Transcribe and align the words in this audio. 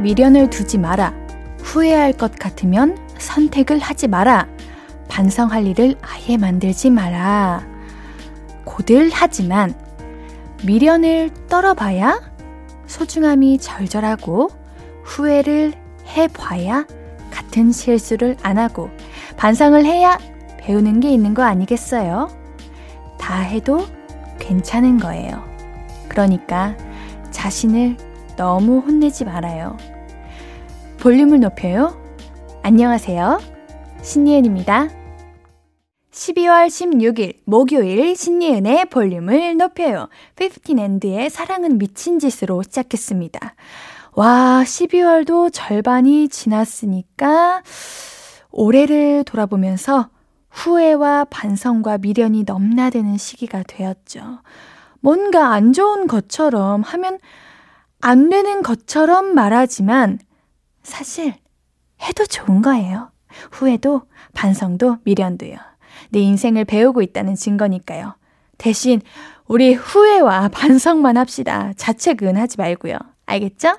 미련을 0.00 0.48
두지 0.50 0.78
마라. 0.78 1.12
후회할 1.62 2.14
것 2.14 2.34
같으면 2.38 2.96
선택을 3.18 3.78
하지 3.78 4.08
마라. 4.08 4.48
반성할 5.08 5.66
일을 5.66 5.94
아예 6.00 6.36
만들지 6.38 6.90
마라. 6.90 7.66
고들하지만 8.64 9.74
미련을 10.64 11.30
떨어봐야 11.48 12.20
소중함이 12.86 13.58
절절하고 13.58 14.48
후회를 15.04 15.72
해봐야 16.08 16.86
같은 17.30 17.70
실수를 17.70 18.36
안 18.42 18.58
하고 18.58 18.90
반성을 19.36 19.84
해야 19.84 20.18
배우는 20.58 21.00
게 21.00 21.10
있는 21.10 21.34
거 21.34 21.42
아니겠어요? 21.42 22.28
다 23.18 23.38
해도 23.40 23.86
괜찮은 24.38 24.98
거예요. 24.98 25.44
그러니까 26.08 26.76
자신을 27.30 27.96
너무 28.36 28.78
혼내지 28.78 29.24
말아요. 29.24 29.76
볼륨을 31.00 31.40
높여요. 31.40 31.98
안녕하세요. 32.62 33.40
신예은입니다. 34.02 34.88
12월 36.10 36.66
16일 36.66 37.36
목요일 37.46 38.14
신예은의 38.14 38.90
볼륨을 38.90 39.56
높여요. 39.56 40.10
15&의 40.36 41.30
사랑은 41.30 41.78
미친 41.78 42.18
짓으로 42.18 42.62
시작했습니다. 42.64 43.54
와, 44.12 44.60
12월도 44.62 45.48
절반이 45.54 46.28
지났으니까 46.28 47.62
올해를 48.50 49.24
돌아보면서 49.24 50.10
후회와 50.50 51.24
반성과 51.30 51.96
미련이 51.96 52.42
넘나드는 52.44 53.16
시기가 53.16 53.62
되었죠. 53.66 54.40
뭔가 55.00 55.48
안 55.54 55.72
좋은 55.72 56.06
것처럼 56.06 56.82
하면 56.82 57.18
안 58.02 58.28
되는 58.28 58.60
것처럼 58.62 59.32
말하지만 59.34 60.18
사실 60.82 61.34
해도 62.02 62.24
좋은 62.26 62.62
거예요. 62.62 63.10
후회도 63.52 64.02
반성도 64.34 64.98
미련도요. 65.04 65.56
내 66.10 66.18
인생을 66.20 66.64
배우고 66.64 67.02
있다는 67.02 67.34
증거니까요. 67.34 68.16
대신 68.58 69.00
우리 69.46 69.74
후회와 69.74 70.48
반성만 70.48 71.16
합시다. 71.16 71.72
자책은 71.76 72.36
하지 72.36 72.56
말고요. 72.58 72.96
알겠죠? 73.26 73.76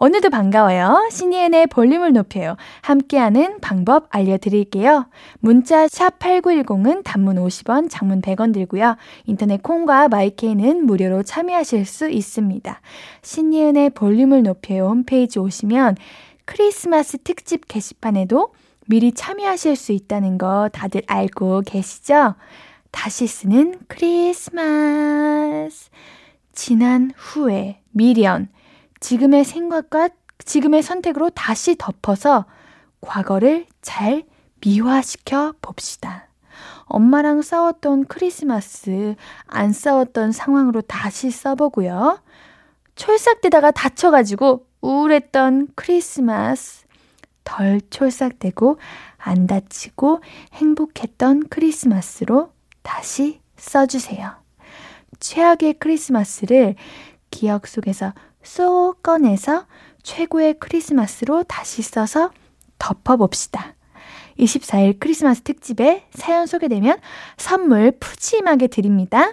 오늘도 0.00 0.30
반가워요. 0.30 1.08
신이은의 1.12 1.66
볼륨을 1.66 2.14
높여요. 2.14 2.56
함께하는 2.80 3.60
방법 3.60 4.06
알려드릴게요. 4.10 5.06
문자 5.40 5.86
샵 5.86 6.18
8910은 6.18 7.04
단문 7.04 7.36
50원, 7.36 7.88
장문 7.90 8.22
100원 8.22 8.54
들고요. 8.54 8.96
인터넷 9.26 9.62
콩과 9.62 10.08
마이케이는 10.08 10.86
무료로 10.86 11.24
참여하실 11.24 11.84
수 11.84 12.08
있습니다. 12.08 12.80
신이은의 13.22 13.90
볼륨을 13.90 14.42
높여요 14.42 14.86
홈페이지 14.88 15.38
오시면 15.38 15.96
크리스마스 16.46 17.18
특집 17.18 17.68
게시판에도 17.68 18.54
미리 18.86 19.12
참여하실 19.12 19.76
수 19.76 19.92
있다는 19.92 20.38
거 20.38 20.70
다들 20.72 21.02
알고 21.06 21.60
계시죠? 21.66 22.36
다시 22.90 23.26
쓰는 23.26 23.78
크리스마스. 23.88 25.90
지난 26.52 27.10
후에 27.16 27.82
미련, 27.90 28.48
지금의 29.00 29.44
생각과 29.44 30.08
지금의 30.42 30.82
선택으로 30.82 31.28
다시 31.30 31.76
덮어서 31.76 32.46
과거를 33.00 33.66
잘 33.82 34.22
미화시켜 34.64 35.52
봅시다. 35.60 36.22
엄마랑 36.84 37.42
싸웠던 37.42 38.06
크리스마스, 38.06 39.14
안 39.46 39.72
싸웠던 39.72 40.32
상황으로 40.32 40.80
다시 40.82 41.30
써보고요. 41.32 42.22
철삭대다가 42.94 43.72
다쳐가지고 43.72 44.65
우울했던 44.80 45.68
크리스마스 45.74 46.84
덜 47.44 47.80
촐싹되고 47.90 48.78
안 49.18 49.46
다치고 49.46 50.20
행복했던 50.54 51.44
크리스마스로 51.48 52.52
다시 52.82 53.40
써주세요. 53.56 54.32
최악의 55.20 55.74
크리스마스를 55.78 56.74
기억 57.30 57.66
속에서 57.66 58.12
쏙 58.42 59.02
꺼내서 59.02 59.66
최고의 60.02 60.58
크리스마스로 60.60 61.42
다시 61.44 61.82
써서 61.82 62.30
덮어봅시다. 62.78 63.74
24일 64.38 64.96
크리스마스 65.00 65.40
특집에 65.40 66.04
사연 66.12 66.46
소개되면 66.46 66.98
선물 67.38 67.90
푸짐하게 67.92 68.66
드립니다. 68.66 69.32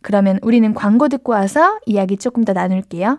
그러면 0.00 0.38
우리는 0.42 0.72
광고 0.72 1.08
듣고 1.08 1.32
와서 1.32 1.78
이야기 1.86 2.16
조금 2.16 2.42
더 2.44 2.52
나눌게요. 2.54 3.18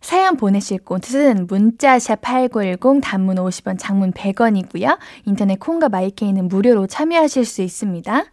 사연 0.00 0.36
보내실 0.36 0.78
곳은 0.78 1.46
문자샵 1.48 2.20
8910 2.22 3.02
단문 3.02 3.36
50원 3.36 3.76
장문 3.78 4.12
100원이고요. 4.12 4.98
인터넷 5.24 5.58
콩과 5.58 5.88
마이케이는 5.88 6.48
무료로 6.48 6.86
참여하실 6.86 7.44
수 7.44 7.62
있습니다. 7.62 8.24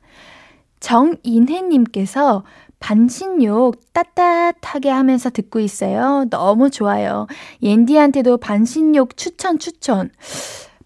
정인혜님께서 0.80 2.44
반신욕 2.80 3.80
따뜻하게 3.94 4.90
하면서 4.90 5.30
듣고 5.30 5.60
있어요. 5.60 6.26
너무 6.30 6.70
좋아요. 6.70 7.26
옌디한테도 7.64 8.38
반신욕 8.38 9.18
추천 9.18 9.58
추천. 9.58 10.12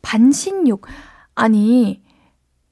반신욕. 0.01 0.87
아니, 1.35 2.01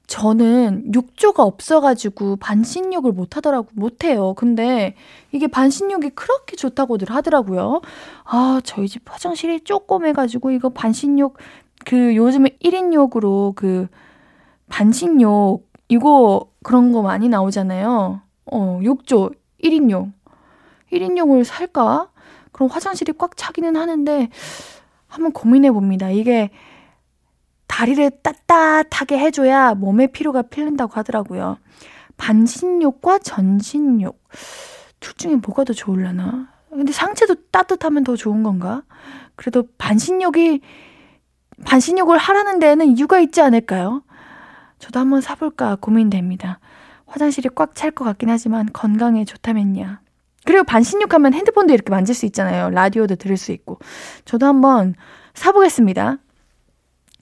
저는 0.08 0.90
욕조가 0.94 1.42
없어가지고 1.42 2.36
반신욕을 2.36 3.12
못하더라고 3.12 3.68
못해요. 3.74 4.32
근데 4.34 4.96
이게 5.32 5.46
반신욕이 5.46 6.10
그렇게 6.14 6.56
좋다고들 6.56 7.10
하더라고요. 7.10 7.82
아 8.24 8.60
저희 8.64 8.88
집 8.88 9.02
화장실이 9.04 9.60
조그매가지고 9.60 10.50
이거 10.52 10.70
반신욕 10.70 11.36
그 11.84 12.16
요즘에 12.16 12.56
1인욕으로 12.64 13.54
그 13.54 13.86
반신욕 14.70 15.68
이거 15.88 16.50
그런 16.62 16.90
거 16.92 17.02
많이 17.02 17.28
나오잖아요. 17.28 18.22
어 18.50 18.80
욕조 18.82 19.30
1인용 19.62 20.12
1인용을 20.90 21.44
살까? 21.44 22.08
그럼 22.52 22.70
화장실이 22.70 23.12
꽉 23.18 23.36
차기는 23.36 23.76
하는데 23.76 24.30
한번 25.06 25.32
고민해 25.32 25.70
봅니다. 25.70 26.08
이게 26.08 26.48
다리를 27.68 28.10
따뜻하게 28.22 29.18
해줘야 29.18 29.74
몸의 29.74 30.08
피로가 30.10 30.42
풀린다고 30.42 30.94
하더라고요. 30.94 31.58
반신욕과 32.16 33.20
전신욕. 33.20 34.20
둘 35.00 35.14
중에 35.14 35.36
뭐가 35.36 35.62
더좋을려나 35.62 36.48
근데 36.70 36.90
상체도 36.92 37.36
따뜻하면 37.52 38.02
더 38.04 38.16
좋은 38.16 38.42
건가? 38.42 38.82
그래도 39.36 39.64
반신욕이, 39.78 40.60
반신욕을 41.64 42.18
하라는 42.18 42.58
데에는 42.58 42.96
이유가 42.98 43.20
있지 43.20 43.40
않을까요? 43.40 44.02
저도 44.78 44.98
한번 45.00 45.20
사볼까 45.20 45.76
고민됩니다. 45.80 46.58
화장실이 47.06 47.50
꽉 47.54 47.74
찰 47.74 47.90
것 47.92 48.04
같긴 48.04 48.28
하지만 48.28 48.68
건강에 48.72 49.24
좋다면야. 49.24 50.00
그리고 50.44 50.64
반신욕하면 50.64 51.32
핸드폰도 51.34 51.72
이렇게 51.72 51.90
만질 51.90 52.14
수 52.14 52.26
있잖아요. 52.26 52.70
라디오도 52.70 53.16
들을 53.16 53.36
수 53.36 53.52
있고. 53.52 53.78
저도 54.24 54.46
한번 54.46 54.94
사보겠습니다. 55.34 56.16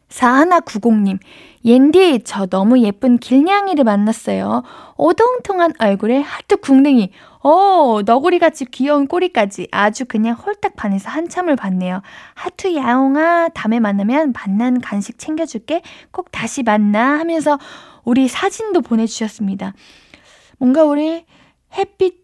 4190님, 0.08 1.18
옌디, 1.64 2.20
저 2.24 2.46
너무 2.46 2.78
예쁜 2.80 3.18
길냥이를 3.18 3.84
만났어요. 3.84 4.62
오동통한 4.96 5.72
얼굴에 5.78 6.20
하트 6.20 6.56
궁뎅이, 6.56 7.10
오, 7.42 7.48
어, 7.48 8.02
너구리같이 8.02 8.66
귀여운 8.66 9.08
꼬리까지 9.08 9.68
아주 9.72 10.04
그냥 10.04 10.36
홀딱 10.36 10.76
반해서 10.76 11.10
한참을 11.10 11.56
봤네요. 11.56 12.02
하트 12.34 12.74
야옹아, 12.76 13.48
다음에 13.52 13.80
만나면 13.80 14.32
만난 14.32 14.80
간식 14.80 15.18
챙겨줄게. 15.18 15.82
꼭 16.12 16.30
다시 16.30 16.62
만나 16.62 17.18
하면서 17.18 17.58
우리 18.04 18.28
사진도 18.28 18.82
보내주셨습니다. 18.82 19.74
뭔가 20.58 20.84
우리 20.84 21.24
햇빛이 21.74 22.14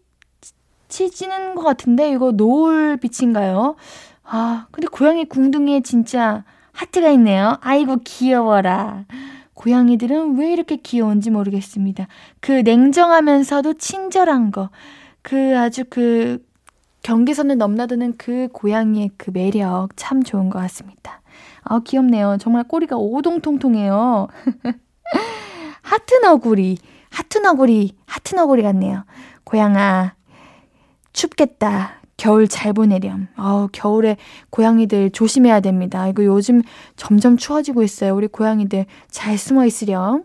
찌는 0.87 1.55
것 1.55 1.63
같은데 1.63 2.09
이거 2.11 2.31
노을빛인가요? 2.31 3.75
아, 4.23 4.67
근데 4.71 4.87
고양이 4.87 5.25
궁둥이에 5.25 5.81
진짜 5.81 6.43
하트가 6.73 7.09
있네요. 7.11 7.57
아이고, 7.61 7.97
귀여워라. 8.03 9.05
고양이들은 9.53 10.37
왜 10.37 10.51
이렇게 10.51 10.75
귀여운지 10.77 11.29
모르겠습니다. 11.29 12.07
그 12.41 12.51
냉정하면서도 12.51 13.75
친절한 13.75 14.51
거. 14.51 14.69
그 15.21 15.57
아주 15.57 15.83
그 15.89 16.43
경계선을 17.03 17.57
넘나드는 17.57 18.15
그 18.17 18.49
고양이의 18.51 19.11
그 19.17 19.31
매력 19.31 19.89
참 19.95 20.23
좋은 20.23 20.49
것 20.49 20.59
같습니다. 20.59 21.21
아, 21.63 21.79
귀엽네요. 21.79 22.37
정말 22.41 22.63
꼬리가 22.63 22.97
오동통통해요. 22.97 24.27
하트 25.81 26.15
너구리, 26.15 26.77
하트 27.09 27.37
너구리, 27.37 27.95
하트 28.05 28.35
너구리 28.35 28.63
같네요. 28.63 29.05
고양아, 29.43 30.15
춥겠다. 31.13 32.01
겨울 32.17 32.47
잘 32.47 32.73
보내렴. 32.73 33.27
아 33.35 33.67
겨울에 33.71 34.17
고양이들 34.49 35.11
조심해야 35.11 35.59
됩니다. 35.61 36.07
이거 36.07 36.23
요즘 36.23 36.61
점점 36.95 37.37
추워지고 37.37 37.83
있어요. 37.83 38.15
우리 38.15 38.27
고양이들 38.27 38.85
잘 39.09 39.37
숨어 39.37 39.65
있으렴. 39.65 40.23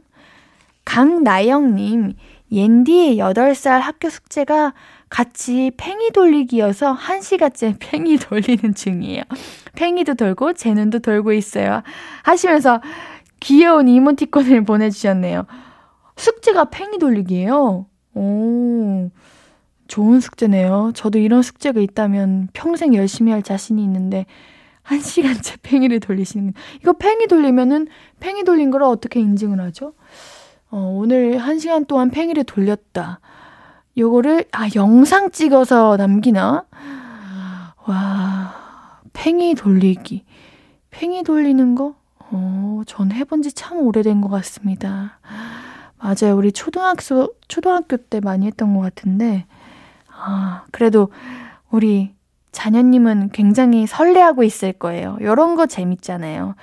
강나영님, 0.85 2.15
옌디의 2.51 3.19
8살 3.19 3.81
학교 3.81 4.09
숙제가 4.09 4.73
같이 5.11 5.71
팽이 5.77 6.11
돌리기여서 6.11 6.95
1시간째 6.97 7.77
팽이 7.81 8.17
돌리는 8.19 8.75
중이에요. 8.75 9.23
팽이도 9.75 10.15
돌고 10.15 10.55
제 10.55 10.73
눈도 10.75 10.99
돌고 10.99 11.33
있어요. 11.33 11.83
하시면서 12.23 12.81
귀여운 13.41 13.87
이모티콘을 13.89 14.65
보내주셨네요. 14.65 15.47
숙제가 16.17 16.65
팽이 16.67 16.99
돌리기예요. 16.99 17.87
오, 18.15 19.11
좋은 19.89 20.21
숙제네요. 20.21 20.93
저도 20.95 21.19
이런 21.19 21.43
숙제가 21.43 21.81
있다면 21.81 22.49
평생 22.53 22.95
열심히 22.95 23.33
할 23.33 23.43
자신이 23.43 23.83
있는데 23.83 24.27
한 24.83 25.01
시간째 25.01 25.57
팽이를 25.65 25.99
돌리시는 26.01 26.53
거. 26.53 26.61
이거 26.81 26.93
팽이 26.93 27.27
돌리면은 27.27 27.89
팽이 28.21 28.45
돌린 28.45 28.71
걸 28.71 28.83
어떻게 28.83 29.19
인증을 29.21 29.61
하죠? 29.61 29.95
어, 30.71 30.77
오늘 30.79 31.39
한 31.39 31.59
시간 31.59 31.85
동안 31.87 32.11
팽이를 32.11 32.45
돌렸다. 32.45 33.21
요거를 33.97 34.45
아 34.53 34.69
영상 34.77 35.31
찍어서 35.31 35.97
남기나? 35.97 36.65
와 37.87 38.55
팽이 39.15 39.55
돌리기 39.55 40.25
팽이 40.91 41.25
돌리는 41.25 41.75
거? 41.75 41.95
어, 42.31 42.83
전 42.87 43.11
해본 43.11 43.43
지 43.43 43.53
참 43.55 43.79
오래된 43.79 44.21
것 44.21 44.29
같습니다. 44.29 45.19
맞아요. 45.97 46.37
우리 46.37 46.53
초등학교, 46.53 47.33
초등학교 47.49 47.97
때 47.97 48.21
많이 48.21 48.47
했던 48.47 48.75
것 48.77 48.81
같은데, 48.81 49.47
아, 50.21 50.63
그래도 50.73 51.11
우리 51.71 52.15
자녀님은 52.53 53.31
굉장히 53.33 53.87
설레하고 53.87 54.43
있을 54.43 54.73
거예요. 54.73 55.17
이런 55.21 55.55
거 55.55 55.67
재밌잖아요. 55.67 56.55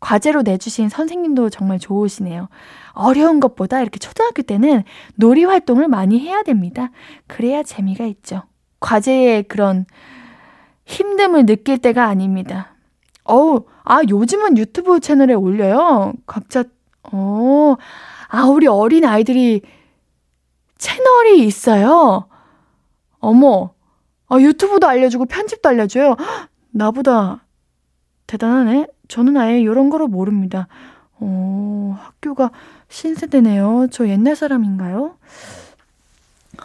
과제로 0.00 0.42
내주신 0.42 0.88
선생님도 0.88 1.50
정말 1.50 1.78
좋으시네요. 1.78 2.48
어려운 2.92 3.38
것보다 3.40 3.80
이렇게 3.80 3.98
초등학교 3.98 4.42
때는 4.42 4.82
놀이 5.14 5.44
활동을 5.44 5.88
많이 5.88 6.18
해야 6.18 6.42
됩니다. 6.42 6.90
그래야 7.26 7.62
재미가 7.62 8.04
있죠. 8.06 8.42
과제의 8.80 9.44
그런 9.44 9.84
힘듦을 10.86 11.46
느낄 11.46 11.78
때가 11.78 12.06
아닙니다. 12.06 12.74
어우, 13.24 13.64
아, 13.84 14.00
요즘은 14.08 14.58
유튜브 14.58 14.98
채널에 14.98 15.34
올려요. 15.34 16.12
각자, 16.26 16.64
어, 17.12 17.76
아, 18.28 18.44
우리 18.46 18.66
어린 18.66 19.04
아이들이 19.04 19.62
채널이 20.78 21.44
있어요. 21.46 22.26
어머, 23.22 23.70
아, 24.28 24.38
유튜브도 24.38 24.86
알려주고 24.86 25.26
편집도 25.26 25.68
알려줘요. 25.68 26.16
나보다 26.72 27.44
대단하네. 28.26 28.86
저는 29.08 29.36
아예 29.36 29.60
이런 29.60 29.88
거를 29.90 30.08
모릅니다. 30.08 30.66
어, 31.20 31.96
학교가 32.02 32.50
신세대네요. 32.88 33.86
저 33.92 34.08
옛날 34.08 34.34
사람인가요? 34.34 35.16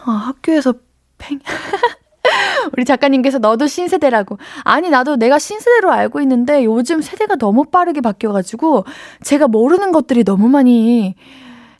아, 0.02 0.10
학교에서 0.10 0.74
팽. 1.16 1.38
우리 2.76 2.84
작가님께서 2.84 3.38
너도 3.38 3.68
신세대라고. 3.68 4.38
아니, 4.64 4.90
나도 4.90 5.14
내가 5.14 5.38
신세대로 5.38 5.92
알고 5.92 6.20
있는데 6.22 6.64
요즘 6.64 7.02
세대가 7.02 7.36
너무 7.36 7.66
빠르게 7.66 8.00
바뀌어가지고 8.00 8.84
제가 9.22 9.46
모르는 9.46 9.92
것들이 9.92 10.24
너무 10.24 10.48
많이 10.48 11.14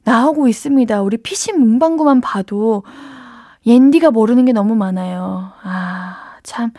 나오고 0.05 0.47
있습니다. 0.47 1.03
우리 1.03 1.17
PC 1.17 1.55
문방구만 1.55 2.21
봐도 2.21 2.85
옌디가 3.67 4.11
모르는 4.11 4.45
게 4.45 4.53
너무 4.53 4.75
많아요. 4.75 5.53
아, 5.63 6.37
참. 6.43 6.71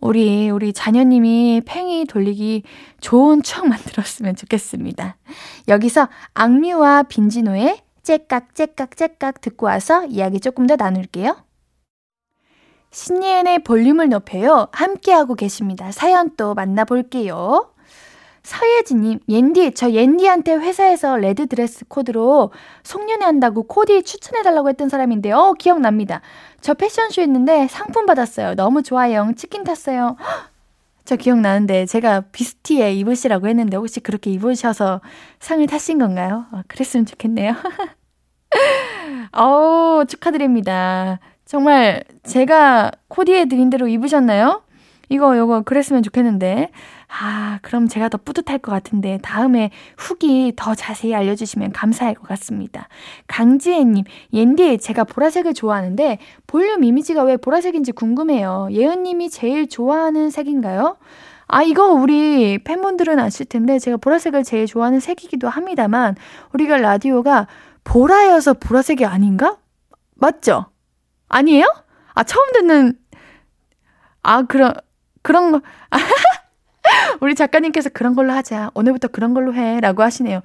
우리, 0.00 0.48
우리 0.48 0.72
자녀님이 0.72 1.62
팽이 1.66 2.06
돌리기 2.06 2.62
좋은 3.00 3.42
추억 3.42 3.68
만들었으면 3.68 4.34
좋겠습니다. 4.34 5.16
여기서 5.68 6.08
악뮤와 6.32 7.02
빈지노의 7.04 7.80
째깍, 8.02 8.54
째깍, 8.54 8.96
째깍 8.96 9.42
듣고 9.42 9.66
와서 9.66 10.04
이야기 10.06 10.40
조금 10.40 10.66
더 10.66 10.76
나눌게요. 10.76 11.36
신예은의 12.92 13.62
볼륨을 13.64 14.08
높여요. 14.08 14.68
함께하고 14.72 15.34
계십니다. 15.34 15.92
사연 15.92 16.34
또 16.36 16.54
만나볼게요. 16.54 17.69
서예진님, 18.50 19.20
옌디, 19.28 19.72
저 19.74 19.92
옌디한테 19.92 20.52
회사에서 20.56 21.16
레드 21.16 21.46
드레스 21.46 21.84
코드로 21.86 22.50
송년회 22.82 23.24
한다고 23.24 23.62
코디 23.62 24.02
추천해달라고 24.02 24.68
했던 24.70 24.88
사람인데요. 24.88 25.36
어, 25.36 25.52
기억납니다. 25.54 26.20
저 26.60 26.74
패션쇼 26.74 27.22
했는데 27.22 27.68
상품 27.68 28.06
받았어요. 28.06 28.56
너무 28.56 28.82
좋아요. 28.82 29.30
치킨 29.36 29.62
탔어요. 29.62 30.16
저 31.04 31.14
기억나는데 31.14 31.86
제가 31.86 32.22
비스티에 32.32 32.92
입으시라고 32.94 33.46
했는데 33.46 33.76
혹시 33.76 34.00
그렇게 34.00 34.30
입으셔서 34.32 35.00
상을 35.38 35.64
타신 35.68 35.98
건가요? 35.98 36.46
어, 36.50 36.62
그랬으면 36.66 37.06
좋겠네요. 37.06 37.54
어우, 39.32 40.06
축하드립니다. 40.06 41.20
정말 41.44 42.02
제가 42.24 42.90
코디해드린 43.06 43.70
대로 43.70 43.86
입으셨나요? 43.86 44.64
이거, 45.08 45.36
이거 45.36 45.60
그랬으면 45.60 46.02
좋겠는데. 46.02 46.70
아, 47.18 47.58
그럼 47.62 47.88
제가 47.88 48.08
더 48.08 48.18
뿌듯할 48.18 48.60
것 48.60 48.70
같은데 48.70 49.18
다음에 49.22 49.70
후기 49.98 50.52
더 50.54 50.74
자세히 50.74 51.14
알려주시면 51.14 51.72
감사할 51.72 52.14
것 52.14 52.28
같습니다. 52.28 52.88
강지혜님, 53.26 54.04
옌디 54.32 54.78
제가 54.78 55.04
보라색을 55.04 55.52
좋아하는데 55.54 56.18
볼륨 56.46 56.84
이미지가 56.84 57.24
왜 57.24 57.36
보라색인지 57.36 57.92
궁금해요. 57.92 58.68
예은님이 58.70 59.28
제일 59.30 59.68
좋아하는 59.68 60.30
색인가요? 60.30 60.96
아, 61.48 61.62
이거 61.64 61.88
우리 61.92 62.58
팬분들은 62.58 63.18
아실 63.18 63.44
텐데 63.44 63.80
제가 63.80 63.96
보라색을 63.96 64.44
제일 64.44 64.66
좋아하는 64.66 65.00
색이기도 65.00 65.48
합니다만 65.48 66.14
우리가 66.52 66.76
라디오가 66.76 67.48
보라여서 67.82 68.54
보라색이 68.54 69.04
아닌가? 69.04 69.56
맞죠? 70.14 70.66
아니에요? 71.28 71.64
아, 72.14 72.22
처음 72.22 72.52
듣는, 72.52 72.96
아, 74.22 74.42
그런, 74.42 74.74
그런 75.22 75.50
거. 75.52 75.60
우리 77.20 77.34
작가님께서 77.34 77.90
그런 77.90 78.14
걸로 78.14 78.32
하자. 78.32 78.70
오늘부터 78.74 79.08
그런 79.08 79.34
걸로 79.34 79.54
해. 79.54 79.80
라고 79.80 80.02
하시네요. 80.02 80.42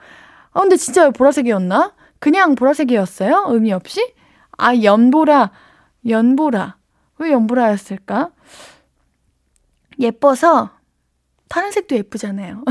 아, 0.52 0.60
근데 0.62 0.78
진짜 0.78 1.10
보라색이었나? 1.10 1.94
그냥 2.20 2.56
보라색이었어요? 2.56 3.46
의미 3.50 3.72
없이? 3.74 4.00
아, 4.58 4.74
연보라. 4.82 5.52
연보라. 6.08 6.78
왜 7.18 7.32
연보라였을까? 7.32 8.32
예뻐서 10.00 10.72
파란 11.50 11.72
색도 11.72 11.96
예쁘잖아요. 11.96 12.64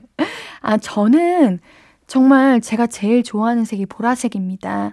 아, 0.60 0.78
저는 0.78 1.60
정말 2.06 2.60
제가 2.60 2.86
제일 2.86 3.22
좋아하는 3.22 3.64
색이 3.64 3.86
보라색입니다. 3.86 4.92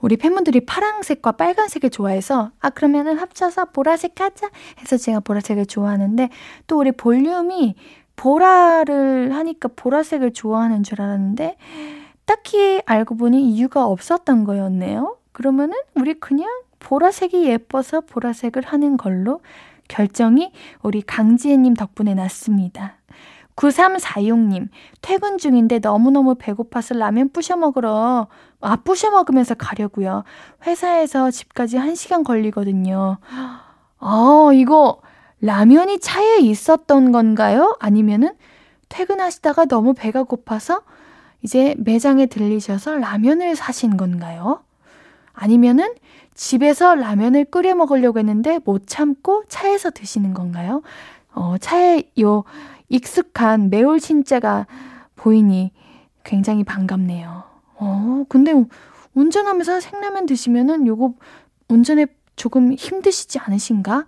우리 0.00 0.16
팬분들이 0.16 0.60
파란색과 0.64 1.32
빨간색을 1.32 1.90
좋아해서 1.90 2.50
아 2.60 2.70
그러면은 2.70 3.18
합쳐서 3.18 3.66
보라색 3.66 4.20
하자 4.20 4.50
해서 4.80 4.96
제가 4.96 5.20
보라색을 5.20 5.66
좋아하는데 5.66 6.28
또 6.66 6.78
우리 6.78 6.92
볼륨이 6.92 7.74
보라를 8.16 9.34
하니까 9.34 9.68
보라색을 9.76 10.32
좋아하는 10.32 10.82
줄 10.82 11.00
알았는데 11.00 11.56
딱히 12.24 12.80
알고 12.86 13.16
보니 13.16 13.50
이유가 13.52 13.86
없었던 13.86 14.44
거였네요. 14.44 15.16
그러면은 15.32 15.76
우리 15.94 16.14
그냥 16.14 16.48
보라색이 16.78 17.44
예뻐서 17.46 18.00
보라색을 18.02 18.62
하는 18.62 18.96
걸로 18.96 19.40
결정이 19.88 20.52
우리 20.82 21.02
강지혜님 21.02 21.74
덕분에 21.74 22.14
났습니다. 22.14 22.96
9346님, 23.56 24.68
퇴근 25.00 25.38
중인데 25.38 25.78
너무너무 25.78 26.36
배고파서 26.38 26.94
라면 26.94 27.30
부셔 27.32 27.56
먹으러, 27.56 28.28
아, 28.60 28.76
부셔 28.76 29.10
먹으면서 29.10 29.54
가려고요. 29.54 30.24
회사에서 30.66 31.30
집까지 31.30 31.78
1시간 31.78 32.22
걸리거든요. 32.22 33.16
아, 34.00 34.48
이거 34.54 35.00
라면이 35.40 35.98
차에 36.00 36.38
있었던 36.40 37.12
건가요? 37.12 37.76
아니면은 37.80 38.34
퇴근하시다가 38.88 39.64
너무 39.64 39.94
배가 39.94 40.22
고파서 40.22 40.82
이제 41.42 41.74
매장에 41.78 42.26
들리셔서 42.26 42.96
라면을 42.98 43.56
사신 43.56 43.96
건가요? 43.96 44.62
아니면은 45.32 45.94
집에서 46.34 46.94
라면을 46.94 47.46
끓여 47.46 47.74
먹으려고 47.74 48.18
했는데 48.18 48.58
못 48.64 48.86
참고 48.86 49.44
차에서 49.48 49.90
드시는 49.90 50.34
건가요? 50.34 50.82
어, 51.32 51.56
차에 51.58 52.02
요 52.20 52.44
익숙한 52.88 53.70
매울 53.70 54.00
신자가 54.00 54.66
보이니 55.16 55.72
굉장히 56.24 56.64
반갑네요. 56.64 57.44
어, 57.76 58.24
근데 58.28 58.52
운전하면서 59.14 59.80
생라면 59.80 60.26
드시면은 60.26 60.86
요거 60.86 61.14
운전에 61.68 62.06
조금 62.36 62.72
힘드시지 62.74 63.38
않으신가? 63.38 64.06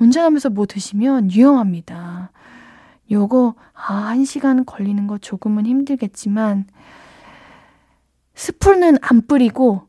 운전하면서 0.00 0.50
뭐 0.50 0.66
드시면 0.66 1.30
위험합니다. 1.32 2.30
요거, 3.10 3.54
아, 3.72 3.94
한 3.94 4.24
시간 4.24 4.64
걸리는 4.66 5.06
거 5.06 5.16
조금은 5.18 5.64
힘들겠지만, 5.66 6.66
스프는 8.34 8.98
안 9.00 9.26
뿌리고, 9.26 9.87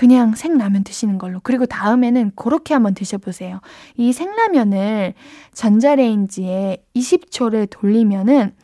그냥 0.00 0.34
생라면 0.34 0.82
드시는 0.82 1.18
걸로. 1.18 1.40
그리고 1.42 1.66
다음에는 1.66 2.32
그렇게 2.34 2.72
한번 2.72 2.94
드셔보세요. 2.94 3.60
이 3.98 4.14
생라면을 4.14 5.12
전자레인지에 5.52 6.78
20초를 6.96 7.68
돌리면은 7.68 8.54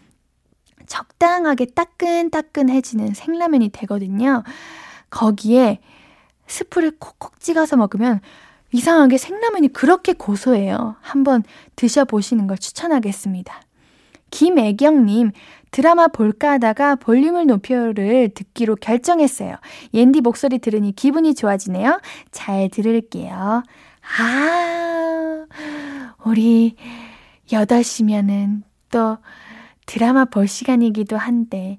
적당하게 0.87 1.66
따끈따끈해지는 1.66 3.12
생라면이 3.12 3.69
되거든요. 3.69 4.45
거기에 5.11 5.81
스프를 6.47 6.93
콕콕 6.99 7.38
찍어서 7.38 7.76
먹으면 7.76 8.21
이상하게 8.73 9.19
생라면이 9.19 9.69
그렇게 9.75 10.14
고소해요. 10.14 10.97
한번 11.02 11.43
드셔보시는 11.76 12.47
걸 12.47 12.57
추천하겠습니다. 12.57 13.61
김애경님, 14.31 15.33
드라마 15.76 16.09
볼까 16.09 16.52
하다가 16.52 16.95
볼륨을 16.95 17.47
높여를 17.47 18.30
듣기로 18.30 18.76
결정했어요. 18.76 19.56
옌디 19.92 20.23
목소리 20.23 20.59
들으니 20.59 20.92
기분이 20.97 21.35
좋아지네요. 21.35 22.00
잘 22.30 22.71
들을게요. 22.71 23.62
아, 24.18 25.45
우리 26.25 26.76
8시면은 27.50 28.62
또 28.90 29.18
드라마 29.85 30.25
볼 30.25 30.49
시간이기도 30.49 31.18
한데, 31.18 31.78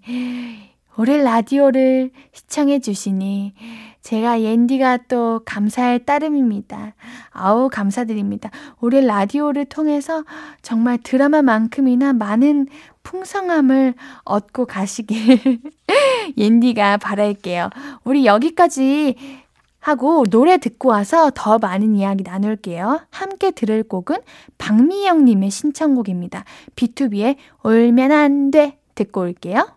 올해 0.95 1.17
라디오를 1.17 2.11
시청해 2.33 2.79
주시니 2.79 3.53
제가 4.01 4.41
옌디가 4.41 4.99
또 5.09 5.41
감사할 5.45 6.05
따름입니다. 6.05 6.93
아우 7.31 7.69
감사드립니다. 7.69 8.49
올해 8.79 9.01
라디오를 9.01 9.65
통해서 9.65 10.23
정말 10.63 10.97
드라마만큼이나 11.03 12.13
많은 12.13 12.67
풍성함을 13.07 13.93
얻고 14.25 14.65
가시길 14.65 15.61
옌디가 16.37 16.97
바랄게요. 16.97 17.69
우리 18.03 18.25
여기까지 18.25 19.15
하고 19.79 20.25
노래 20.25 20.57
듣고 20.57 20.89
와서 20.89 21.31
더 21.33 21.57
많은 21.57 21.95
이야기 21.95 22.23
나눌게요. 22.25 23.07
함께 23.09 23.51
들을 23.51 23.83
곡은 23.83 24.17
박미영님의 24.57 25.49
신청곡입니다. 25.49 26.43
B2B의 26.75 27.37
울면 27.63 28.11
안 28.11 28.51
돼 28.51 28.77
듣고 28.93 29.21
올게요. 29.21 29.69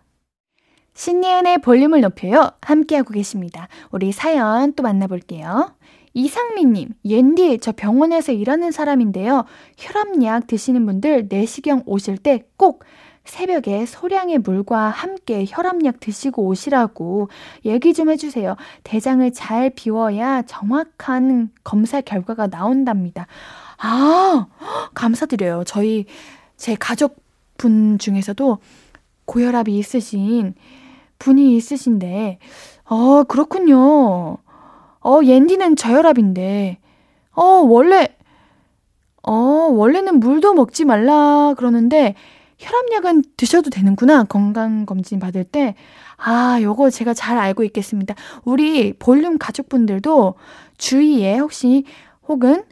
신예은의 0.93 1.59
볼륨을 1.59 2.01
높여요. 2.01 2.51
함께하고 2.61 3.11
계십니다. 3.13 3.69
우리 3.91 4.11
사연 4.11 4.73
또 4.73 4.83
만나볼게요. 4.83 5.71
이상민님, 6.13 6.89
옌디, 7.05 7.59
저 7.61 7.71
병원에서 7.71 8.33
일하는 8.33 8.71
사람인데요. 8.71 9.45
혈압약 9.77 10.47
드시는 10.47 10.85
분들 10.85 11.27
내시경 11.29 11.83
오실 11.85 12.17
때꼭 12.17 12.83
새벽에 13.23 13.85
소량의 13.85 14.39
물과 14.39 14.89
함께 14.89 15.45
혈압약 15.47 15.99
드시고 15.99 16.43
오시라고 16.45 17.29
얘기 17.65 17.93
좀 17.93 18.09
해주세요. 18.09 18.55
대장을 18.83 19.31
잘 19.33 19.69
비워야 19.69 20.41
정확한 20.43 21.51
검사 21.63 22.01
결과가 22.01 22.47
나온답니다. 22.47 23.27
아, 23.77 24.47
감사드려요. 24.93 25.63
저희 25.65 26.05
제 26.57 26.75
가족분 26.75 27.99
중에서도 27.99 28.57
고혈압이 29.25 29.75
있으신 29.77 30.55
분이 31.19 31.55
있으신데, 31.55 32.39
어, 32.85 33.23
그렇군요. 33.23 34.37
어, 35.03 35.19
옌디는 35.23 35.75
저혈압인데, 35.75 36.79
어, 37.33 37.43
원래, 37.43 38.07
어, 39.23 39.31
원래는 39.31 40.19
물도 40.19 40.53
먹지 40.55 40.85
말라 40.85 41.53
그러는데, 41.55 42.15
혈압약은 42.61 43.23
드셔도 43.37 43.69
되는구나. 43.69 44.23
건강검진 44.23 45.19
받을 45.19 45.43
때. 45.43 45.75
아, 46.17 46.59
요거 46.61 46.91
제가 46.91 47.13
잘 47.13 47.37
알고 47.37 47.63
있겠습니다. 47.65 48.13
우리 48.43 48.93
볼륨 48.93 49.37
가족분들도 49.39 50.35
주위에 50.77 51.37
혹시 51.39 51.83
혹은 52.27 52.63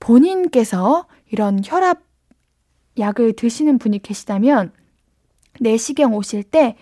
본인께서 0.00 1.06
이런 1.30 1.60
혈압 1.64 2.00
약을 2.98 3.34
드시는 3.34 3.78
분이 3.78 4.00
계시다면 4.02 4.72
내시경 5.60 6.14
오실 6.14 6.42
때 6.42 6.76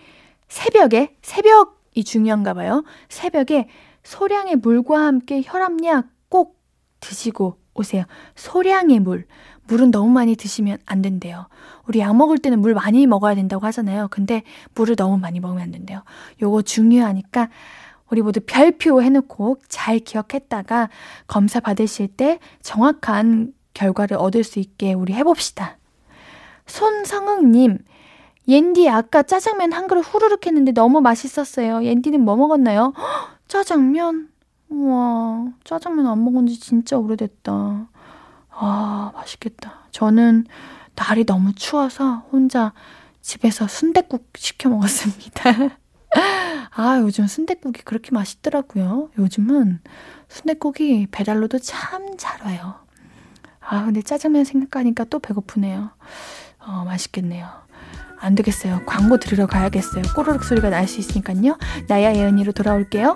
새벽에 0.47 1.15
새벽이 1.21 2.03
중요한가 2.03 2.55
봐요. 2.55 2.83
새벽에 3.07 3.67
소량의 4.03 4.57
물과 4.57 4.99
함께 5.05 5.43
혈압약 5.45 6.07
꼭 6.29 6.59
드시고 7.01 7.59
오세요. 7.75 8.05
소량의 8.35 8.99
물. 9.01 9.27
물은 9.69 9.91
너무 9.91 10.09
많이 10.09 10.35
드시면 10.35 10.79
안 10.85 11.01
된대요. 11.01 11.47
우리 11.87 11.99
약 11.99 12.15
먹을 12.17 12.37
때는 12.39 12.59
물 12.59 12.73
많이 12.73 13.05
먹어야 13.07 13.35
된다고 13.35 13.65
하잖아요. 13.67 14.07
근데 14.11 14.41
물을 14.73 14.95
너무 14.95 15.17
많이 15.17 15.39
먹으면 15.39 15.61
안 15.63 15.71
된대요. 15.71 16.03
요거 16.41 16.63
중요하니까 16.63 17.49
우리 18.09 18.21
모두 18.23 18.39
별표 18.45 19.01
해놓고 19.03 19.59
잘 19.67 19.99
기억했다가 19.99 20.89
검사 21.27 21.59
받으실 21.59 22.07
때 22.07 22.39
정확한 22.63 23.53
결과를 23.75 24.17
얻을 24.17 24.43
수 24.43 24.57
있게 24.59 24.93
우리 24.93 25.13
해봅시다. 25.13 25.77
손성흥님, 26.65 27.77
옌디 28.47 28.89
아까 28.89 29.21
짜장면 29.23 29.71
한 29.73 29.87
그릇 29.87 30.01
후루룩 30.01 30.47
했는데 30.47 30.71
너무 30.71 30.99
맛있었어요. 31.01 31.83
옌디는 31.85 32.19
뭐 32.19 32.35
먹었나요? 32.35 32.93
허, 32.97 33.03
짜장면? 33.47 34.29
우와, 34.69 35.49
짜장면 35.63 36.07
안 36.07 36.23
먹은 36.25 36.47
지 36.47 36.59
진짜 36.59 36.97
오래됐다. 36.97 37.87
아, 38.61 39.11
맛있겠다. 39.15 39.85
저는 39.91 40.45
날이 40.95 41.25
너무 41.25 41.53
추워서 41.55 42.25
혼자 42.31 42.73
집에서 43.21 43.67
순대국 43.67 44.31
시켜 44.35 44.69
먹었습니다. 44.69 45.49
아, 46.75 46.97
요즘 46.99 47.25
순대국이 47.25 47.83
그렇게 47.83 48.11
맛있더라고요. 48.11 49.11
요즘은 49.17 49.79
순대국이 50.27 51.07
배달로도 51.11 51.59
참 51.59 52.09
잘 52.19 52.41
와요. 52.45 52.75
아, 53.61 53.85
근데 53.85 54.01
짜장면 54.01 54.43
생각하니까 54.43 55.05
또 55.05 55.19
배고프네요. 55.19 55.91
어, 56.59 56.83
맛있겠네요. 56.85 57.47
안 58.19 58.35
되겠어요. 58.35 58.81
광고 58.85 59.17
들으러 59.17 59.47
가야겠어요. 59.47 60.03
꼬르륵 60.17 60.43
소리가 60.43 60.69
날 60.69 60.85
수 60.85 60.99
있으니까요. 60.99 61.57
나야 61.87 62.13
예은이로 62.13 62.51
돌아올게요. 62.51 63.15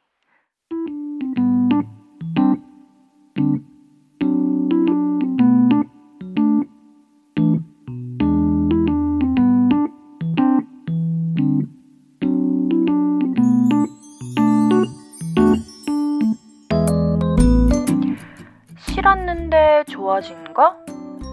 더워진 20.21 20.53
거? 20.53 20.75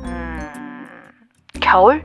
음, 0.04 0.88
겨울? 1.61 2.02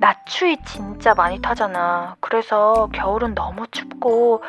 낮추위 0.00 0.56
진짜 0.64 1.14
많이 1.14 1.40
타잖아. 1.40 2.16
그래서 2.20 2.88
겨울은 2.92 3.34
너무 3.34 3.66
춥고 3.68 4.42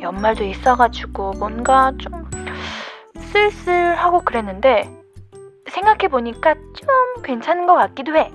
연말도 0.00 0.44
있어가지고 0.44 1.32
뭔가 1.38 1.92
좀 1.98 2.28
쓸쓸하고 3.32 4.20
그랬는데 4.20 4.88
생각해보니까 5.70 6.54
좀 6.54 7.22
괜찮은 7.24 7.66
것 7.66 7.74
같기도 7.74 8.16
해. 8.16 8.30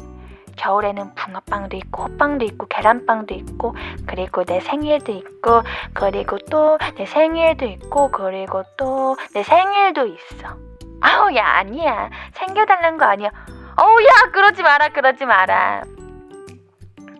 겨울에는 0.56 1.16
붕어빵도 1.16 1.78
있고 1.78 2.04
호빵도 2.04 2.46
있고 2.46 2.68
계란빵도 2.68 3.34
있고 3.36 3.76
그리고 4.06 4.44
내 4.44 4.60
생일도 4.60 5.12
있고 5.12 5.62
그리고 5.94 6.38
또 6.50 6.78
내 6.98 7.06
생일도 7.06 7.66
있고 7.66 8.12
그리고 8.12 8.64
또 8.78 9.16
내 9.34 9.44
생일도 9.44 10.08
있어. 10.08 10.58
아우 11.02 11.34
야 11.36 11.46
아니야 11.58 12.10
챙겨달라는 12.34 12.98
거 12.98 13.06
아니야 13.06 13.32
어우 13.76 14.02
야 14.04 14.32
그러지 14.32 14.62
마라 14.64 14.90
그러지 14.90 15.26
마라 15.26 15.82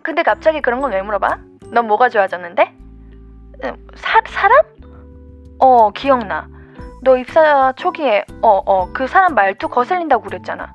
근데 0.04 0.22
갑자기 0.22 0.60
그런 0.60 0.80
건 0.80 0.92
왜 0.92 1.00
물어봐? 1.00 1.38
넌 1.70 1.86
뭐가 1.86 2.08
좋아졌는데? 2.10 2.74
음, 3.64 3.86
사, 3.94 4.20
사람? 4.26 4.62
어 5.58 5.90
기억나 5.90 6.48
너 7.02 7.16
입사 7.16 7.72
초기에 7.76 8.24
어 8.42 8.48
어 8.64 8.92
그 8.92 9.06
사람 9.08 9.34
말투 9.34 9.68
거슬린다고 9.68 10.24
그랬잖아 10.24 10.74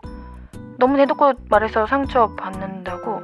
너무 0.78 0.98
대놓고 0.98 1.34
말해서 1.50 1.86
상처 1.88 2.36
받는다고 2.36 3.22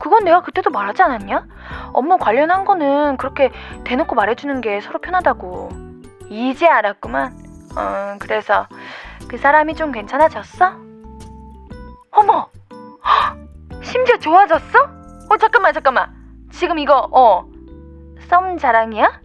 그건 0.00 0.24
내가 0.24 0.42
그때도 0.42 0.70
말하지 0.70 1.02
않았냐? 1.02 1.46
업무 1.94 2.18
관련한 2.18 2.64
거는 2.64 3.16
그렇게 3.16 3.50
대놓고 3.84 4.14
말해주는 4.14 4.60
게 4.60 4.80
서로 4.80 4.98
편하다고 5.00 5.70
이제 6.28 6.66
알았구만 6.66 7.43
음, 7.76 8.18
그래서 8.20 8.66
그 9.28 9.36
사람이 9.36 9.74
좀 9.74 9.90
괜찮아졌어? 9.92 10.76
어머! 12.12 12.48
심지어 13.82 14.16
좋아졌어? 14.16 14.78
어, 15.30 15.36
잠깐만, 15.36 15.72
잠깐만. 15.72 16.12
지금 16.52 16.78
이거, 16.78 17.08
어, 17.12 17.44
썸 18.28 18.58
자랑이야? 18.58 19.20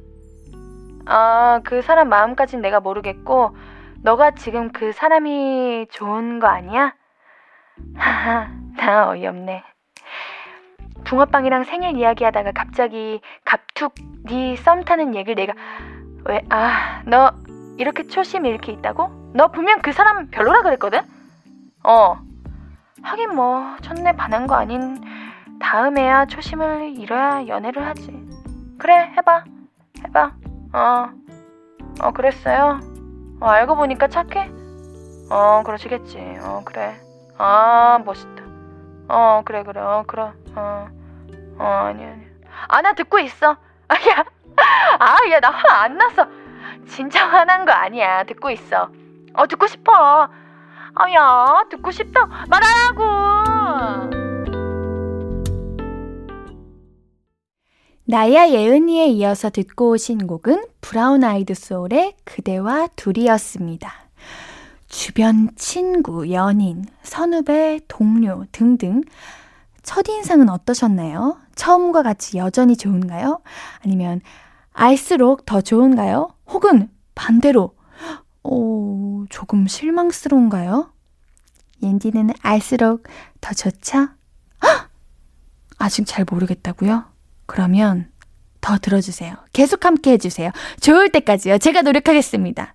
아, 1.06 1.62
그 1.64 1.82
사람 1.82 2.10
마음까진 2.10 2.62
내가 2.62 2.80
모르겠고, 2.80 3.56
너가 4.02 4.32
지금 4.32 4.72
그 4.72 4.92
사람이 4.94 5.88
좋은 5.92 6.40
거 6.40 6.48
아니야? 6.48 6.96
하하, 7.96 8.50
나 8.78 9.10
어이없네. 9.10 9.64
붕어빵이랑 11.06 11.64
생일 11.66 11.98
이야기하다가 11.98 12.52
갑자기 12.54 13.22
갑툭 13.46 13.94
니썸 14.26 14.76
네 14.80 14.84
타는 14.84 15.16
얘기를 15.16 15.36
내가 15.48 15.54
왜아너 16.26 17.32
이렇게 17.80 18.06
초심이 18.08 18.50
이렇게 18.50 18.74
있다고? 18.74 19.32
너 19.34 19.48
분명 19.48 19.78
그 19.82 19.94
사람 19.94 20.28
별로라 20.28 20.64
그랬거든? 20.64 21.02
어. 21.86 22.18
하긴 23.02 23.34
뭐 23.34 23.78
첫내 23.82 24.12
반한 24.18 24.48
거 24.48 24.56
아닌 24.56 25.00
다음에야 25.62 26.26
초심을 26.26 26.90
잃어야 27.00 27.48
연애를 27.48 27.86
하지. 27.88 28.22
그래 28.78 29.14
해봐. 29.18 29.46
해봐. 30.06 30.32
어. 30.74 31.10
어 32.02 32.12
그랬어요. 32.12 32.82
어, 33.40 33.48
알고 33.48 33.78
보니까 33.78 34.10
착해? 34.10 34.52
어 35.32 35.64
그러시겠지. 35.66 36.20
어 36.42 36.62
그래. 36.66 37.00
아 37.38 37.98
멋있다. 38.04 38.44
어 39.08 39.42
그래 39.46 39.64
그래. 39.64 39.80
어 39.80 40.04
그럼. 40.06 40.34
어. 40.50 40.90
어 41.60 41.64
아니 41.66 42.04
아니. 42.04 42.26
아 42.68 42.82
나 42.82 42.92
듣고 42.92 43.20
있어. 43.20 43.56
아야. 43.88 44.26
아 45.00 45.16
야 45.32 45.40
나 45.40 45.48
화 45.50 45.84
안 45.84 45.98
났어. 45.98 46.28
진짜 46.90 47.26
화난 47.28 47.66
거 47.66 47.72
아니야. 47.72 48.24
듣고 48.26 48.50
있어. 48.52 48.90
어, 49.34 49.48
듣고 49.48 49.68
싶어. 49.68 50.28
아야, 50.96 51.46
듣고 51.70 51.92
싶다. 51.92 52.26
말하라고! 52.50 54.10
나야 58.06 58.50
예은이에 58.50 59.06
이어서 59.10 59.52
듣고 59.52 59.92
오신 59.92 60.26
곡은 60.26 60.66
브라운 60.82 61.24
아이드 61.24 61.54
소울의 61.54 62.16
그대와 62.26 62.88
둘이었습니다. 62.96 63.94
주변 64.88 65.52
친구, 65.56 66.32
연인, 66.32 66.86
선후배, 67.04 67.82
동료 67.88 68.46
등등 68.52 69.02
첫인상은 69.84 70.50
어떠셨나요? 70.50 71.38
처음과 71.54 72.02
같이 72.02 72.40
여전히 72.40 72.76
좋은가요? 72.76 73.42
아니면 73.86 74.22
알수록 74.74 75.46
더 75.46 75.62
좋은가요? 75.62 76.30
혹은 76.48 76.90
반대로, 77.16 77.76
어, 78.44 79.24
조금 79.30 79.68
실망스러운가요? 79.68 80.94
옌디는 81.84 82.32
알수록 82.42 83.04
더 83.42 83.54
좋죠? 83.54 84.10
아직 85.82 86.06
잘 86.06 86.26
모르겠다고요? 86.30 87.06
그러면 87.46 88.12
더 88.60 88.78
들어주세요. 88.78 89.34
계속 89.54 89.86
함께 89.86 90.12
해주세요. 90.12 90.52
좋을 90.82 91.10
때까지요. 91.10 91.58
제가 91.58 91.84
노력하겠습니다. 91.84 92.74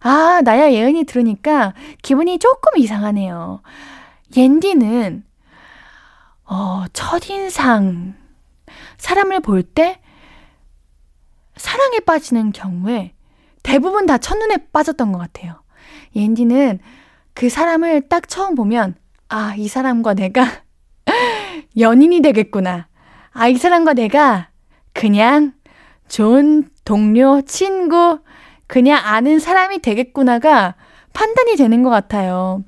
아, 0.00 0.40
나야 0.42 0.70
예은이 0.72 1.04
들으니까 1.04 1.74
기분이 2.02 2.38
조금 2.38 2.78
이상하네요. 2.78 3.60
옌디는, 4.34 5.22
어, 6.46 6.84
첫인상. 6.94 8.14
사람을 8.96 9.40
볼때 9.40 10.00
사랑에 11.58 12.00
빠지는 12.00 12.52
경우에 12.52 13.12
대부분 13.62 14.06
다 14.06 14.16
첫눈에 14.16 14.56
빠졌던 14.72 15.12
것 15.12 15.18
같아요. 15.18 15.60
옌디는 16.16 16.78
그 17.34 17.48
사람을 17.50 18.08
딱 18.08 18.28
처음 18.28 18.54
보면, 18.54 18.94
아, 19.28 19.54
이 19.56 19.68
사람과 19.68 20.14
내가 20.14 20.44
연인이 21.78 22.22
되겠구나. 22.22 22.86
아, 23.32 23.48
이 23.48 23.56
사람과 23.56 23.92
내가 23.92 24.48
그냥 24.94 25.52
좋은 26.08 26.70
동료, 26.84 27.42
친구, 27.42 28.20
그냥 28.66 29.00
아는 29.04 29.38
사람이 29.38 29.80
되겠구나가 29.80 30.74
판단이 31.12 31.56
되는 31.56 31.82
것 31.82 31.90
같아요. 31.90 32.64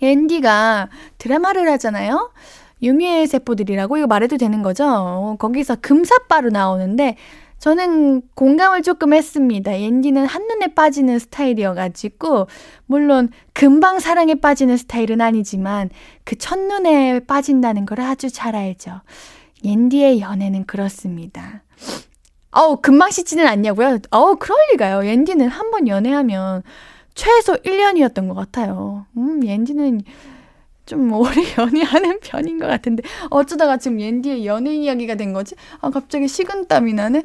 앤디가 0.00 0.88
드라마를 1.18 1.70
하잖아요? 1.72 2.32
유미의 2.82 3.26
세포들이라고 3.28 3.98
이거 3.98 4.06
말해도 4.08 4.36
되는 4.38 4.62
거죠? 4.62 4.84
어, 4.88 5.36
거기서 5.38 5.76
금사빠로 5.80 6.50
나오는데 6.50 7.16
저는 7.58 8.22
공감을 8.34 8.82
조금 8.82 9.14
했습니다. 9.14 9.72
앤디는 9.72 10.26
한눈에 10.26 10.74
빠지는 10.74 11.18
스타일이어가지고, 11.18 12.46
물론 12.86 13.30
금방 13.52 14.00
사랑에 14.00 14.34
빠지는 14.36 14.76
스타일은 14.76 15.20
아니지만, 15.20 15.90
그 16.24 16.36
첫눈에 16.36 17.20
빠진다는 17.20 17.86
걸 17.86 18.00
아주 18.00 18.30
잘 18.30 18.54
알죠. 18.56 19.00
앤디의 19.64 20.20
연애는 20.20 20.66
그렇습니다. 20.66 21.62
어우, 22.50 22.78
금방 22.82 23.10
씻지는 23.10 23.46
않냐고요? 23.46 23.98
어우, 24.10 24.36
그럴리가요. 24.36 25.04
앤디는 25.08 25.48
한번 25.48 25.88
연애하면 25.88 26.62
최소 27.14 27.54
1년이었던 27.54 28.28
것 28.28 28.34
같아요. 28.34 29.06
음, 29.16 29.40
앤디는 29.44 30.02
좀 30.86 31.10
오래 31.12 31.30
뭐 31.30 31.30
연애하는 31.66 32.20
편인 32.20 32.58
것 32.58 32.66
같은데 32.66 33.02
어쩌다가 33.30 33.76
지금 33.78 34.00
옌디의 34.00 34.46
연애 34.46 34.74
이야기가 34.74 35.14
된 35.14 35.32
거지? 35.32 35.54
아 35.80 35.90
갑자기 35.90 36.28
식은땀이 36.28 36.94
나네. 36.94 37.22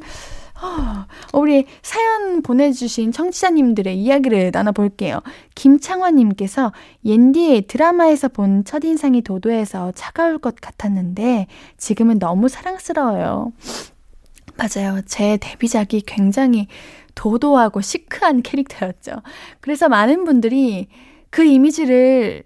아, 0.62 1.06
우리 1.32 1.64
사연 1.80 2.42
보내주신 2.42 3.12
청취자님들의 3.12 3.98
이야기를 3.98 4.50
나눠볼게요. 4.52 5.20
김창원님께서 5.54 6.72
옌디의 7.02 7.66
드라마에서 7.66 8.28
본 8.28 8.64
첫인상이 8.64 9.22
도도해서 9.22 9.92
차가울 9.94 10.38
것 10.38 10.56
같았는데 10.60 11.46
지금은 11.78 12.18
너무 12.18 12.50
사랑스러워요. 12.50 13.52
맞아요. 14.56 15.00
제 15.06 15.38
데뷔작이 15.38 16.02
굉장히 16.06 16.66
도도하고 17.14 17.80
시크한 17.80 18.42
캐릭터였죠. 18.42 19.12
그래서 19.62 19.88
많은 19.88 20.24
분들이 20.24 20.88
그 21.30 21.42
이미지를 21.42 22.42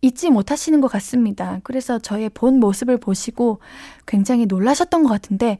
잊지 0.00 0.30
못하시는 0.30 0.80
것 0.80 0.88
같습니다. 0.88 1.60
그래서 1.64 1.98
저의 1.98 2.28
본 2.30 2.60
모습을 2.60 2.98
보시고 2.98 3.60
굉장히 4.06 4.46
놀라셨던 4.46 5.02
것 5.02 5.08
같은데, 5.08 5.58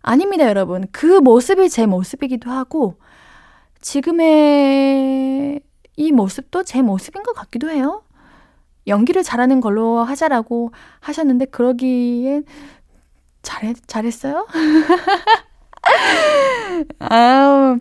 아닙니다, 0.00 0.46
여러분. 0.46 0.86
그 0.92 1.06
모습이 1.20 1.68
제 1.68 1.86
모습이기도 1.86 2.50
하고, 2.50 2.98
지금의 3.80 5.60
이 5.96 6.12
모습도 6.12 6.64
제 6.64 6.82
모습인 6.82 7.22
것 7.22 7.34
같기도 7.34 7.70
해요. 7.70 8.02
연기를 8.86 9.22
잘하는 9.22 9.60
걸로 9.60 10.02
하자라고 10.02 10.72
하셨는데, 11.00 11.46
그러기엔 11.46 12.44
잘해, 13.42 13.74
잘했어요? 13.86 14.46
아우, 17.00 17.78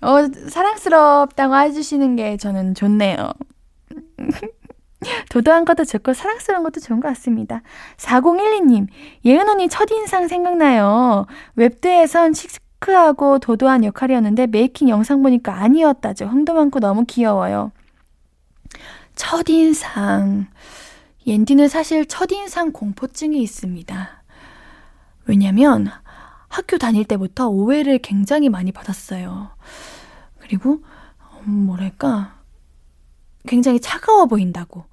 어, 0.00 0.28
사랑스럽다고 0.50 1.56
해주시는 1.56 2.16
게 2.16 2.36
저는 2.36 2.74
좋네요. 2.74 3.30
도도한 5.30 5.64
것도 5.64 5.84
좋고 5.84 6.14
사랑스러운 6.14 6.62
것도 6.64 6.80
좋은 6.80 7.00
것 7.00 7.08
같습니다. 7.08 7.62
4012님, 7.96 8.88
예은 9.24 9.48
언니 9.48 9.68
첫인상 9.68 10.28
생각나요. 10.28 11.26
웹드에선 11.56 12.32
시크하고 12.32 13.38
도도한 13.38 13.84
역할이었는데 13.84 14.46
메이킹 14.48 14.88
영상 14.88 15.22
보니까 15.22 15.54
아니었다죠. 15.56 16.26
흥도 16.26 16.54
많고 16.54 16.80
너무 16.80 17.04
귀여워요. 17.06 17.72
첫인상. 19.14 20.46
옌디는 21.26 21.68
사실 21.68 22.06
첫인상 22.06 22.72
공포증이 22.72 23.40
있습니다. 23.42 24.22
왜냐면 25.26 25.90
학교 26.48 26.76
다닐 26.76 27.04
때부터 27.04 27.48
오해를 27.48 27.98
굉장히 27.98 28.48
많이 28.48 28.70
받았어요. 28.72 29.50
그리고, 30.38 30.80
음, 31.46 31.64
뭐랄까, 31.66 32.34
굉장히 33.46 33.80
차가워 33.80 34.26
보인다고. 34.26 34.84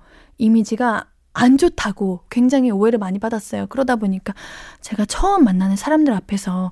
이미지가 0.41 1.05
안 1.33 1.57
좋다고 1.57 2.21
굉장히 2.29 2.71
오해를 2.71 2.99
많이 2.99 3.19
받았어요. 3.19 3.67
그러다 3.67 3.95
보니까 3.95 4.33
제가 4.81 5.05
처음 5.05 5.43
만나는 5.43 5.75
사람들 5.75 6.11
앞에서 6.13 6.71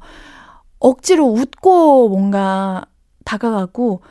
억지로 0.79 1.25
웃고 1.27 2.09
뭔가 2.09 2.83
다가가고 3.23 4.01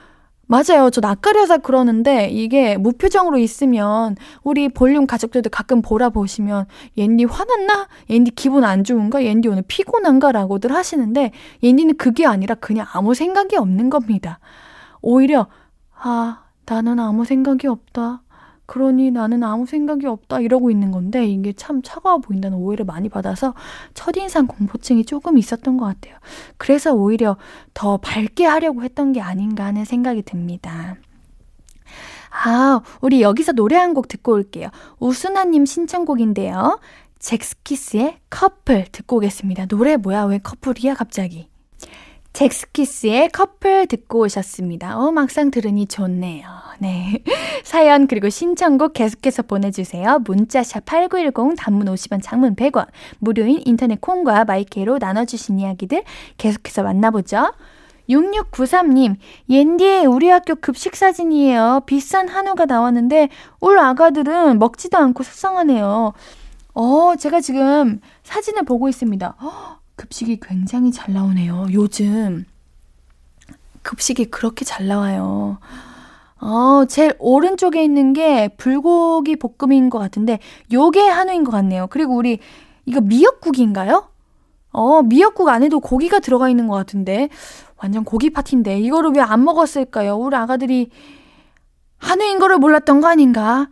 맞아요. 0.50 0.88
저 0.90 1.02
낯가려서 1.02 1.58
그러는데 1.58 2.28
이게 2.28 2.78
무표정으로 2.78 3.36
있으면 3.36 4.16
우리 4.42 4.70
볼륨 4.70 5.06
가족들도 5.06 5.50
가끔 5.50 5.82
보라 5.82 6.08
보시면 6.08 6.64
옌디 6.96 7.24
화났나? 7.24 7.86
옌디 8.08 8.30
기분 8.30 8.64
안 8.64 8.82
좋은가? 8.82 9.22
옌디 9.24 9.46
오늘 9.48 9.62
피곤한가? 9.68 10.32
라고들 10.32 10.72
하시는데 10.74 11.32
옌디는 11.62 11.98
그게 11.98 12.24
아니라 12.24 12.54
그냥 12.54 12.86
아무 12.94 13.12
생각이 13.14 13.56
없는 13.56 13.90
겁니다. 13.90 14.38
오히려 15.02 15.48
아 15.94 16.44
나는 16.64 16.98
아무 16.98 17.26
생각이 17.26 17.66
없다. 17.66 18.22
그러니 18.68 19.10
나는 19.10 19.42
아무 19.44 19.64
생각이 19.64 20.06
없다 20.06 20.40
이러고 20.40 20.70
있는 20.70 20.90
건데 20.90 21.26
이게 21.26 21.54
참 21.54 21.80
차가워 21.82 22.18
보인다는 22.18 22.58
오해를 22.58 22.84
많이 22.84 23.08
받아서 23.08 23.54
첫인상 23.94 24.46
공포증이 24.46 25.06
조금 25.06 25.38
있었던 25.38 25.78
것 25.78 25.86
같아요. 25.86 26.16
그래서 26.58 26.92
오히려 26.92 27.38
더 27.72 27.96
밝게 27.96 28.44
하려고 28.44 28.82
했던 28.84 29.14
게 29.14 29.22
아닌가 29.22 29.64
하는 29.64 29.86
생각이 29.86 30.20
듭니다. 30.20 30.96
아, 32.28 32.82
우리 33.00 33.20
여기서 33.22 33.52
노래 33.52 33.74
한 33.76 33.94
곡 33.94 34.06
듣고 34.06 34.32
올게요. 34.32 34.68
우순아님 34.98 35.64
신청곡인데요. 35.64 36.78
잭스키스의 37.20 38.18
커플 38.28 38.84
듣고 38.92 39.16
오겠습니다. 39.16 39.64
노래 39.64 39.96
뭐야? 39.96 40.24
왜 40.24 40.36
커플이야? 40.36 40.92
갑자기. 40.94 41.47
잭스키스의 42.32 43.30
커플 43.30 43.86
듣고 43.86 44.20
오셨습니다. 44.20 44.98
어, 44.98 45.10
막상 45.10 45.50
들으니 45.50 45.86
좋네요. 45.86 46.46
네. 46.78 47.22
사연 47.64 48.06
그리고 48.06 48.28
신청곡 48.28 48.92
계속해서 48.92 49.42
보내주세요. 49.42 50.20
문자샵 50.24 50.84
8910 50.84 51.56
단문 51.58 51.86
50원 51.88 52.20
장문 52.22 52.54
100원 52.54 52.86
무료인 53.18 53.60
인터넷 53.64 54.00
콩과 54.00 54.44
마이케로 54.44 54.98
나눠주신 54.98 55.58
이야기들 55.58 56.04
계속해서 56.36 56.82
만나보죠. 56.82 57.52
6693님, 58.08 59.16
옌디의 59.50 60.06
우리 60.06 60.28
학교 60.30 60.54
급식 60.54 60.96
사진이에요. 60.96 61.82
비싼 61.84 62.26
한우가 62.28 62.64
나왔는데, 62.64 63.28
울 63.60 63.78
아가들은 63.78 64.58
먹지도 64.58 64.96
않고 64.96 65.22
속상하네요. 65.22 66.14
어, 66.72 67.16
제가 67.16 67.42
지금 67.42 68.00
사진을 68.22 68.62
보고 68.62 68.88
있습니다. 68.88 69.28
허, 69.42 69.77
급식이 69.98 70.38
굉장히 70.40 70.90
잘 70.92 71.12
나오네요. 71.12 71.66
요즘 71.72 72.46
급식이 73.82 74.26
그렇게 74.26 74.64
잘 74.64 74.86
나와요. 74.86 75.58
어, 76.40 76.84
제일 76.86 77.14
오른쪽에 77.18 77.82
있는 77.82 78.12
게 78.12 78.46
불고기 78.56 79.36
볶음인 79.36 79.90
것 79.90 79.98
같은데 79.98 80.38
요게 80.72 81.00
한우인 81.00 81.42
것 81.44 81.50
같네요. 81.50 81.88
그리고 81.88 82.14
우리 82.14 82.38
이거 82.86 83.00
미역국인가요? 83.00 84.08
어, 84.70 85.02
미역국 85.02 85.48
안에도 85.48 85.80
고기가 85.80 86.20
들어가 86.20 86.48
있는 86.48 86.68
것 86.68 86.76
같은데 86.76 87.28
완전 87.76 88.04
고기 88.04 88.30
파티인데 88.30 88.78
이거를 88.80 89.10
왜 89.12 89.20
안 89.20 89.44
먹었을까요? 89.44 90.14
우리 90.16 90.36
아가들이 90.36 90.90
한우인 91.98 92.38
거를 92.38 92.58
몰랐던 92.58 93.00
거 93.00 93.08
아닌가? 93.08 93.68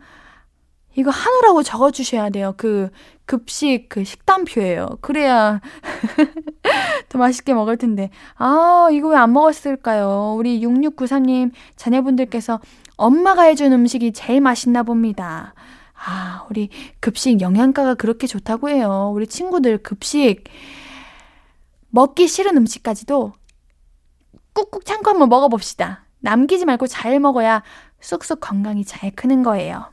이거 0.97 1.09
한우라고 1.11 1.63
적어주셔야 1.63 2.31
돼요. 2.31 2.53
그 2.57 2.89
급식 3.27 3.87
그 3.89 4.03
식단표예요. 4.03 4.97
그래야 5.01 5.61
더 7.09 7.19
맛있게 7.19 7.53
먹을 7.53 7.77
텐데. 7.77 8.09
아, 8.35 8.87
이거 8.91 9.09
왜 9.09 9.17
안 9.17 9.33
먹었을까요? 9.33 10.33
우리 10.37 10.61
6693님 10.61 11.51
자녀분들께서 11.75 12.61
엄마가 12.95 13.43
해준 13.43 13.73
음식이 13.73 14.13
제일 14.13 14.41
맛있나 14.41 14.81
봅니다. 14.83 15.53
아, 15.93 16.45
우리 16.49 16.69
급식 17.01 17.41
영양가가 17.41 17.95
그렇게 17.95 18.25
좋다고 18.27 18.69
해요. 18.69 19.11
우리 19.13 19.27
친구들 19.27 19.79
급식 19.79 20.45
먹기 21.89 22.27
싫은 22.27 22.55
음식까지도 22.55 23.33
꾹꾹 24.53 24.83
참고 24.85 25.09
한번 25.11 25.27
먹어봅시다. 25.29 26.05
남기지 26.19 26.65
말고 26.65 26.87
잘 26.87 27.19
먹어야 27.19 27.61
쑥쑥 27.99 28.39
건강이 28.39 28.85
잘 28.85 29.11
크는 29.11 29.43
거예요. 29.43 29.85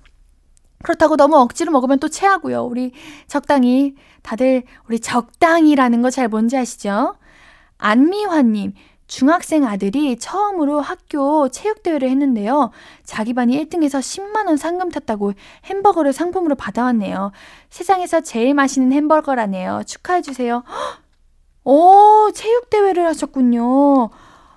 그렇다고 0.84 1.16
너무 1.16 1.36
억지로 1.38 1.72
먹으면 1.72 1.98
또 1.98 2.08
체하고요. 2.08 2.62
우리 2.64 2.92
적당히 3.26 3.94
다들 4.22 4.62
우리 4.86 5.00
적당이라는거 5.00 6.10
잘 6.10 6.28
뭔지 6.28 6.56
아시죠? 6.56 7.14
안미환님 7.78 8.74
중학생 9.06 9.64
아들이 9.66 10.16
처음으로 10.18 10.80
학교 10.80 11.48
체육대회를 11.48 12.08
했는데요. 12.10 12.70
자기 13.02 13.34
반이 13.34 13.62
1등해서 13.66 13.98
10만원 14.00 14.56
상금 14.56 14.90
탔다고 14.90 15.32
햄버거를 15.64 16.12
상품으로 16.12 16.54
받아왔네요. 16.54 17.32
세상에서 17.70 18.20
제일 18.20 18.54
맛있는 18.54 18.92
햄버거라네요. 18.92 19.82
축하해주세요. 19.86 20.62
오, 21.66 22.30
체육대회를 22.34 23.06
하셨군요. 23.06 24.10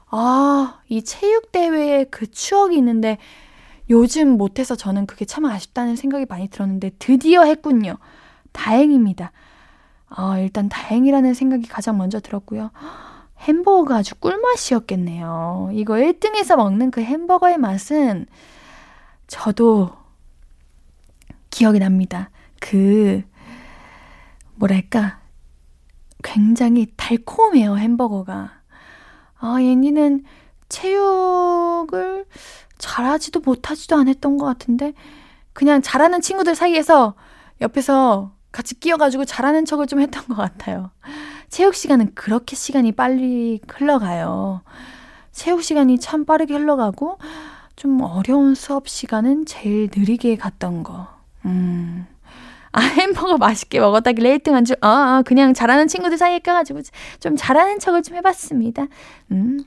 아, 0.09 0.79
이 0.87 1.03
체육대회의 1.03 2.07
그 2.09 2.29
추억이 2.31 2.77
있는데 2.77 3.17
요즘 3.89 4.29
못해서 4.29 4.75
저는 4.75 5.05
그게 5.05 5.25
참 5.25 5.45
아쉽다는 5.45 5.95
생각이 5.95 6.25
많이 6.27 6.47
들었는데 6.49 6.91
드디어 6.99 7.43
했군요. 7.43 7.97
다행입니다. 8.51 9.31
아, 10.09 10.37
일단 10.39 10.69
다행이라는 10.69 11.33
생각이 11.33 11.67
가장 11.67 11.97
먼저 11.97 12.19
들었고요. 12.19 12.71
햄버거가 13.39 13.97
아주 13.97 14.15
꿀맛이었겠네요. 14.15 15.69
이거 15.73 15.93
1등에서 15.93 16.55
먹는 16.57 16.91
그 16.91 17.01
햄버거의 17.01 17.57
맛은 17.57 18.25
저도 19.27 19.91
기억이 21.49 21.79
납니다. 21.79 22.29
그, 22.59 23.21
뭐랄까, 24.55 25.19
굉장히 26.23 26.87
달콤해요, 26.97 27.77
햄버거가. 27.77 28.51
아, 29.39 29.57
얘니는 29.61 30.23
체육을 30.69 32.25
잘하지도 32.77 33.41
못하지도 33.43 33.95
않았던 33.95 34.37
것 34.37 34.45
같은데 34.45 34.93
그냥 35.53 35.81
잘하는 35.81 36.21
친구들 36.21 36.55
사이에서 36.55 37.15
옆에서 37.61 38.31
같이 38.51 38.79
끼어가지고 38.79 39.25
잘하는 39.25 39.65
척을 39.65 39.87
좀 39.87 39.99
했던 39.99 40.23
것 40.27 40.35
같아요. 40.35 40.91
체육 41.49 41.75
시간은 41.75 42.11
그렇게 42.13 42.55
시간이 42.55 42.91
빨리 42.91 43.59
흘러가요. 43.67 44.61
체육 45.31 45.63
시간이 45.63 45.99
참 45.99 46.25
빠르게 46.25 46.53
흘러가고 46.55 47.17
좀 47.75 48.01
어려운 48.01 48.55
수업 48.55 48.87
시간은 48.87 49.45
제일 49.45 49.89
느리게 49.93 50.35
갔던 50.35 50.83
거. 50.83 51.07
음. 51.45 52.07
아, 52.71 52.81
햄버거 52.81 53.37
맛있게 53.37 53.79
먹었다길래 53.79 54.37
1등 54.37 54.51
한 54.51 54.65
줄. 54.65 54.75
아, 54.81 54.87
아, 54.87 55.23
그냥 55.25 55.53
잘하는 55.53 55.87
친구들 55.87 56.17
사이에 56.17 56.39
껴가지고 56.39 56.81
좀 57.19 57.35
잘하는 57.35 57.79
척을 57.79 58.03
좀 58.03 58.17
해봤습니다. 58.17 58.85
음. 59.31 59.61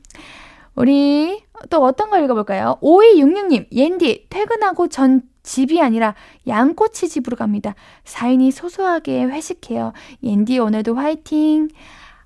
우리 0.81 1.45
또 1.69 1.85
어떤 1.85 2.09
걸 2.09 2.25
읽어볼까요? 2.25 2.79
5266님, 2.81 3.67
옌디, 3.71 4.29
퇴근하고 4.31 4.89
전 4.89 5.21
집이 5.43 5.79
아니라 5.83 6.15
양꼬치 6.49 7.11
집으로 7.11 7.37
갑니다. 7.37 7.75
사인이 8.05 8.51
소소하게 8.51 9.25
회식해요. 9.25 9.93
옌디, 10.23 10.59
오늘도 10.59 10.95
화이팅! 10.95 11.69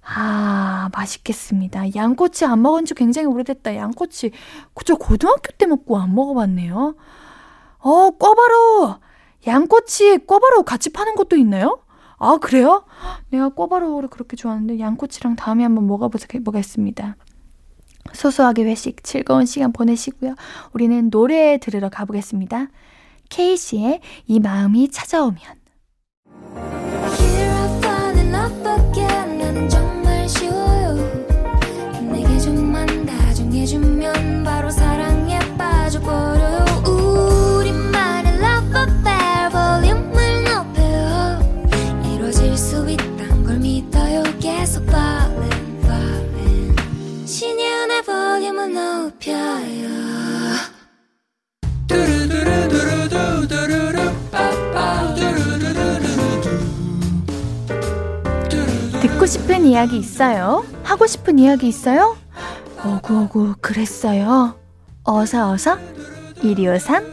아, 0.06 0.88
맛있겠습니다. 0.94 1.96
양꼬치 1.96 2.44
안 2.44 2.62
먹은 2.62 2.84
지 2.84 2.94
굉장히 2.94 3.26
오래됐다. 3.26 3.74
양꼬치. 3.74 4.30
그저 4.72 4.94
고등학교 4.94 5.48
때 5.58 5.66
먹고 5.66 5.98
안 5.98 6.14
먹어봤네요. 6.14 6.94
어, 7.80 8.10
꿔바로! 8.12 8.94
양꼬치 9.48 10.18
꿔바로 10.28 10.62
같이 10.62 10.92
파는 10.92 11.16
것도 11.16 11.34
있나요? 11.36 11.80
아, 12.18 12.36
그래요? 12.36 12.84
내가 13.30 13.48
꿔바로를 13.48 14.08
그렇게 14.10 14.36
좋아하는데 14.36 14.78
양꼬치랑 14.78 15.34
다음에 15.34 15.64
한번 15.64 15.88
먹어보겠습니다. 15.88 17.16
소소하게 18.12 18.64
회식, 18.64 19.02
즐거운 19.02 19.46
시간 19.46 19.72
보내시고요. 19.72 20.34
우리는 20.72 21.10
노래 21.10 21.58
들으러 21.58 21.88
가보겠습니다. 21.88 22.68
케이씨의 23.30 24.00
이 24.26 24.40
마음이 24.40 24.90
찾아오면. 24.90 25.42
듣고 59.06 59.26
싶은 59.26 59.66
이야기 59.66 59.98
있어요? 59.98 60.64
하고 60.82 61.06
싶은 61.06 61.38
이야기 61.38 61.68
있어요? 61.68 62.16
어구어구 62.82 63.56
그랬어요. 63.60 64.54
어사어사 65.02 65.78
1253 66.40 67.04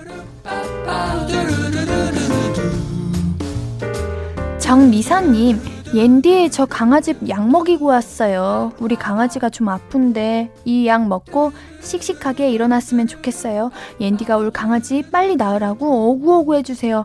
정미선님 4.57 5.59
옌디에 5.93 6.47
저 6.49 6.65
강아지 6.65 7.13
약 7.27 7.49
먹이고 7.49 7.87
왔어요. 7.87 8.71
우리 8.79 8.95
강아지가 8.95 9.49
좀 9.49 9.67
아픈데 9.67 10.49
이 10.63 10.87
약 10.87 11.05
먹고 11.05 11.51
씩씩하게 11.81 12.51
일어났으면 12.51 13.05
좋겠어요. 13.07 13.69
옌디가 13.99 14.37
울 14.37 14.49
강아지 14.51 15.03
빨리 15.11 15.35
나으라고 15.35 16.09
오구오구 16.11 16.55
해주세요. 16.55 17.03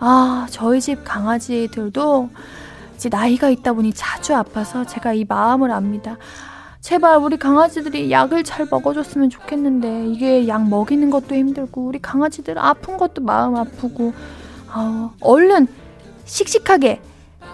아, 0.00 0.48
저희 0.50 0.80
집 0.80 1.04
강아지들도 1.04 2.30
강지 3.04 3.08
나이가 3.10 3.50
있다 3.50 3.72
보니 3.74 3.92
자주 3.92 4.34
아파서 4.34 4.86
제가 4.86 5.12
이 5.12 5.24
마음을 5.28 5.70
압니다. 5.70 6.16
제발 6.80 7.18
우리 7.18 7.36
강아지들이 7.38 8.10
약을 8.10 8.44
잘 8.44 8.66
먹어줬으면 8.70 9.28
좋겠는데 9.30 10.06
이게 10.06 10.48
약 10.48 10.66
먹이는 10.68 11.10
것도 11.10 11.34
힘들고 11.34 11.84
우리 11.86 12.00
강아지들 12.00 12.56
아픈 12.58 12.96
것도 12.96 13.20
마음 13.22 13.56
아프고 13.56 14.12
어, 14.74 15.12
얼른 15.20 15.66
씩씩하게 16.24 17.00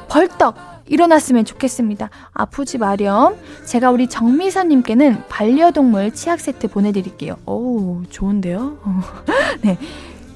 벌떡 0.09 0.55
일어났으면 0.87 1.45
좋겠습니다. 1.45 2.11
아프지 2.33 2.79
마렴. 2.79 3.35
제가 3.67 3.91
우리 3.91 4.09
정미사님께는 4.09 5.25
반려동물 5.29 6.13
치약 6.13 6.39
세트 6.41 6.69
보내드릴게요. 6.69 7.37
오, 7.47 8.03
좋은데요? 8.09 8.77
네. 9.63 9.79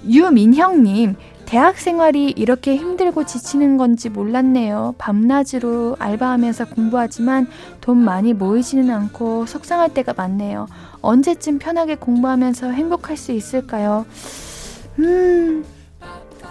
유민형님, 0.08 1.16
대학 1.54 1.78
생활이 1.78 2.30
이렇게 2.30 2.76
힘들고 2.76 3.26
지치는 3.26 3.76
건지 3.76 4.08
몰랐네요. 4.08 4.96
밤낮으로 4.98 5.94
알바하면서 6.00 6.64
공부하지만 6.70 7.46
돈 7.80 7.98
많이 7.98 8.32
모이지는 8.34 8.90
않고 8.90 9.46
속상할 9.46 9.94
때가 9.94 10.14
많네요. 10.16 10.66
언제쯤 11.00 11.60
편하게 11.60 11.94
공부하면서 11.94 12.72
행복할 12.72 13.16
수 13.16 13.30
있을까요? 13.30 14.04
음, 14.98 15.64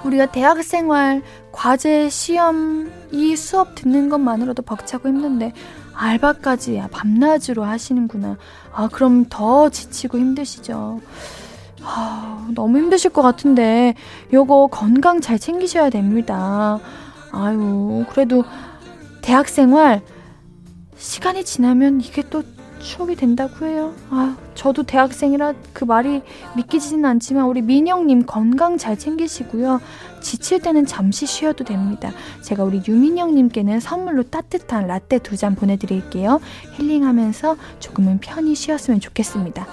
우리가 0.05 0.27
대학 0.27 0.63
생활, 0.63 1.21
과제, 1.51 2.07
시험, 2.07 2.89
이 3.11 3.35
수업 3.35 3.75
듣는 3.75 4.07
것만으로도 4.07 4.61
벅차고 4.61 5.09
힘든데, 5.09 5.51
알바까지 5.95 6.81
밤낮으로 6.91 7.65
하시는구나. 7.65 8.37
아, 8.71 8.87
그럼 8.87 9.25
더 9.27 9.67
지치고 9.67 10.17
힘드시죠. 10.17 11.01
아, 11.85 12.47
너무 12.55 12.77
힘드실 12.77 13.11
것 13.11 13.21
같은데 13.21 13.93
요거 14.31 14.67
건강 14.71 15.21
잘 15.21 15.37
챙기셔야 15.37 15.89
됩니다. 15.89 16.79
아유, 17.31 18.05
그래도 18.09 18.43
대학 19.21 19.47
생활 19.49 20.01
시간이 20.97 21.43
지나면 21.43 21.99
이게 22.01 22.23
또 22.29 22.43
추억이 22.79 23.15
된다고 23.15 23.65
해요. 23.65 23.93
아, 24.09 24.35
저도 24.55 24.83
대학생이라 24.83 25.53
그 25.71 25.85
말이 25.85 26.21
믿기지는 26.57 27.05
않지만 27.05 27.45
우리 27.45 27.61
민영님 27.61 28.25
건강 28.25 28.77
잘 28.77 28.99
챙기시고요. 28.99 29.79
지칠 30.21 30.61
때는 30.61 30.85
잠시 30.85 31.25
쉬어도 31.25 31.63
됩니다. 31.63 32.11
제가 32.41 32.63
우리 32.63 32.81
유민영님께는 32.85 33.79
선물로 33.79 34.23
따뜻한 34.23 34.87
라떼 34.87 35.19
두 35.19 35.37
잔 35.37 35.55
보내드릴게요. 35.55 36.41
힐링하면서 36.75 37.55
조금은 37.79 38.19
편히 38.19 38.53
쉬었으면 38.53 38.99
좋겠습니다. 38.99 39.65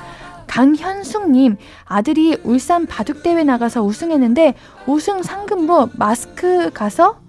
강현숙님 0.50 1.56
아들이 1.84 2.36
울산 2.42 2.84
바둑대회 2.86 3.44
나가서 3.44 3.82
우승했는데 3.82 4.54
우승 4.88 5.22
상금으로 5.22 5.90
마스크 5.96 6.70
가서 6.74 7.20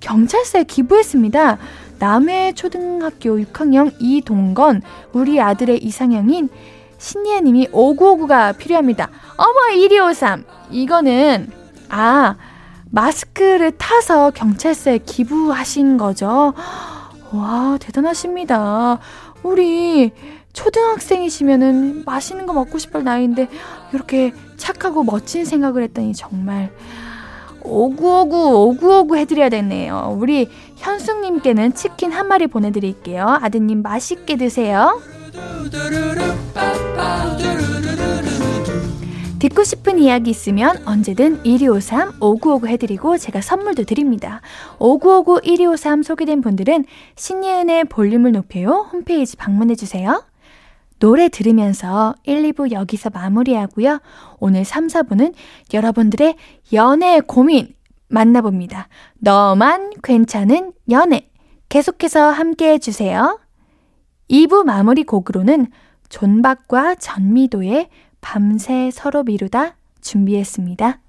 경찰서에 0.00 0.64
기부했습니다. 0.64 1.58
남해 1.98 2.54
초등학교 2.54 3.38
6학년 3.38 3.94
이동건 4.00 4.80
우리 5.12 5.38
아들의 5.38 5.84
이상형인 5.84 6.48
신예님이 6.96 7.68
5959가 7.72 8.56
필요합니다. 8.56 9.10
어머 9.36 9.74
1253 9.76 10.44
이거는 10.70 11.50
아 11.90 12.36
마스크를 12.90 13.72
타서 13.72 14.30
경찰서에 14.30 14.98
기부하신 15.04 15.98
거죠. 15.98 16.54
와 17.32 17.76
대단하십니다. 17.80 18.98
우리 19.42 20.12
초등학생이시면은 20.56 22.02
맛있는 22.06 22.46
거 22.46 22.54
먹고 22.54 22.78
싶을 22.78 23.04
나이인데 23.04 23.48
이렇게 23.92 24.32
착하고 24.56 25.04
멋진 25.04 25.44
생각을 25.44 25.82
했더니 25.82 26.14
정말 26.14 26.72
오구오구 27.62 28.60
오구오구 28.64 29.16
해드려야 29.18 29.50
되네요. 29.50 30.16
우리 30.18 30.48
현숙님께는 30.76 31.74
치킨 31.74 32.10
한 32.10 32.26
마리 32.26 32.46
보내드릴게요. 32.46 33.28
아드님 33.42 33.82
맛있게 33.82 34.36
드세요. 34.36 34.98
듣고 39.38 39.62
싶은 39.62 39.98
이야기 39.98 40.30
있으면 40.30 40.80
언제든 40.86 41.44
1253 41.44 42.14
5959 42.18 42.68
해드리고 42.68 43.18
제가 43.18 43.42
선물도 43.42 43.84
드립니다. 43.84 44.40
5959 44.78 45.40
1253 45.44 46.02
소개된 46.02 46.40
분들은 46.40 46.86
신예은의 47.16 47.84
볼륨을 47.84 48.32
높여요 48.32 48.88
홈페이지 48.90 49.36
방문해주세요. 49.36 50.22
노래 50.98 51.28
들으면서 51.28 52.14
1, 52.24 52.52
2부 52.52 52.72
여기서 52.72 53.10
마무리하고요. 53.10 54.00
오늘 54.38 54.64
3, 54.64 54.86
4부는 54.86 55.34
여러분들의 55.74 56.36
연애 56.72 57.20
고민 57.20 57.68
만나봅니다. 58.08 58.88
너만 59.18 59.90
괜찮은 60.02 60.72
연애. 60.90 61.28
계속해서 61.68 62.30
함께 62.30 62.72
해주세요. 62.74 63.40
2부 64.30 64.64
마무리 64.64 65.02
곡으로는 65.02 65.66
존박과 66.08 66.94
전미도의 66.96 67.88
밤새 68.20 68.90
서로 68.92 69.24
미루다 69.24 69.76
준비했습니다. 70.00 71.00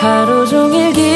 하루 0.00 0.46
종일 0.46 0.92
기 0.92 1.15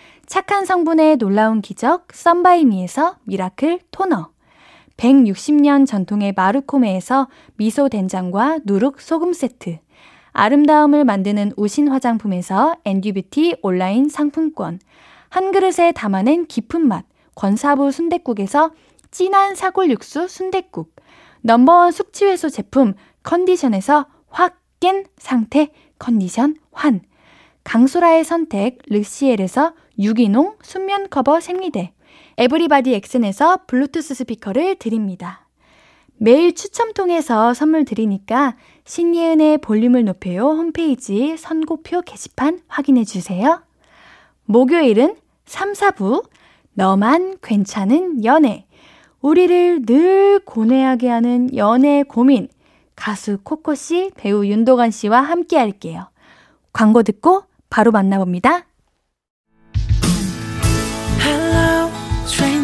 착한 0.31 0.63
성분의 0.63 1.17
놀라운 1.17 1.59
기적 1.61 2.07
썬바이미에서 2.13 3.17
미라클 3.25 3.81
토너 3.91 4.31
160년 4.95 5.85
전통의 5.85 6.31
마르코메에서 6.37 7.27
미소 7.57 7.89
된장과 7.89 8.59
누룩 8.63 9.01
소금 9.01 9.33
세트 9.33 9.79
아름다움을 10.31 11.03
만드는 11.03 11.51
우신 11.57 11.89
화장품에서 11.89 12.77
엔듀뷰티 12.85 13.57
온라인 13.61 14.07
상품권 14.07 14.79
한 15.27 15.51
그릇에 15.51 15.91
담아낸 15.91 16.45
깊은 16.45 16.79
맛 16.87 17.03
권사부 17.35 17.91
순댓국에서 17.91 18.71
진한 19.11 19.53
사골 19.53 19.91
육수 19.91 20.29
순댓국 20.29 20.95
넘버원 21.41 21.91
숙취해소 21.91 22.47
제품 22.49 22.93
컨디션에서 23.23 24.05
확 24.29 24.59
깬 24.79 25.03
상태 25.17 25.67
컨디션 25.99 26.55
환 26.71 27.01
강소라의 27.63 28.23
선택 28.23 28.79
르시엘에서 28.89 29.73
유기농 30.03 30.55
순면 30.63 31.07
커버 31.09 31.39
생리대 31.39 31.93
에브리바디 32.37 32.93
엑센에서 32.95 33.59
블루투스 33.67 34.15
스피커를 34.15 34.75
드립니다. 34.75 35.47
매일 36.17 36.53
추첨 36.55 36.93
통해서 36.93 37.53
선물 37.53 37.85
드리니까 37.85 38.55
신예은의 38.85 39.59
볼륨을 39.59 40.03
높여요 40.05 40.47
홈페이지 40.49 41.35
선고표 41.37 42.01
게시판 42.01 42.59
확인해 42.67 43.03
주세요. 43.03 43.63
목요일은 44.45 45.15
3, 45.45 45.73
4부 45.73 46.23
너만 46.73 47.37
괜찮은 47.41 48.23
연애 48.25 48.65
우리를 49.21 49.83
늘 49.85 50.39
고뇌하게 50.39 51.09
하는 51.09 51.55
연애 51.55 52.01
고민 52.03 52.47
가수 52.95 53.39
코코씨, 53.43 54.11
배우 54.15 54.45
윤도관 54.45 54.91
씨와 54.91 55.21
함께 55.21 55.57
할게요. 55.57 56.09
광고 56.71 57.01
듣고 57.03 57.43
바로 57.69 57.91
만나봅니다. 57.91 58.65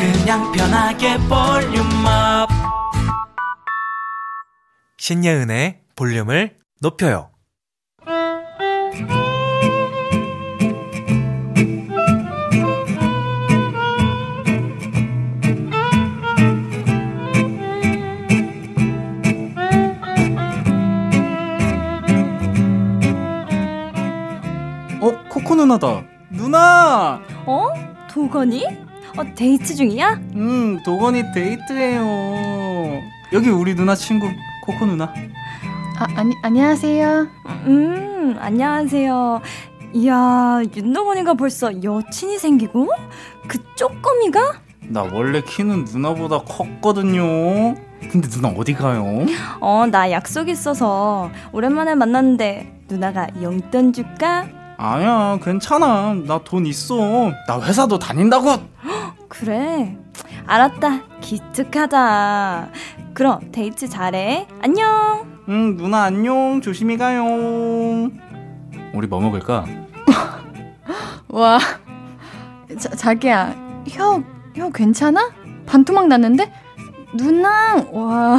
그냥 0.00 0.50
편하게 0.52 1.18
볼륨업 1.28 2.48
신예은의 4.96 5.78
볼륨을 5.94 6.56
높여요 6.80 7.28
어? 25.00 25.28
코코 25.28 25.54
누나다 25.56 26.04
누나! 26.30 27.20
어? 27.46 27.68
도건이? 28.10 28.88
어, 29.16 29.24
데이트 29.34 29.74
중이야? 29.74 30.12
음, 30.36 30.80
도건이 30.84 31.32
데이트해요. 31.34 33.02
여기 33.32 33.50
우리 33.50 33.74
누나 33.74 33.94
친구 33.96 34.28
코코 34.64 34.86
누나. 34.86 35.12
아, 35.98 36.06
아니 36.16 36.32
안녕하세요. 36.42 37.26
음, 37.66 38.36
안녕하세요. 38.38 39.40
이야, 39.92 40.60
윤도건이가 40.76 41.34
벌써 41.34 41.70
여친이 41.82 42.38
생기고 42.38 42.90
그 43.48 43.58
쪼꼬미가? 43.76 44.52
나 44.86 45.02
원래 45.02 45.40
키는 45.40 45.84
누나보다 45.86 46.42
컸거든요. 46.44 47.74
근데 48.12 48.28
누나 48.28 48.48
어디 48.48 48.72
가요? 48.74 49.26
어, 49.60 49.86
나 49.90 50.10
약속 50.12 50.48
있어서 50.48 51.30
오랜만에 51.52 51.96
만났는데 51.96 52.82
누나가 52.88 53.26
용돈 53.42 53.92
줄까? 53.92 54.46
아니야, 54.78 55.38
괜찮아. 55.42 56.14
나 56.24 56.40
돈 56.42 56.64
있어. 56.64 57.30
나 57.46 57.60
회사도 57.60 57.98
다닌다고. 57.98 58.56
그래? 59.30 59.96
알았다. 60.46 61.04
기특하다. 61.22 62.68
그럼 63.14 63.38
데이트 63.52 63.88
잘해. 63.88 64.46
안녕. 64.60 65.40
응, 65.48 65.76
누나 65.76 66.02
안녕. 66.04 66.60
조심히 66.60 66.98
가요. 66.98 67.22
우리 68.92 69.06
뭐 69.06 69.20
먹을까? 69.20 69.64
와. 71.28 71.58
자, 72.78 72.88
자기야. 72.90 73.54
혀, 73.88 74.22
혀 74.56 74.70
괜찮아? 74.70 75.30
반토막 75.64 76.08
났는데? 76.08 76.52
누나. 77.16 77.76
와. 77.92 78.38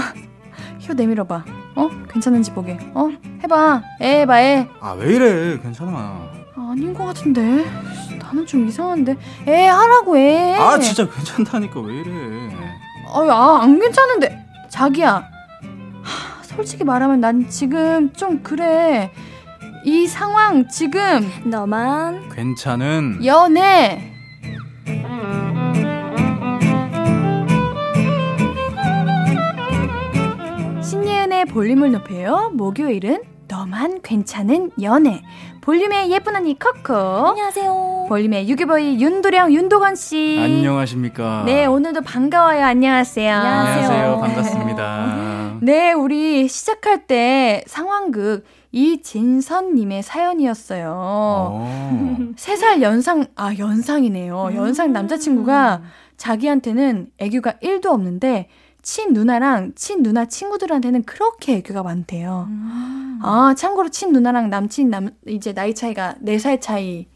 혀 0.79 0.93
내밀어 0.93 1.23
봐. 1.23 1.45
어? 1.75 1.89
괜찮은지 2.11 2.51
보게. 2.51 2.77
어? 2.93 3.09
해 3.41 3.47
봐. 3.47 3.81
에 4.01 4.25
봐. 4.25 4.41
에. 4.41 4.67
아, 4.81 4.91
왜 4.91 5.15
이래? 5.15 5.57
괜찮아. 5.57 6.30
아닌 6.71 6.93
것 6.93 7.05
같은데. 7.05 7.65
나는 8.21 8.45
좀 8.45 8.65
이상한데. 8.67 9.15
에 9.47 9.65
하라고 9.67 10.15
해. 10.15 10.55
아 10.55 10.79
진짜 10.79 11.07
괜찮다니까 11.09 11.81
왜 11.81 11.95
이래. 11.95 12.11
아안 13.13 13.77
괜찮은데. 13.79 14.45
자기야. 14.69 15.15
하, 15.15 16.43
솔직히 16.43 16.85
말하면 16.85 17.19
난 17.19 17.49
지금 17.49 18.13
좀 18.13 18.41
그래. 18.41 19.11
이 19.83 20.05
상황 20.05 20.67
지금 20.69 21.27
너만 21.43 22.29
괜찮은 22.29 23.21
연애 23.25 24.13
신예은의 30.83 31.45
볼륨을 31.45 31.91
높여요 31.93 32.51
목요일은 32.53 33.23
너만 33.47 34.01
괜찮은 34.03 34.69
연애 34.83 35.23
볼륨의 35.61 36.11
예쁜 36.11 36.35
언니 36.35 36.57
커크. 36.59 36.91
안녕하세요. 36.93 38.07
볼륨의 38.09 38.49
유기보이 38.49 38.99
윤도령 38.99 39.53
윤도건 39.53 39.95
씨. 39.95 40.39
안녕하십니까. 40.41 41.43
네, 41.45 41.65
오늘도 41.67 42.01
반가워요. 42.01 42.65
안녕하세요. 42.65 43.31
안녕하세요. 43.31 44.15
네. 44.15 44.17
반갑습니다. 44.21 45.57
네, 45.61 45.93
우리 45.93 46.47
시작할 46.47 47.05
때 47.05 47.63
상황극 47.67 48.43
이진선님의 48.71 50.01
사연이었어요. 50.01 52.35
3살 52.35 52.79
어. 52.81 52.81
연상, 52.81 53.25
아, 53.35 53.51
연상이네요. 53.57 54.45
음. 54.49 54.55
연상 54.55 54.91
남자친구가 54.91 55.83
자기한테는 56.17 57.11
애교가 57.19 57.53
1도 57.61 57.87
없는데 57.89 58.47
친누나랑 58.81 59.73
친누나 59.75 60.25
친구들한테는 60.25 61.03
그렇게 61.03 61.55
애교가 61.57 61.83
많대요. 61.83 62.47
음. 62.49 63.19
아, 63.23 63.53
참고로 63.55 63.89
친누나랑 63.89 64.49
남친 64.49 64.89
남 64.89 65.09
이제 65.27 65.53
나이 65.53 65.75
차이가 65.75 66.15
4살 66.25 66.61
차이 66.61 67.07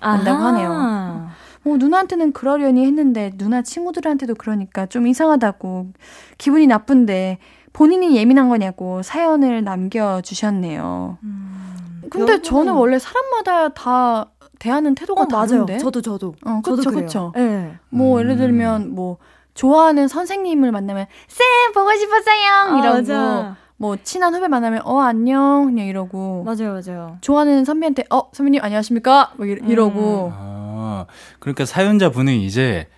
난다고 0.00 0.42
아하. 0.42 0.46
하네요. 0.48 1.28
뭐 1.62 1.78
누나한테는 1.78 2.32
그러려니 2.32 2.84
했는데 2.86 3.32
누나 3.38 3.62
친구들한테도 3.62 4.34
그러니까 4.34 4.84
좀 4.84 5.06
이상하다고 5.06 5.92
기분이 6.36 6.66
나쁜데 6.66 7.38
본인이 7.72 8.14
예민한 8.16 8.50
거냐고 8.50 9.02
사연을 9.02 9.64
남겨 9.64 10.20
주셨네요. 10.20 11.16
음. 11.22 12.02
근데 12.10 12.42
저는 12.42 12.74
원래 12.74 12.98
사람마다 12.98 13.70
다 13.70 14.30
대하는 14.58 14.92
어, 14.92 14.94
태도가 14.94 15.22
어, 15.22 15.26
다른데. 15.26 15.72
맞아요. 15.72 15.78
저도 15.82 16.02
저도. 16.02 16.34
어, 16.44 16.60
그쵸, 16.62 16.76
저도 16.82 16.96
그쵸. 17.00 17.32
예. 17.36 17.40
네. 17.40 17.78
뭐 17.88 18.16
음. 18.18 18.24
예를 18.24 18.36
들면 18.36 18.82
음. 18.90 18.94
뭐 18.94 19.16
좋아하는 19.54 20.08
선생님을 20.08 20.72
만나면 20.72 21.06
쌤 21.28 21.46
보고 21.72 21.92
싶었어요 21.94 22.48
아, 22.48 22.78
이러고 22.78 23.12
아, 23.14 23.56
뭐 23.76 23.96
친한 24.02 24.34
후배 24.34 24.48
만나면 24.48 24.82
어 24.84 25.00
안녕 25.00 25.66
그냥 25.66 25.86
이러고 25.86 26.44
맞아요 26.44 26.78
맞아요 26.84 27.18
좋아하는 27.20 27.64
선배한테 27.64 28.04
어 28.10 28.24
선배님 28.32 28.62
안녕하십니까 28.62 29.32
뭐 29.36 29.46
이러, 29.46 29.90
고 29.90 30.26
음. 30.28 30.32
아, 30.36 31.06
그러니까 31.38 31.64
사연자 31.64 32.10
분은 32.10 32.34
이제 32.34 32.88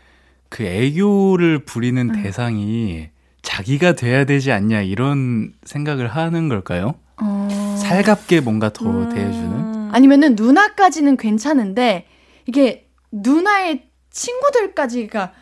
그 0.49 0.65
애교를 0.65 1.61
부리는 1.65 2.11
음. 2.15 2.23
대상이 2.23 3.11
자기가 3.43 3.93
돼야 3.93 4.25
되지 4.25 4.51
않냐 4.53 4.83
이런 4.83 5.53
생각을 5.65 6.09
하는 6.09 6.49
걸까요? 6.49 6.95
어... 7.23 7.49
살갑게 7.79 8.41
뭔가 8.41 8.73
더 8.73 8.87
음... 8.89 9.09
대해주는 9.13 9.91
아니면은 9.95 10.35
누나까지는 10.37 11.17
괜찮은데 11.17 12.07
이게 12.47 12.89
누나의 13.13 13.89
친구들까지가 14.11 15.09
그러니까 15.19 15.33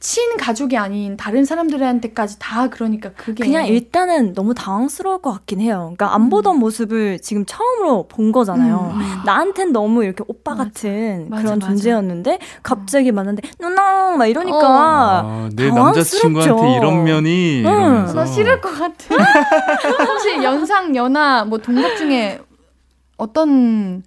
친가족이 0.00 0.78
아닌 0.78 1.18
다른 1.18 1.44
사람들한테까지 1.44 2.38
다 2.38 2.68
그러니까 2.68 3.10
그게 3.12 3.44
그냥 3.44 3.66
일단은 3.66 4.32
너무 4.32 4.54
당황스러울 4.54 5.20
것 5.20 5.30
같긴 5.30 5.60
해요. 5.60 5.92
그러니까 5.94 6.14
안 6.14 6.22
음. 6.22 6.30
보던 6.30 6.56
음. 6.56 6.58
모습을 6.60 7.18
지금 7.20 7.44
처음으로 7.46 8.08
본 8.08 8.32
거잖아요. 8.32 8.92
음. 8.94 9.00
음. 9.00 9.06
나한텐 9.26 9.72
너무 9.72 10.02
이렇게 10.02 10.24
오빠 10.26 10.52
맞아. 10.54 10.64
같은 10.70 11.26
맞아, 11.28 11.42
그런 11.42 11.58
맞아. 11.58 11.66
존재였는데 11.68 12.32
음. 12.32 12.38
갑자기 12.62 13.12
만났는데 13.12 13.48
누나 13.60 14.16
막 14.16 14.26
이러니까 14.26 14.56
어. 14.56 15.20
아, 15.22 15.50
내 15.54 15.68
남자친구한테 15.70 16.76
이런 16.78 17.04
면이 17.04 17.62
응. 17.66 18.04
나 18.14 18.24
싫을 18.24 18.60
것 18.62 18.70
같아. 18.70 19.16
혹시 20.12 20.42
연상 20.42 20.96
연하 20.96 21.44
뭐 21.44 21.58
동갑 21.58 21.96
중에 21.96 22.40
어떤 23.18 24.02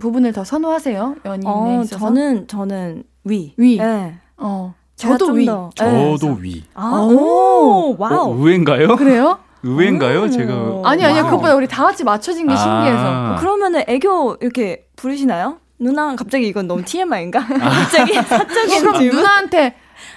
부분을 0.00 0.32
더 0.32 0.42
선호하세요? 0.42 1.16
연인에 1.24 1.48
어, 1.48 1.80
있어서 1.84 2.04
저는 2.06 2.48
저는 2.48 3.04
위. 3.24 3.54
위. 3.56 3.78
네. 3.78 4.16
어. 4.36 4.74
저도 5.02 5.30
위. 5.32 5.46
더, 5.46 5.70
네. 5.80 6.12
저도 6.16 6.34
네. 6.34 6.42
위. 6.42 6.64
아, 6.74 6.90
어, 6.94 7.06
오, 7.06 7.96
와우. 7.98 8.30
어, 8.30 8.34
의외인가요? 8.38 8.94
그래요? 8.96 9.38
의외인가요? 9.64 10.28
제가 10.28 10.54
아니 10.84 11.04
아니요 11.04 11.24
그것보다 11.24 11.54
우리 11.54 11.68
다 11.68 11.84
같이 11.84 12.02
맞춰진 12.02 12.48
게 12.48 12.52
아. 12.52 12.56
신기해서 12.56 13.04
어, 13.08 13.36
그러면은 13.38 13.84
애교 13.86 14.38
이렇게 14.40 14.86
부르시나요? 14.96 15.58
누나 15.78 16.14
갑자기 16.16 16.48
이건 16.48 16.66
너무 16.66 16.84
TMI인가? 16.84 17.38
아. 17.40 17.58
갑자기 17.70 18.14
사적인 18.14 18.80
그럼 18.80 18.92
그러니까 18.94 19.16
누나한테 19.16 19.74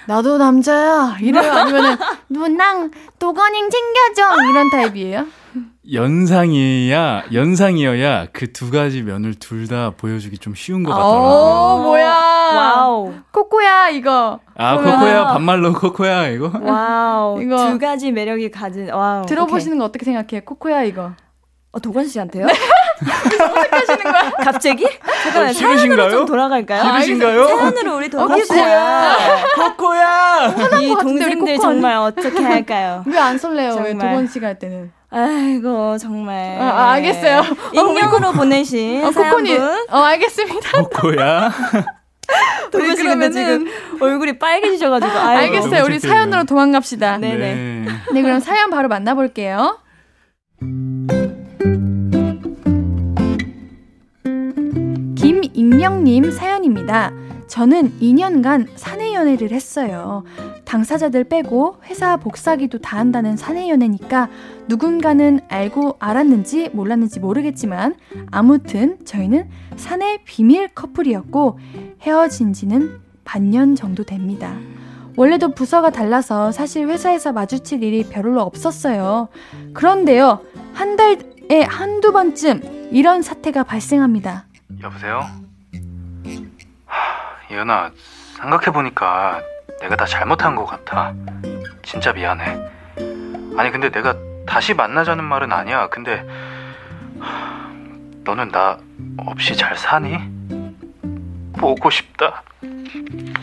나도 0.08 0.38
남자야 0.38 1.18
이래요 1.20 1.52
아니면은 1.52 1.96
누나 2.28 2.88
도건이 3.20 3.58
챙겨줘 3.70 4.50
이런 4.50 4.70
타입이에요? 4.70 5.26
연상이야 5.92 7.24
연상이어야 7.32 8.28
그 8.32 8.46
두 8.56 8.70
가지 8.70 9.02
면을 9.02 9.34
둘 9.34 9.66
다 9.68 9.90
보여주기 9.96 10.38
좀 10.38 10.54
쉬운 10.54 10.82
것 10.84 10.92
아, 10.92 10.96
같더라고요. 10.96 11.30
오, 11.30 11.34
어, 11.34 11.82
뭐야? 11.82 12.08
와우. 12.08 13.12
코코야 13.32 13.90
이거. 13.90 14.38
아 14.54 14.76
보면. 14.78 14.92
코코야 14.94 15.24
반말로 15.26 15.72
코코야 15.74 16.28
이거. 16.28 16.50
와우. 16.62 17.42
이거 17.42 17.70
두 17.72 17.78
가지 17.80 18.10
매력이 18.12 18.50
가진 18.52 18.88
와우. 18.90 19.26
들어보시는 19.26 19.72
오케이. 19.74 19.78
거 19.80 19.84
어떻게 19.84 20.04
생각해? 20.06 20.40
코코야 20.44 20.84
이거. 20.84 21.12
어, 21.72 21.80
도건 21.80 22.06
씨한테요? 22.08 22.46
네. 22.46 22.52
선택하시는 23.04 24.04
거야? 24.12 24.30
갑자기? 24.42 24.86
잠깐 25.22 25.48
어, 25.48 25.52
사연으로 25.52 26.10
좀 26.10 26.26
돌아갈까요? 26.26 26.82
기르신가요? 26.92 27.46
사연으로 27.46 27.96
우리 27.96 28.08
돌아가자. 28.08 29.16
어, 29.16 29.16
어, 29.18 29.42
코코코야이 29.54 30.88
동생들 31.02 31.58
정말 31.58 31.96
어떻게 31.96 32.42
할까요? 32.42 33.02
왜 33.06 33.18
안 33.26 33.36
설레요? 33.38 33.74
두 33.76 33.98
번씩 33.98 34.42
할 34.44 34.56
때는. 34.58 34.92
아이고 35.10 35.98
정말. 35.98 36.58
아, 36.60 36.64
아 36.86 36.90
알겠어요. 36.92 37.42
익명으로 37.72 38.28
어, 38.28 38.32
보내신 38.32 39.04
어, 39.04 39.10
사연분. 39.12 39.58
어 39.90 39.98
알겠습니다. 39.98 40.82
코코야. 40.82 41.50
도구 42.72 42.84
근데 42.96 43.30
지금 43.30 43.66
얼굴이 44.00 44.38
빨개지셔가지고 44.38 45.12
아이고. 45.12 45.56
알겠어요. 45.56 45.84
우리 45.84 45.98
사연으로 46.00 46.44
도망갑시다. 46.44 47.18
네 47.18 47.34
네. 47.36 47.84
네 48.12 48.22
그럼 48.22 48.38
사연 48.40 48.70
바로 48.70 48.88
만나볼게요. 48.88 49.78
익명님 55.56 56.30
사연입니다. 56.32 57.12
저는 57.48 57.94
2년간 58.02 58.66
사내 58.76 59.14
연애를 59.14 59.52
했어요. 59.52 60.22
당사자들 60.66 61.24
빼고 61.24 61.76
회사 61.86 62.18
복사기도 62.18 62.78
다 62.78 62.98
한다는 62.98 63.38
사내 63.38 63.70
연애니까 63.70 64.28
누군가는 64.68 65.40
알고 65.48 65.96
알았는지 65.98 66.70
몰랐는지 66.74 67.20
모르겠지만 67.20 67.94
아무튼 68.30 68.98
저희는 69.06 69.48
사내 69.76 70.18
비밀 70.24 70.68
커플이었고 70.74 71.58
헤어진 72.02 72.52
지는 72.52 73.00
반년 73.24 73.74
정도 73.74 74.04
됩니다. 74.04 74.54
원래도 75.16 75.54
부서가 75.54 75.88
달라서 75.88 76.52
사실 76.52 76.86
회사에서 76.86 77.32
마주칠 77.32 77.82
일이 77.82 78.04
별로 78.06 78.42
없었어요. 78.42 79.28
그런데요, 79.72 80.40
한 80.74 80.96
달에 80.96 81.62
한두 81.66 82.12
번쯤 82.12 82.90
이런 82.92 83.22
사태가 83.22 83.62
발생합니다. 83.64 84.44
여보세요? 84.82 85.45
하, 86.86 87.54
예은아, 87.54 87.90
생각해보니까 88.40 89.40
내가 89.80 89.96
다 89.96 90.04
잘못한 90.06 90.56
것 90.56 90.64
같아. 90.64 91.12
진짜 91.82 92.12
미안해. 92.12 92.44
아니, 93.56 93.70
근데 93.70 93.90
내가 93.90 94.14
다시 94.46 94.74
만나자는 94.74 95.22
말은 95.24 95.52
아니야. 95.52 95.88
근데, 95.88 96.24
너는 98.24 98.50
나 98.50 98.78
없이 99.18 99.54
잘 99.56 99.76
사니? 99.76 100.16
보고 101.56 101.90
싶다. 101.90 102.42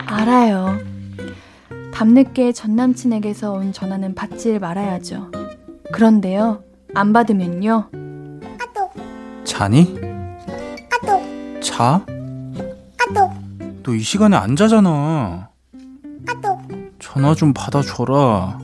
알아요. 0.06 0.78
밤늦게 1.94 2.52
전 2.52 2.76
남친에게서 2.76 3.52
온 3.52 3.72
전화는 3.72 4.14
받질 4.14 4.58
말아야죠. 4.60 5.30
그런데요, 5.92 6.62
안 6.94 7.12
받으면요. 7.12 7.90
자니? 9.44 10.00
자? 11.62 12.04
너이 13.86 14.00
시간에 14.00 14.36
안 14.36 14.56
자잖아. 14.56 15.48
아또. 16.26 16.58
전화 16.98 17.34
좀 17.34 17.52
받아줘라. 17.52 18.58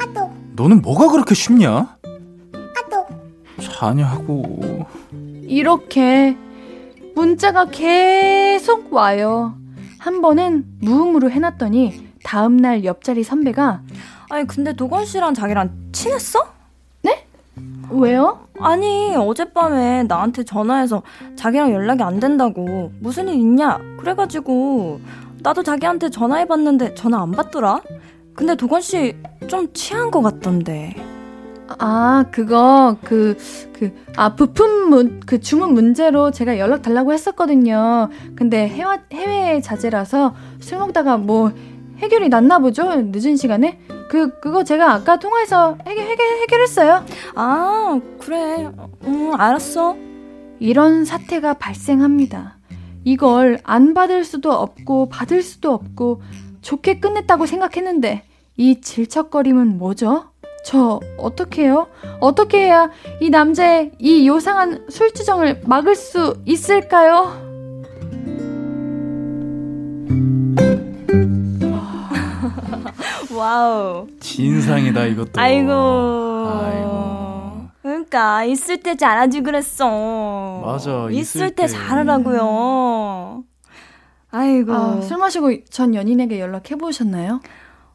아또. 0.00 0.32
너는 0.56 0.80
뭐가 0.80 1.10
그렇게 1.10 1.34
쉽냐? 1.34 1.96
아또. 2.00 3.06
자냐고. 3.60 4.86
이렇게 5.42 6.34
문자가 7.14 7.66
계속 7.66 8.90
와요. 8.92 9.54
한 9.98 10.22
번은 10.22 10.64
무음으로 10.80 11.30
해놨더니 11.30 12.08
다음날 12.24 12.84
옆자리 12.84 13.22
선배가 13.24 13.82
아니 14.30 14.46
근데 14.46 14.72
도건 14.74 15.04
씨랑 15.04 15.34
자기랑 15.34 15.88
친했어? 15.92 16.57
왜요? 17.90 18.38
아니 18.60 19.14
어젯밤에 19.16 20.04
나한테 20.04 20.44
전화해서 20.44 21.02
자기랑 21.36 21.72
연락이 21.72 22.02
안 22.02 22.20
된다고 22.20 22.90
무슨 23.00 23.28
일 23.28 23.34
있냐 23.34 23.78
그래가지고 23.98 25.00
나도 25.40 25.62
자기한테 25.62 26.10
전화해봤는데 26.10 26.94
전화 26.94 27.22
안 27.22 27.30
받더라 27.32 27.80
근데 28.34 28.54
도건씨 28.56 29.16
좀 29.46 29.72
취한 29.72 30.10
것 30.10 30.22
같던데 30.22 30.94
아 31.78 32.24
그거 32.30 32.96
그 33.04 33.36
그아 33.74 34.34
부품 34.34 34.88
문, 34.88 35.20
그 35.24 35.38
주문 35.38 35.74
문제로 35.74 36.30
제가 36.30 36.58
연락 36.58 36.82
달라고 36.82 37.12
했었거든요 37.12 38.08
근데 38.34 38.66
해외 38.68 38.98
해외 39.12 39.60
자제라서 39.60 40.34
술 40.60 40.78
먹다가 40.78 41.16
뭐 41.18 41.52
해결이 41.98 42.28
났나 42.28 42.58
보죠 42.58 42.84
늦은 43.02 43.36
시간에 43.36 43.78
그 44.08 44.30
그거 44.40 44.64
제가 44.64 44.90
아까 44.92 45.18
통화해서 45.18 45.76
해결 45.86 46.04
해결 46.06 46.26
해결했어요. 46.42 47.04
아 47.36 48.00
그래. 48.18 48.70
응 49.04 49.32
어, 49.32 49.34
알았어. 49.36 49.96
이런 50.58 51.04
사태가 51.04 51.54
발생합니다. 51.54 52.58
이걸 53.04 53.58
안 53.62 53.94
받을 53.94 54.24
수도 54.24 54.50
없고 54.52 55.08
받을 55.10 55.42
수도 55.42 55.72
없고 55.72 56.22
좋게 56.62 56.98
끝냈다고 57.00 57.46
생각했는데 57.46 58.24
이 58.56 58.80
질척거림은 58.80 59.78
뭐죠? 59.78 60.30
저 60.64 60.98
어떻게 61.16 61.62
해요? 61.62 61.86
어떻게 62.18 62.64
해야 62.64 62.90
이 63.20 63.30
남자의 63.30 63.92
이 64.00 64.26
요상한 64.26 64.84
술주정을 64.90 65.62
막을 65.64 65.94
수 65.94 66.34
있을까요? 66.44 67.46
와우. 73.38 74.08
진상이다 74.20 75.04
이것도. 75.06 75.30
아이고. 75.36 75.70
아이고. 75.70 77.66
그러니까 77.82 78.44
있을 78.44 78.78
때 78.80 78.96
잘하지 78.96 79.42
그랬어. 79.42 80.60
맞아. 80.64 81.06
있을, 81.10 81.12
있을 81.12 81.50
때. 81.54 81.66
때. 81.66 81.68
잘하라고요. 81.68 83.44
아이고. 84.30 84.74
아, 84.74 85.00
술 85.00 85.18
마시고 85.18 85.64
전 85.70 85.94
연인에게 85.94 86.40
연락해 86.40 86.74
보셨나요? 86.78 87.40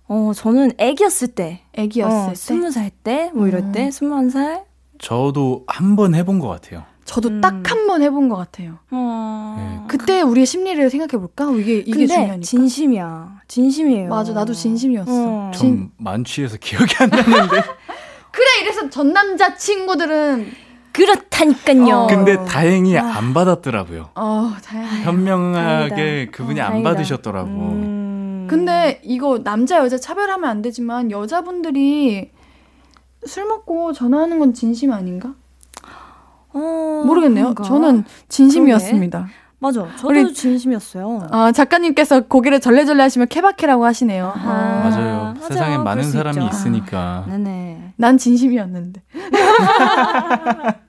어, 0.07 0.31
저는 0.33 0.71
애기였을 0.77 1.27
때. 1.29 1.61
애기였을 1.73 2.11
어, 2.17 2.25
때. 2.27 2.33
20살 2.33 2.91
때, 3.03 3.31
뭐 3.35 3.47
이럴 3.47 3.61
음. 3.63 3.71
때, 3.71 3.89
21살. 3.89 4.63
저도 4.99 5.65
한 5.67 5.95
번 5.95 6.15
해본 6.15 6.39
것 6.39 6.47
같아요. 6.47 6.83
저도 7.13 7.29
음. 7.29 7.41
딱한 7.41 7.85
번 7.85 8.01
해본 8.01 8.27
것 8.27 8.37
같아요. 8.37 8.79
어... 8.89 9.55
네, 9.59 9.87
그때 9.87 10.21
우리의 10.21 10.47
심리를 10.47 10.89
생각해 10.89 11.11
볼까? 11.21 11.47
어, 11.47 11.51
이게 11.51 11.77
이게 11.77 12.07
중요하니까. 12.07 12.39
진심이야. 12.39 13.41
진심이에요. 13.47 14.09
맞아, 14.09 14.33
나도 14.33 14.51
진심이었어. 14.55 15.11
어. 15.11 15.51
전 15.53 15.91
만취해서 15.97 16.57
기억이 16.59 16.91
안 17.01 17.09
나는데. 17.09 17.61
그래, 18.33 18.45
이래서 18.63 18.89
전 18.89 19.13
남자 19.13 19.53
친구들은 19.55 20.49
그렇다니까요. 20.91 21.95
어. 21.95 22.07
근데 22.07 22.43
다행히 22.45 22.97
아. 22.97 23.13
안 23.15 23.35
받았더라고요. 23.35 24.09
어, 24.15 24.51
다행 24.65 25.03
현명하게 25.03 25.95
다행이다. 25.95 26.31
그분이 26.31 26.59
어, 26.61 26.63
안 26.63 26.81
받으셨더라고. 26.81 27.47
음... 27.47 28.47
근데 28.49 28.99
이거 29.03 29.37
남자 29.43 29.77
여자 29.77 29.99
차별하면 29.99 30.49
안 30.49 30.63
되지만 30.63 31.11
여자분들이 31.11 32.31
술 33.27 33.45
먹고 33.45 33.93
전화하는 33.93 34.39
건 34.39 34.55
진심 34.55 34.91
아닌가? 34.91 35.35
어, 36.53 37.03
모르겠네요. 37.05 37.53
그런가? 37.53 37.63
저는 37.63 38.05
진심이었습니다. 38.29 39.17
그러게. 39.19 39.33
맞아. 39.59 39.87
저도 39.95 40.09
우리, 40.09 40.33
진심이었어요. 40.33 41.27
아, 41.31 41.51
작가님께서 41.51 42.21
고개를 42.21 42.59
절레절레 42.59 43.01
하시면 43.01 43.27
케바케라고 43.29 43.85
하시네요. 43.85 44.33
아, 44.35 44.39
아, 44.39 44.43
맞아요. 44.89 45.23
맞아, 45.35 45.47
세상에 45.47 45.77
많은 45.77 46.03
사람이 46.03 46.37
있죠. 46.37 46.47
있으니까. 46.49 47.23
아, 47.25 47.25
네네. 47.29 47.93
난 47.95 48.17
진심이었는데. 48.17 49.01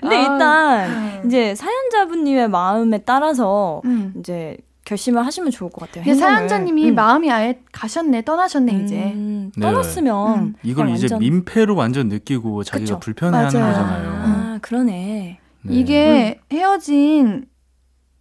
근데 0.00 0.16
아, 0.16 0.20
일단 0.20 0.90
음. 0.90 1.22
이제 1.26 1.54
사연자분님의 1.56 2.48
마음에 2.50 2.98
따라서 2.98 3.80
음. 3.84 4.12
이제 4.20 4.56
결심을 4.84 5.24
하시면 5.26 5.50
좋을 5.50 5.70
것 5.70 5.90
같아요. 5.90 6.14
사연자님이 6.14 6.90
음. 6.90 6.94
마음이 6.94 7.32
아예 7.32 7.58
가셨네, 7.72 8.22
떠나셨네 8.22 8.72
음, 8.74 8.84
이제. 8.84 9.60
떠났으면 9.60 10.44
네. 10.44 10.52
이걸 10.70 10.90
이제 10.90 11.08
민폐로 11.18 11.74
완전 11.74 12.08
느끼고 12.08 12.62
자기가 12.64 12.94
그쵸? 12.94 13.00
불편해하는 13.00 13.48
거잖아요. 13.50 14.08
음. 14.26 14.43
그러네. 14.64 15.38
네. 15.60 15.72
이게 15.74 16.40
음. 16.40 16.56
헤어진 16.56 17.48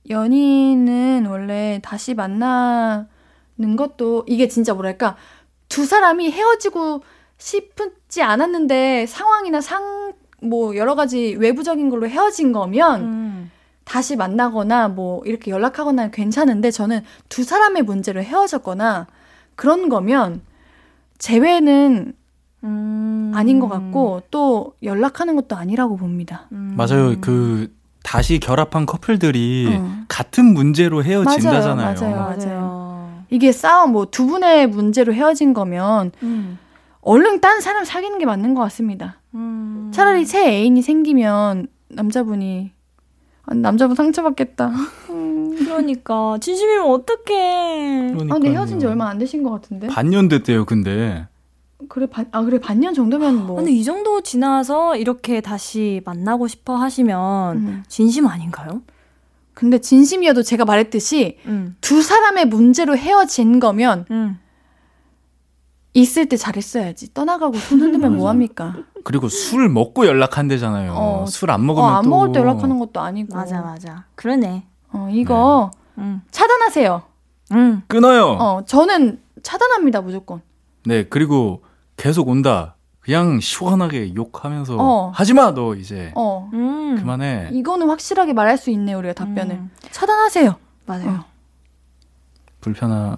연인은 0.10 1.26
원래 1.26 1.80
다시 1.82 2.14
만나는 2.14 3.06
것도 3.78 4.26
이게 4.28 4.50
진짜 4.50 4.74
뭐랄까 4.74 5.16
두 5.70 5.86
사람이 5.86 6.30
헤어지고 6.34 7.02
싶지 7.38 8.22
않았는데 8.24 9.06
상황이나 9.08 9.62
상 9.62 10.04
뭐 10.46 10.76
여러 10.76 10.94
가지 10.94 11.38
외부적인 11.40 11.88
걸로 11.90 12.06
헤어진 12.06 12.52
거면 12.52 13.02
음. 13.02 13.52
다시 13.86 14.18
만나거나 14.18 14.90
뭐 14.90 15.22
이렇게 15.24 15.52
연락하거나 15.52 16.12
괜찮은데 16.12 16.70
저는 16.70 17.00
두 17.30 17.46
사람의 17.46 17.84
문제로 17.84 18.22
헤어졌거나 18.22 19.08
그런 19.56 19.88
거면 19.88 20.42
재회는 21.18 22.14
음. 22.64 23.32
아닌 23.36 23.60
것 23.60 23.68
같고 23.68 24.22
또 24.32 24.74
연락하는 24.84 25.36
것도 25.36 25.56
아니라고 25.56 25.98
봅니다. 25.98 26.48
음. 26.52 26.76
맞아요. 26.78 27.16
그 27.22 27.74
다시 28.04 28.40
결합한 28.40 28.86
커플들이 28.86 29.78
어. 29.78 30.04
같은 30.08 30.46
문제로 30.54 31.04
헤어진다잖아요. 31.04 31.98
맞아요, 32.00 32.16
맞아요. 32.16 32.38
맞아요. 32.38 33.24
이게 33.30 33.52
싸움 33.52 33.92
뭐 33.92 34.06
두 34.06 34.26
분의 34.28 34.68
문제로 34.68 35.14
헤어진 35.14 35.54
거면 35.54 36.12
음. 36.24 36.58
얼른 37.02 37.42
딴 37.42 37.60
사람 37.60 37.84
사귀는 37.84 38.18
게 38.20 38.26
맞는 38.26 38.54
것 38.54 38.62
같습니다. 38.64 39.20
음. 39.36 39.92
차라리 39.94 40.26
새 40.26 40.48
애인이 40.48 40.82
생기면 40.82 41.68
남자분이 41.90 42.72
아, 43.46 43.54
남자분 43.56 43.96
상처받겠다. 43.96 44.68
음, 45.10 45.56
그러니까 45.58 46.38
진심이면 46.40 46.90
어떡해. 46.90 48.00
그러니까요. 48.14 48.32
아, 48.32 48.34
근데 48.36 48.52
헤어진 48.52 48.80
지 48.80 48.86
얼마 48.86 49.10
안 49.10 49.18
되신 49.18 49.44
것 49.44 49.50
같은데. 49.52 49.88
반년 49.88 50.30
됐대요, 50.30 50.64
근데. 50.64 51.26
그래 51.90 52.06
반, 52.08 52.28
아 52.32 52.42
그래 52.44 52.60
반년 52.60 52.94
정도면 52.94 53.48
뭐. 53.48 53.56
근데 53.58 53.72
이 53.72 53.84
정도 53.84 54.22
지나서 54.22 54.96
이렇게 54.96 55.42
다시 55.42 56.02
만나고 56.06 56.48
싶어 56.48 56.76
하시면 56.76 57.58
음. 57.58 57.84
진심 57.88 58.28
아닌가요? 58.28 58.82
근데 59.54 59.80
진심이어도 59.80 60.44
제가 60.44 60.66
말했듯이 60.66 61.38
음. 61.46 61.76
두 61.82 62.02
사람의 62.02 62.48
문제로 62.48 62.98
헤어진 62.98 63.60
거면 63.60 64.06
음. 64.12 64.40
있을 65.94 66.26
때 66.28 66.38
잘했어야지. 66.38 67.14
떠나가고 67.14 67.54
손 67.58 67.80
흔들면 67.82 68.18
뭐 68.18 68.30
합니까? 68.30 68.76
그리고 69.04 69.28
술 69.30 69.70
먹고 69.70 70.08
연락한대잖아요. 70.08 70.92
어, 70.94 71.26
술안 71.28 71.64
먹으면 71.68 71.88
어, 71.88 71.92
안 71.98 72.04
또... 72.04 72.10
먹을 72.10 72.32
때 72.32 72.40
연락하는 72.40 72.80
것도 72.80 73.00
아니고. 73.00 73.36
맞아 73.36 73.62
맞아. 73.62 74.06
그러네. 74.16 74.66
어 74.92 75.08
이거 75.12 75.70
네. 75.96 76.04
음. 76.04 76.22
차단하세요. 76.32 77.04
음. 77.52 77.84
끊어요. 77.88 78.26
어 78.40 78.66
저는 78.66 79.20
차단합니다 79.44 80.02
무조건. 80.02 80.42
네 80.86 81.04
그리고 81.04 81.62
계속 81.98 82.28
온다. 82.30 82.76
그냥 83.00 83.42
시원하게 83.42 84.14
욕하면서 84.16 84.78
어. 84.78 85.10
하지마 85.10 85.54
너 85.54 85.76
이제 85.76 86.12
어. 86.16 86.50
음. 86.54 86.96
그만해. 86.98 87.50
이거는 87.52 87.90
확실하게 87.90 88.32
말할 88.32 88.58
수 88.58 88.70
있네요 88.72 88.98
우리가 89.00 89.14
답변을 89.14 89.56
음. 89.58 89.72
차단하세요. 89.92 90.56
맞아요. 90.86 91.10
어. 91.10 91.26
불편한. 92.62 93.18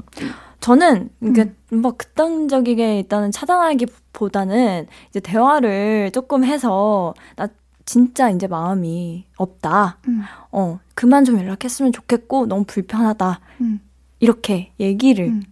저는 0.59 1.09
그러까 1.19 1.45
음. 1.71 1.81
뭐 1.83 1.91
극단적이게 1.95 2.97
일단은 2.97 3.31
차단하기보다는 3.31 4.87
이제 5.11 5.19
대화를 5.19 6.09
조금 6.11 6.43
해서 6.43 7.13
나 7.35 7.47
진짜 7.85 8.31
이제 8.31 8.47
마음이 8.47 9.27
없다. 9.37 9.99
음. 10.07 10.23
어 10.51 10.79
그만 10.95 11.23
좀 11.25 11.37
연락했으면 11.37 11.91
좋겠고 11.91 12.47
너무 12.47 12.63
불편하다. 12.65 13.39
음. 13.61 13.79
이렇게 14.19 14.71
얘기를 14.79 15.25
음. 15.27 15.43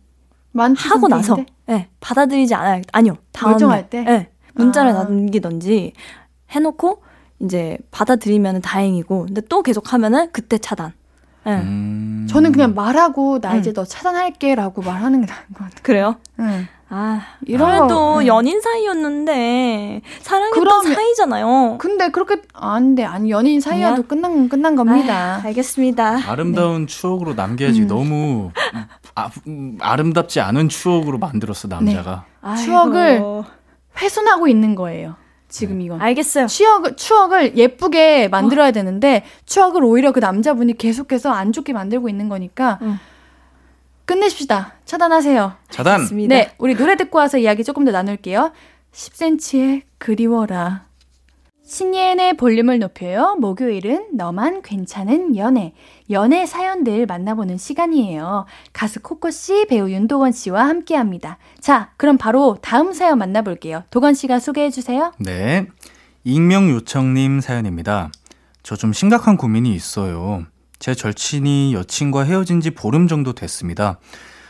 하고 0.75 1.07
나서 1.07 1.37
네, 1.73 1.89
받아들이지 1.99 2.53
않아요. 2.53 2.81
아니요. 2.91 3.17
다음 3.31 3.53
결정할 3.53 3.89
때? 3.89 4.03
네, 4.03 4.29
문자를 4.53 4.91
아. 4.91 4.93
남기던지 4.95 5.93
해놓고 6.51 7.01
이제 7.39 7.77
받아들이면 7.91 8.61
다행이고 8.61 9.25
근데 9.25 9.41
또 9.49 9.63
계속 9.63 9.91
하면은 9.93 10.29
그때 10.31 10.57
차단. 10.59 10.93
네. 11.45 11.55
음... 11.57 12.25
저는 12.29 12.51
그냥 12.53 12.73
말하고 12.75 13.39
나 13.41 13.53
음. 13.55 13.59
이제 13.59 13.73
너 13.73 13.83
차단할게라고 13.83 14.81
말하는 14.83 15.25
게 15.25 15.31
나은 15.31 15.39
것 15.53 15.55
같아요. 15.65 15.75
그래요? 15.81 16.15
네. 16.37 16.67
아, 16.89 17.21
이래도 17.47 18.17
아, 18.17 18.19
네. 18.21 18.27
연인 18.27 18.61
사이였는데 18.61 20.01
사랑했던 20.21 20.63
그럼, 20.63 20.93
사이잖아요. 20.93 21.79
근데 21.79 22.09
그렇게 22.11 22.37
안돼 22.53 23.03
아, 23.03 23.13
아니 23.13 23.31
연인 23.31 23.59
사이여도 23.59 24.03
끝난 24.03 24.47
끝난 24.47 24.75
겁니다. 24.75 25.41
아 25.41 25.41
알겠습니다. 25.47 26.21
아름다운 26.31 26.81
네. 26.81 26.85
추억으로 26.85 27.33
남겨야지 27.33 27.81
음. 27.81 27.87
너무 27.87 28.51
아, 29.15 29.29
음, 29.47 29.77
아름답지 29.79 30.39
않은 30.39 30.69
추억으로 30.69 31.17
만들었어 31.19 31.67
남자가. 31.67 32.25
네. 32.43 32.55
추억을 32.63 33.21
훼손하고 33.99 34.47
있는 34.47 34.73
거예요. 34.75 35.15
지금 35.49 35.77
네. 35.79 35.85
이건. 35.85 36.01
알겠어요. 36.01 36.47
추억 36.47 36.97
추억을 36.97 37.55
예쁘게 37.57 38.27
만들어야 38.29 38.69
어. 38.69 38.71
되는데 38.71 39.23
추억을 39.45 39.83
오히려 39.83 40.11
그 40.11 40.19
남자분이 40.19 40.77
계속해서 40.77 41.31
안 41.31 41.51
좋게 41.51 41.73
만들고 41.73 42.09
있는 42.09 42.27
거니까 42.27 42.79
음. 42.81 42.99
끝내십시다. 44.05 44.73
차단하세요. 44.85 45.53
차단. 45.69 45.95
알겠습니다. 45.95 46.35
네, 46.35 46.51
우리 46.57 46.75
노래 46.75 46.97
듣고 46.97 47.19
와서 47.19 47.37
이야기 47.37 47.63
조금 47.63 47.85
더 47.85 47.91
나눌게요. 47.91 48.51
10cm의 48.93 49.83
그리워라. 49.99 50.85
신예은의 51.73 52.37
볼륨을 52.37 52.77
높여요. 52.77 53.35
목요일은 53.39 54.09
너만 54.13 54.61
괜찮은 54.61 55.35
연애. 55.37 55.73
연애 56.11 56.45
사연들 56.45 57.07
만나보는 57.07 57.57
시간이에요. 57.57 58.45
가수 58.73 58.99
코코 58.99 59.31
씨, 59.31 59.65
배우 59.65 59.89
윤도건 59.89 60.33
씨와 60.33 60.65
함께 60.67 60.95
합니다. 60.95 61.39
자, 61.59 61.89
그럼 61.97 62.19
바로 62.19 62.57
다음 62.61 62.93
사연 62.93 63.17
만나볼게요. 63.17 63.85
도건 63.89 64.13
씨가 64.13 64.37
소개해 64.39 64.69
주세요. 64.69 65.11
네. 65.17 65.65
익명 66.23 66.69
요청님 66.69 67.39
사연입니다. 67.39 68.11
저 68.61 68.75
좀 68.75 68.93
심각한 68.93 69.35
고민이 69.35 69.73
있어요. 69.73 70.45
제 70.77 70.93
절친이 70.93 71.73
여친과 71.73 72.21
헤어진 72.23 72.61
지 72.61 72.69
보름 72.69 73.07
정도 73.07 73.33
됐습니다. 73.33 73.97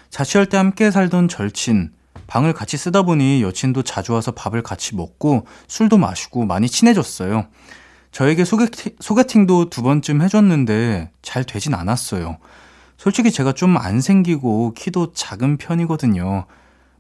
자취할 0.10 0.48
때 0.48 0.58
함께 0.58 0.92
살던 0.92 1.30
절친. 1.30 1.94
방을 2.34 2.54
같이 2.54 2.78
쓰다 2.78 3.04
보니 3.04 3.44
여친도 3.44 3.84
자주 3.84 4.14
와서 4.14 4.32
밥을 4.32 4.64
같이 4.64 4.96
먹고 4.96 5.46
술도 5.68 6.00
마시고 6.00 6.46
많이 6.48 6.68
친해졌어요. 6.68 7.46
저에게 8.12 8.44
소개팅, 8.44 8.94
소개팅도 9.00 9.70
두 9.70 9.84
번쯤 9.84 10.20
해줬는데 10.24 11.12
잘 11.22 11.44
되진 11.44 11.76
않았어요. 11.76 12.40
솔직히 12.98 13.30
제가 13.32 13.52
좀 13.52 13.78
안 13.78 14.02
생기고 14.02 14.74
키도 14.74 15.14
작은 15.14 15.58
편이거든요. 15.58 16.48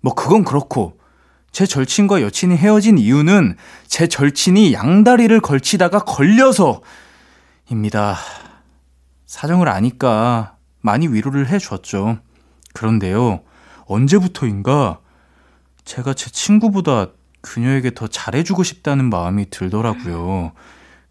뭐 0.01 0.13
그건 0.13 0.43
그렇고 0.43 0.99
제 1.51 1.65
절친과 1.65 2.21
여친이 2.21 2.55
헤어진 2.55 2.99
이유는 2.99 3.55
제 3.87 4.05
절친이 4.05 4.71
양다리를 4.73 5.39
걸치다가 5.41 6.01
걸려서입니다. 6.03 6.83
사정을 9.25 9.67
아니까 9.67 10.57
많이 10.81 11.07
위로를 11.07 11.47
해줬죠. 11.49 12.19
그런데요, 12.75 13.39
언제부터인가 13.87 14.99
제가 15.85 16.13
제 16.13 16.29
친구보다 16.29 17.07
그녀에게 17.41 17.93
더 17.93 18.07
잘해주고 18.07 18.63
싶다는 18.63 19.09
마음이 19.09 19.49
들더라고요. 19.49 20.53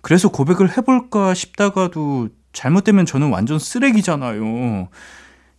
그래서 0.01 0.31
고백을 0.31 0.77
해볼까 0.77 1.35
싶다가도 1.35 2.29
잘못되면 2.53 3.07
저는 3.07 3.31
완전 3.31 3.59
쓰레기잖아요. 3.59 4.89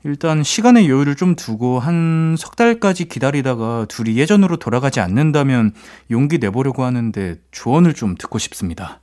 일단 0.05 0.43
시간의 0.43 0.89
여유를 0.89 1.15
좀 1.15 1.35
두고 1.35 1.79
한 1.79 2.23
석 2.37 2.55
달까지 2.55 3.05
기다리다가 3.09 3.85
둘이 3.87 4.17
예전으로 4.17 4.57
돌아가지 4.57 4.99
않는다면 4.99 5.71
용기 6.09 6.39
내보려고 6.39 6.83
하는데 6.83 7.35
조언을 7.51 7.93
좀 7.93 8.15
듣고 8.17 8.39
싶습니다. 8.39 9.01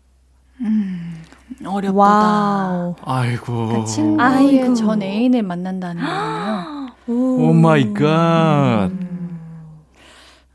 음, 0.62 1.22
어렵다. 1.64 2.94
아이고. 3.04 3.84
그 3.86 4.16
아이고. 4.18 4.74
전 4.74 5.00
애인을 5.02 5.44
만난다는 5.44 6.02
거예요. 6.04 6.88
오 7.06 7.52
마이 7.52 7.94
갓. 7.94 8.90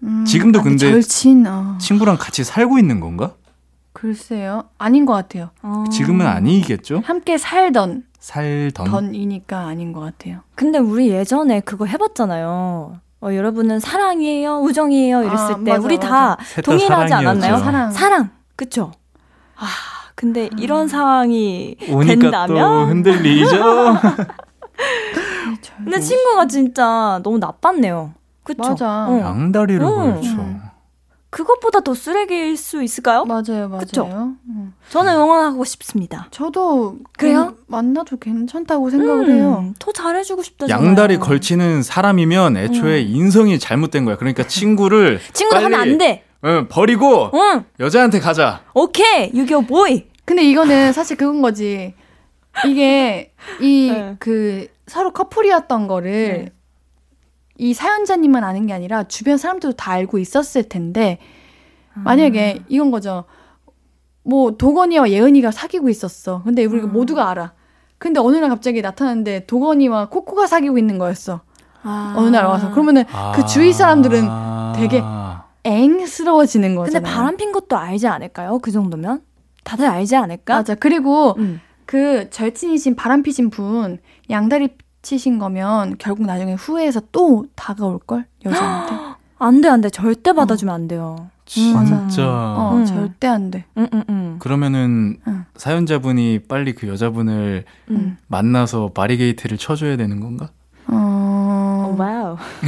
음, 0.04 0.26
지금도 0.26 0.62
근데 0.62 0.78
절친, 0.90 1.46
어. 1.48 1.78
친구랑 1.80 2.18
같이 2.20 2.44
살고 2.44 2.78
있는 2.78 3.00
건가? 3.00 3.34
글쎄요. 3.94 4.66
아닌 4.78 5.06
것 5.06 5.14
같아요. 5.14 5.52
어. 5.64 5.86
지금은 5.92 6.26
아니겠죠? 6.28 7.02
함께 7.06 7.38
살던. 7.38 8.04
살던. 8.20 8.88
던이니까 8.92 9.58
아닌 9.62 9.94
것 9.94 10.02
같아요. 10.02 10.42
근데 10.56 10.80
우리 10.80 11.10
예전에 11.10 11.62
그거 11.62 11.86
해봤잖아요. 11.86 13.00
어, 13.22 13.34
여러분은 13.34 13.80
사랑이에요, 13.80 14.60
우정이에요 14.62 15.22
이랬을 15.24 15.38
아, 15.38 15.56
때 15.64 15.72
맞아, 15.74 15.82
우리 15.84 15.96
맞아. 15.98 16.08
다 16.08 16.62
동일하지 16.62 17.14
않았나요? 17.14 17.58
사랑. 17.58 17.92
사랑. 17.92 18.30
그쵸? 18.56 18.92
아, 19.56 19.66
아 19.66 19.68
근데 20.16 20.50
이런 20.60 20.88
상황이 20.88 21.78
된다면 22.06 22.90
흔들리죠. 22.90 23.56
네, 24.74 25.58
근데 25.78 26.00
친구가 26.00 26.48
진짜 26.48 27.20
너무 27.24 27.38
나빴네요. 27.38 28.14
그쵸? 28.46 28.62
맞아. 28.62 29.08
어. 29.10 29.20
양다리를 29.20 29.82
음. 29.82 29.86
걸쳐. 30.14 30.36
그것보다 31.32 31.82
더 31.82 31.94
쓰레기일 31.94 32.56
수 32.56 32.82
있을까요? 32.82 33.26
맞아요, 33.26 33.68
맞아요. 33.68 34.36
음. 34.48 34.74
저는 34.88 35.16
응원하고 35.16 35.66
싶습니다. 35.66 36.28
저도 36.32 36.96
그래요? 37.18 37.56
만나도 37.68 38.18
괜찮다고 38.20 38.90
생각을 38.90 39.28
음, 39.30 39.36
해요. 39.36 39.74
더 39.78 39.92
잘해주고 39.92 40.44
싶다. 40.44 40.70
양다리 40.70 41.18
걸치는 41.18 41.84
사람이면 41.84 42.56
애초에 42.56 43.02
음. 43.04 43.08
인성이 43.10 43.60
잘못된 43.60 44.06
거야. 44.06 44.16
그러니까 44.16 44.48
친구를 44.48 45.20
친구 45.34 45.58
하면 45.58 45.74
안 45.74 45.98
돼. 45.98 46.24
어, 46.42 46.48
응, 46.48 46.68
버리고 46.70 47.32
여자한테 47.82 48.22
가자. 48.22 48.62
오케이, 48.74 49.30
유교 49.34 49.60
보이. 49.62 50.08
근데 50.24 50.44
이거는 50.46 50.94
사실 50.94 51.18
그건 51.18 51.42
거지. 51.42 51.96
이게 52.66 53.34
이그 53.60 53.92
네. 53.94 54.16
그 54.20 54.68
서로 54.88 55.12
커플이었던 55.12 55.90
거를 55.90 56.12
네. 56.12 56.52
이 57.58 57.74
사연자님만 57.74 58.44
아는 58.44 58.66
게 58.66 58.74
아니라 58.74 59.04
주변 59.04 59.38
사람들도 59.38 59.78
다 59.78 59.92
알고 59.94 60.18
있었을 60.20 60.64
텐데 60.64 61.20
만약에 61.94 62.58
아. 62.62 62.66
이건 62.68 62.92
거죠. 62.92 63.24
뭐 64.24 64.58
도건이와 64.58 65.10
예은이가 65.12 65.52
사귀고 65.52 65.90
있었어. 65.90 66.44
근데 66.44 66.66
우리가 66.66 66.88
아. 66.88 66.92
모두가 66.92 67.30
알아. 67.30 67.54
근데 67.98 68.20
어느 68.20 68.36
날 68.38 68.50
갑자기 68.50 68.82
나타났는데 68.82 69.46
도건이와 69.46 70.10
코코가 70.10 70.48
사귀고 70.48 70.78
있는 70.78 70.98
거였어. 70.98 71.42
아. 71.84 72.14
어느 72.18 72.28
날 72.30 72.46
와서 72.46 72.72
그러면은 72.72 73.06
아. 73.14 73.32
그 73.34 73.46
주위 73.46 73.72
사람들은 73.72 74.28
되게 74.76 75.02
앵스러워지는 75.64 76.76
거죠. 76.76 76.92
근데 76.92 77.10
바람 77.10 77.38
핀 77.38 77.52
것도 77.54 77.78
알지 77.78 78.08
않을까요? 78.08 78.60
그 78.60 78.72
정도면 78.72 79.22
다들 79.64 79.86
알지 79.88 80.16
않을까? 80.18 80.56
맞아. 80.58 80.76
그리고 80.76 81.36
음. 81.38 81.62
그 81.86 82.30
절친이신 82.32 82.96
바람 82.96 83.24
피신 83.24 83.50
분 83.52 84.00
양다리 84.30 84.70
치신 85.06 85.38
거면 85.38 85.96
결국 86.00 86.26
나중에 86.26 86.54
후회해서 86.56 87.00
또 87.12 87.46
다가올 87.56 88.00
걸 88.00 88.26
여자한테. 88.44 88.96
안돼 89.38 89.70
안돼 89.70 89.90
절대 89.92 90.32
어. 90.32 90.34
받아주면 90.34 90.74
안 90.74 90.88
돼요. 90.88 91.30
진짜. 91.46 91.86
음. 91.86 92.26
어, 92.58 92.72
응. 92.74 92.80
음. 92.82 92.86
절대 92.88 93.28
안 93.28 93.52
돼. 93.52 93.66
음, 93.78 93.88
응, 93.94 94.04
응, 94.10 94.36
그러면은 94.40 95.18
사연자분이 95.58 96.40
빨리 96.48 96.74
그 96.74 96.88
여자분을 96.88 97.66
만나서 98.28 98.90
바리게이트를 98.96 99.60
쳐줘야 99.60 99.96
되는 99.96 100.20
건가? 100.20 100.50
어... 100.88 101.88
어 101.94 102.02
와우. 102.02 102.38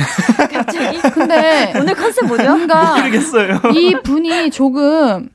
갑자기? 0.52 1.00
근데 1.10 1.74
오늘 1.80 1.96
컨셉 1.96 2.26
뭐죠? 2.28 2.56
모르겠어요. 2.56 3.62
이 3.74 3.96
분이 4.04 4.52
조금 4.52 5.30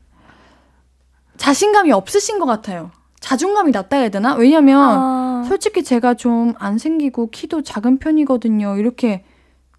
자신감이 1.39 1.91
없으신 1.91 2.39
것 2.39 2.47
같아요. 2.47 2.93
자존감이 3.23 3.71
낮다 3.71 3.97
해야 3.97 4.09
되나? 4.11 4.35
왜냐면 4.35 4.81
아. 4.99 5.45
솔직히 5.49 5.83
제가 5.83 6.15
좀 6.15 6.43
안 6.59 6.77
생기고 6.79 7.31
키도 7.31 7.63
작은 7.63 7.99
편이거든요. 7.99 8.77
이렇게 8.77 9.25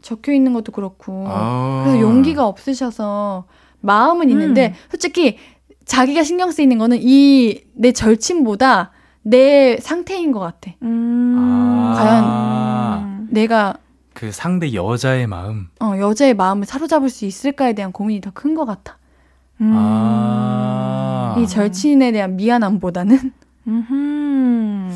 적혀 0.01 0.33
있는 0.33 0.53
것도 0.53 0.71
그렇고. 0.71 1.25
아. 1.27 1.83
그래서 1.83 2.01
용기가 2.01 2.45
없으셔서 2.47 3.45
마음은 3.81 4.29
있는데 4.29 4.69
음. 4.69 4.73
솔직히 4.89 5.37
자기가 5.85 6.23
신경 6.23 6.51
쓰이는 6.51 6.77
거는 6.77 6.99
이 7.01 7.61
내 7.75 7.91
절친보다 7.91 8.91
내 9.23 9.77
상태인 9.81 10.31
것 10.31 10.39
같아. 10.39 10.71
음. 10.81 11.35
아. 11.39 11.93
과연 13.09 13.27
내가 13.29 13.75
그 14.13 14.31
상대 14.31 14.73
여자의 14.73 15.27
마음. 15.27 15.67
어, 15.81 15.93
여자의 15.97 16.33
마음을 16.33 16.65
사로잡을 16.65 17.09
수 17.09 17.25
있을까에 17.25 17.73
대한 17.73 17.91
고민이 17.91 18.21
더 18.21 18.31
큰 18.31 18.53
것 18.55 18.63
같아. 18.65 18.97
음. 19.63 19.71
아. 19.75 21.35
이 21.39 21.47
절친에 21.47 22.11
대한 22.11 22.35
미안함보다는. 22.35 23.31
음. 23.69 24.91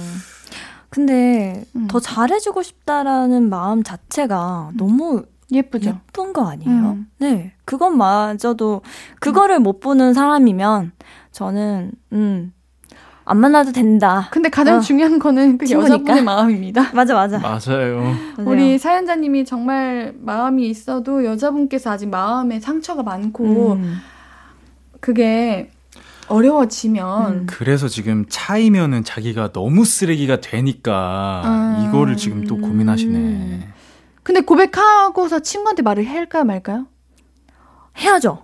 근데 0.89 1.63
음. 1.75 1.87
더 1.87 1.99
잘해주고 1.99 2.63
싶다라는 2.63 3.49
마음 3.49 3.83
자체가 3.83 4.71
음. 4.73 4.77
너무 4.77 5.23
예쁘죠. 5.51 5.89
예쁜 5.89 6.33
거 6.33 6.47
아니에요? 6.49 6.71
음. 6.71 7.07
네, 7.19 7.53
그것마저도 7.65 8.81
그거를 9.19 9.59
못 9.59 9.79
보는 9.79 10.13
사람이면 10.13 10.91
저는 11.31 11.91
음. 12.11 12.53
안 13.29 13.37
만나도 13.41 13.73
된다. 13.73 14.29
근데 14.31 14.47
가장 14.49 14.77
어. 14.77 14.79
중요한 14.79 15.19
거는 15.19 15.57
그 15.57 15.65
친구니까. 15.65 15.93
여자분의 15.95 16.23
마음입니다. 16.23 16.93
맞아, 16.95 17.13
맞아. 17.13 17.37
요 17.37 17.41
맞아요. 17.41 18.13
우리 18.45 18.77
사연자님이 18.77 19.43
정말 19.45 20.13
마음이 20.17 20.67
있어도 20.69 21.25
여자분께서 21.25 21.91
아직 21.91 22.07
마음에 22.09 22.59
상처가 22.61 23.03
많고 23.03 23.73
음. 23.73 23.95
그게 25.07 25.71
어려워지면 26.27 27.31
음. 27.31 27.45
그래서 27.47 27.87
지금 27.87 28.25
차이면은 28.27 29.05
자기가 29.05 29.53
너무 29.53 29.85
쓰레기가 29.85 30.41
되니까 30.41 31.41
아. 31.45 31.85
이거를 31.87 32.17
지금 32.17 32.43
또 32.45 32.57
고민하시네. 32.59 33.17
음. 33.17 33.71
근데 34.23 34.41
고백하고서 34.41 35.39
친구한테 35.39 35.81
말을 35.81 36.05
해야 36.05 36.19
할까요, 36.19 36.43
말까요? 36.43 36.87
해야죠. 37.97 38.43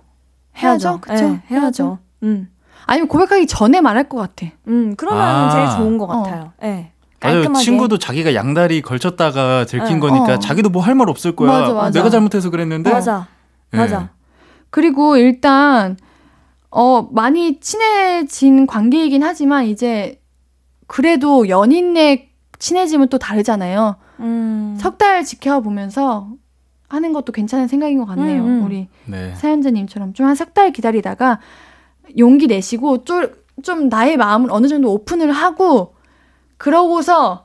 해야죠. 0.56 1.00
그쵸? 1.02 1.12
네, 1.12 1.20
해야죠. 1.20 1.38
해야죠. 1.50 1.98
음. 2.22 2.48
아니면 2.86 3.08
고백하기 3.08 3.46
전에 3.46 3.82
말할 3.82 4.08
것 4.08 4.16
같아. 4.16 4.50
음, 4.66 4.94
그러면 4.96 5.20
아. 5.22 5.50
제일 5.50 5.68
좋은 5.76 5.98
것 5.98 6.06
같아요. 6.06 6.44
어. 6.62 6.62
예. 6.62 6.66
어. 6.66 6.70
네. 6.70 6.92
아유, 7.20 7.52
친구도 7.52 7.98
자기가 7.98 8.34
양다리 8.34 8.80
걸쳤다가 8.80 9.66
들킨 9.66 10.00
네. 10.00 10.00
거니까 10.00 10.34
어. 10.34 10.38
자기도 10.38 10.70
뭐 10.70 10.80
할 10.82 10.94
말 10.94 11.10
없을 11.10 11.36
거야. 11.36 11.50
맞아, 11.50 11.74
맞아. 11.74 11.90
내가 12.00 12.08
잘못해서 12.08 12.48
그랬는데. 12.48 12.90
맞아. 12.90 13.26
네. 13.70 13.78
맞아. 13.80 14.08
그리고 14.70 15.18
일단 15.18 15.98
어, 16.74 17.08
많이 17.12 17.60
친해진 17.60 18.66
관계이긴 18.66 19.22
하지만 19.22 19.66
이제 19.66 20.20
그래도 20.88 21.48
연인의 21.48 22.30
친해짐은 22.58 23.08
또 23.08 23.18
다르잖아요. 23.18 23.94
음. 24.18 24.76
석달 24.80 25.24
지켜보면서 25.24 26.28
하는 26.88 27.12
것도 27.12 27.32
괜찮은 27.32 27.68
생각인 27.68 27.98
것 27.98 28.06
같네요. 28.06 28.42
음. 28.42 28.48
음. 28.60 28.64
우리 28.64 28.88
네. 29.06 29.34
사연자님처럼 29.36 30.14
좀 30.14 30.24
한 30.26 30.34
석달 30.34 30.72
기다리다가 30.72 31.38
용기 32.18 32.48
내시고 32.48 33.04
좀, 33.04 33.28
좀 33.62 33.88
나의 33.88 34.16
마음을 34.16 34.48
어느 34.50 34.66
정도 34.66 34.92
오픈을 34.92 35.30
하고 35.30 35.94
그러고서 36.56 37.44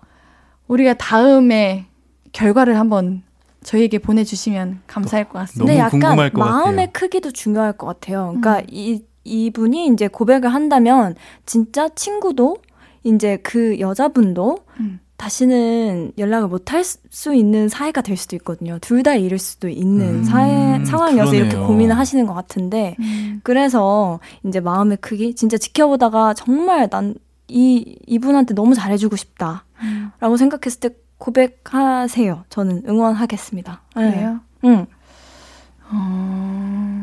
우리가 0.68 0.96
다음에 0.96 1.86
결과를 2.32 2.80
한번 2.80 3.22
저희에게 3.62 4.00
보내주시면 4.00 4.82
감사할 4.88 5.26
것 5.30 5.34
같습니다. 5.40 5.72
너무 5.74 5.78
약간 5.80 6.00
궁금할 6.00 6.30
것 6.32 6.40
마음의 6.40 6.88
같아요. 6.88 6.90
크기도 6.94 7.30
중요할 7.32 7.74
것 7.74 7.86
같아요. 7.86 8.28
그러니까 8.38 8.62
음. 8.62 8.64
이 8.72 9.04
이분이 9.30 9.88
이제 9.90 10.08
고백을 10.08 10.52
한다면 10.54 11.16
진짜 11.46 11.88
친구도 11.90 12.58
이제 13.04 13.38
그 13.38 13.80
여자분도 13.80 14.58
음. 14.82 15.00
다시는 15.16 16.14
연락을 16.18 16.48
못할 16.48 16.84
수 16.84 17.34
있는 17.34 17.68
사회가될 17.68 18.16
수도 18.18 18.36
있거든요. 18.38 18.78
둘 18.80 19.04
다 19.04 19.16
잃을 19.16 19.38
수도 19.38 19.68
있는 19.68 20.20
음, 20.20 20.24
사회 20.24 20.84
상황이어서 20.86 21.32
그러네요. 21.32 21.50
이렇게 21.50 21.66
고민을 21.68 21.98
하시는 21.98 22.26
것 22.26 22.34
같은데 22.34 22.96
음. 23.00 23.42
그래서 23.44 24.20
이제 24.46 24.60
마음의 24.62 24.98
크기 25.02 25.34
진짜 25.34 25.58
지켜보다가 25.58 26.34
정말 26.34 26.90
난 26.90 27.16
이 27.52 27.98
이분한테 28.06 28.54
너무 28.54 28.76
잘해주고 28.76 29.16
싶다라고 29.16 30.38
생각했을 30.38 30.82
때 30.82 30.90
고백하세요. 31.18 32.44
저는 32.48 32.84
응원하겠습니다. 32.88 33.82
네. 33.96 34.12
그래요? 34.12 34.40
응. 34.66 34.86
어... 35.92 36.99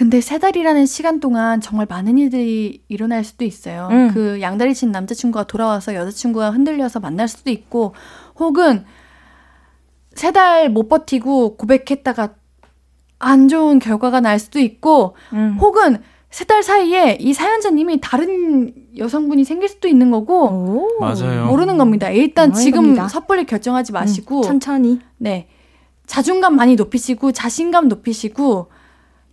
근데 0.00 0.22
세 0.22 0.38
달이라는 0.38 0.86
시간 0.86 1.20
동안 1.20 1.60
정말 1.60 1.86
많은 1.86 2.16
일들이 2.16 2.82
일어날 2.88 3.22
수도 3.22 3.44
있어요. 3.44 3.86
음. 3.92 4.08
그 4.14 4.40
양다리 4.40 4.72
친 4.74 4.90
남자친구가 4.92 5.46
돌아와서 5.46 5.94
여자친구와 5.94 6.52
흔들려서 6.52 7.00
만날 7.00 7.28
수도 7.28 7.50
있고, 7.50 7.92
혹은 8.38 8.86
세 10.14 10.32
달 10.32 10.70
못 10.70 10.88
버티고 10.88 11.58
고백했다가 11.58 12.30
안 13.18 13.48
좋은 13.48 13.78
결과가 13.78 14.22
날 14.22 14.38
수도 14.38 14.58
있고, 14.58 15.16
음. 15.34 15.58
혹은 15.60 15.98
세 16.30 16.46
달 16.46 16.62
사이에 16.62 17.18
이 17.20 17.34
사연자님이 17.34 18.00
다른 18.00 18.72
여성분이 18.96 19.44
생길 19.44 19.68
수도 19.68 19.86
있는 19.86 20.10
거고, 20.10 20.44
오. 20.46 20.98
맞아요. 20.98 21.44
모르는 21.48 21.76
겁니다. 21.76 22.08
일단 22.08 22.54
지금 22.54 22.80
겁니다. 22.94 23.06
섣불리 23.06 23.44
결정하지 23.44 23.92
음, 23.92 24.00
마시고, 24.00 24.38
음. 24.38 24.42
천천히. 24.44 24.98
네. 25.18 25.50
자존감 26.06 26.56
많이 26.56 26.74
높이시고, 26.76 27.32
자신감 27.32 27.88
높이시고, 27.88 28.68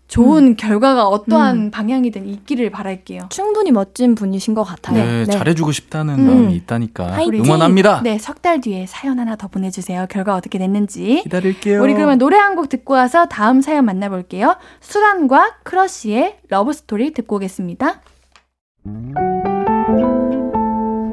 좋은 0.08 0.47
음. 0.49 0.55
결과가 0.55 1.08
어떠한 1.08 1.55
음. 1.58 1.70
방향이든 1.72 2.26
있기를 2.28 2.70
바랄게요. 2.72 3.24
충분히 3.30 3.72
멋진 3.74 4.16
분이신 4.16 4.53
것 4.53 4.64
같아요. 4.64 5.03
네, 5.03 5.26
네. 5.26 5.32
잘해주고 5.32 5.72
싶다는 5.74 6.14
음. 6.20 6.28
마음이 6.28 6.55
있다니까 6.55 7.12
화이팅. 7.14 7.43
응원합니다. 7.43 7.99
네, 8.03 8.18
석 8.18 8.38
달 8.39 8.62
뒤에 8.62 8.86
사연 8.88 9.18
하나 9.20 9.36
더 9.36 9.47
보내주세요. 9.47 10.05
결과 10.10 10.36
어떻게 10.36 10.60
됐는지 10.60 11.22
기다릴게요. 11.24 11.82
우리 11.82 11.93
그러면 11.95 12.18
노래 12.18 12.38
한 12.38 12.55
곡 12.58 12.70
듣고 12.70 12.93
와서 12.95 13.26
다음 13.28 13.62
사연 13.62 13.84
만나볼게요. 13.86 14.55
수란과 14.80 15.58
크러쉬의 15.64 16.38
러브 16.49 16.72
스토리 16.74 17.14
듣고 17.14 17.36
오겠습니다. 17.38 17.99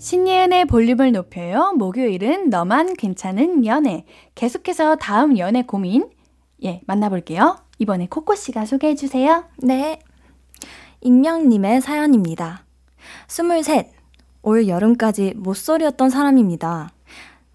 신예은의 0.00 0.64
볼륨을 0.64 1.12
높여요. 1.12 1.74
목요일은 1.76 2.48
너만 2.48 2.94
괜찮은 2.94 3.66
연애. 3.66 4.06
계속해서 4.34 4.96
다음 4.96 5.36
연애 5.36 5.60
고민. 5.60 6.08
예, 6.64 6.80
만나볼게요. 6.86 7.58
이번에 7.78 8.06
코코씨가 8.06 8.64
소개해주세요. 8.64 9.44
네. 9.58 9.98
익명님의 11.02 11.82
사연입니다. 11.82 12.64
23. 13.28 13.84
올 14.40 14.68
여름까지 14.68 15.34
못소리였던 15.36 16.08
사람입니다. 16.08 16.88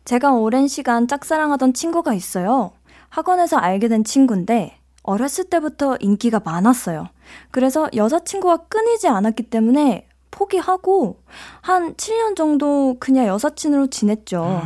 제가 0.05 0.33
오랜 0.33 0.67
시간 0.67 1.07
짝사랑하던 1.07 1.73
친구가 1.73 2.13
있어요. 2.13 2.73
학원에서 3.09 3.57
알게 3.57 3.87
된 3.87 4.03
친구인데, 4.03 4.77
어렸을 5.01 5.45
때부터 5.45 5.97
인기가 5.99 6.39
많았어요. 6.45 7.07
그래서 7.49 7.89
여자친구가 7.95 8.57
끊이지 8.67 9.07
않았기 9.07 9.49
때문에 9.49 10.07
포기하고 10.35 11.21
한 11.61 11.93
7년 11.95 12.35
정도 12.35 12.95
그냥 12.99 13.27
여사친으로 13.27 13.87
지냈죠. 13.87 14.61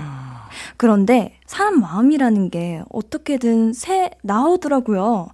그런데 0.78 1.38
사람 1.46 1.80
마음이라는 1.80 2.50
게 2.50 2.82
어떻게든 2.92 3.74
새 3.74 4.12
나오더라고요. 4.24 5.28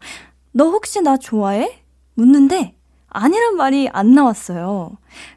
너 0.52 0.70
혹시 0.70 1.02
나 1.02 1.18
좋아해? 1.18 1.82
묻는데 2.16 2.76
아니란 3.08 3.56
말이 3.56 3.90
안 3.92 4.14
나왔어요. 4.14 4.92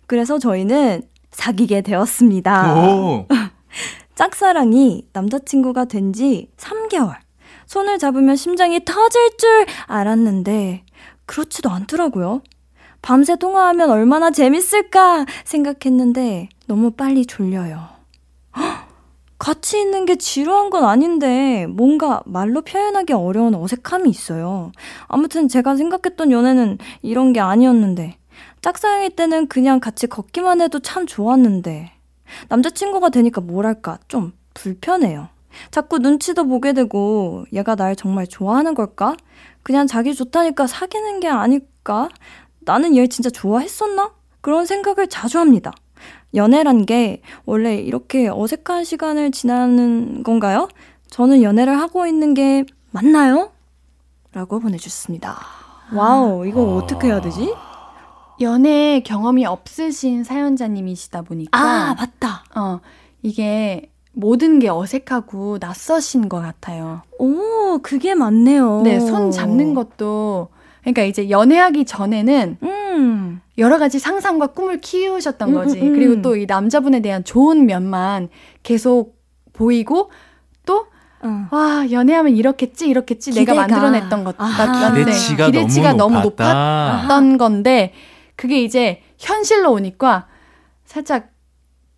그래서 0.07 0.39
저희는 0.39 1.03
사귀게 1.31 1.81
되었습니다. 1.83 2.75
짝사랑이 4.17 5.07
남자친구가 5.13 5.85
된 5.85 6.13
지 6.13 6.51
3개월. 6.57 7.17
손을 7.67 7.99
잡으면 7.99 8.35
심장이 8.35 8.83
터질 8.85 9.37
줄 9.37 9.67
알았는데 9.87 10.85
그렇지도 11.27 11.69
않더라고요. 11.71 12.41
밤새 13.03 13.37
통화하면 13.37 13.91
얼마나 13.91 14.31
재밌을까 14.31 15.25
생각했는데 15.45 16.49
너무 16.67 16.91
빨리 16.91 17.25
졸려요. 17.27 17.81
같이 19.39 19.79
있는 19.81 20.05
게 20.05 20.17
지루한 20.17 20.69
건 20.69 20.85
아닌데 20.85 21.67
뭔가 21.69 22.23
말로 22.27 22.61
표현하기 22.63 23.13
어려운 23.13 23.55
어색함이 23.55 24.11
있어요. 24.11 24.73
아무튼 25.07 25.49
제가 25.49 25.77
생각했던 25.77 26.33
연애는 26.33 26.79
이런 27.03 27.33
게 27.33 27.39
아니었는데 27.39 28.19
짝사랑일 28.63 29.11
때는 29.15 29.47
그냥 29.47 29.79
같이 29.79 30.09
걷기만 30.09 30.61
해도 30.61 30.81
참 30.81 31.07
좋았는데 31.07 31.93
남자친구가 32.49 33.11
되니까 33.11 33.41
뭐랄까 33.41 33.99
좀 34.09 34.33
불편해요. 34.55 35.29
자꾸 35.71 35.99
눈치도 36.01 36.47
보게 36.49 36.73
되고 36.73 37.45
얘가 37.53 37.77
날 37.77 37.95
정말 37.95 38.27
좋아하는 38.27 38.75
걸까? 38.75 39.15
그냥 39.63 39.87
자기 39.87 40.15
좋다니까 40.17 40.67
사귀는 40.67 41.21
게 41.21 41.29
아닐까? 41.29 42.09
나는 42.69 42.95
얘 42.99 43.07
진짜 43.07 43.31
좋아했었나? 43.31 44.12
그런 44.43 44.66
생각을 44.66 45.09
자주 45.09 45.39
합니다. 45.39 45.73
연애란 46.35 46.85
게 46.85 47.23
원래 47.47 47.77
이렇게 47.77 48.29
어색한 48.29 48.85
시간을 48.85 49.31
지나는 49.31 50.23
건가요? 50.23 50.69
저는 51.11 51.41
연애를 51.43 51.81
하고 51.81 52.07
있는 52.07 52.35
게 52.35 52.64
맞나요? 52.91 53.53
라고 54.35 54.61
보내주셨습니다. 54.61 55.35
와우, 55.95 56.47
이거 56.47 56.61
아... 56.61 56.75
어떻게 56.77 57.07
해야 57.07 57.23
되지? 57.23 57.55
연애 58.43 59.01
경험이 59.01 59.47
없으신 59.47 60.23
사연자님이시다 60.25 61.23
보니까. 61.23 61.59
아, 61.59 61.95
맞다. 61.95 62.45
어, 62.55 62.81
이게 63.23 63.91
모든 64.12 64.59
게 64.59 64.69
어색하고 64.69 65.57
낯서신 65.59 66.29
것 66.29 66.43
같아요. 66.43 67.01
오, 67.19 67.79
그게 67.83 68.14
맞네요. 68.14 68.83
네, 68.83 69.01
손 69.01 69.31
잡는 69.31 69.73
것도 69.73 70.49
그러니까 70.93 71.03
이제 71.03 71.28
연애하기 71.28 71.84
전에는 71.84 72.57
음. 72.62 73.41
여러 73.59 73.78
가지 73.78 73.99
상상과 73.99 74.49
꿈을 74.49 74.80
키우셨던 74.80 75.51
음, 75.51 75.55
거지. 75.55 75.80
음, 75.80 75.89
음, 75.89 75.93
그리고 75.95 76.22
또 76.22 76.36
이 76.36 76.47
남자분에 76.47 77.01
대한 77.03 77.24
좋은 77.24 77.66
면만 77.66 78.28
계속 78.62 79.18
보이고 79.53 80.11
또 80.64 80.86
어. 81.20 81.47
와 81.51 81.86
연애하면 81.91 82.36
이렇겠지 82.36 82.89
이렇겠지 82.89 83.32
기대가. 83.32 83.66
내가 83.66 83.66
만들어냈던 83.66 84.24
것 84.24 84.36
같다. 84.36 84.93
기대치가, 84.95 85.47
기대치가 85.47 85.93
너무, 85.95 86.20
높았다. 86.20 87.07
던 87.09 87.36
건데 87.39 87.93
그게 88.36 88.62
이제 88.62 89.03
현실로 89.18 89.72
오니까 89.72 90.26
살짝 90.84 91.30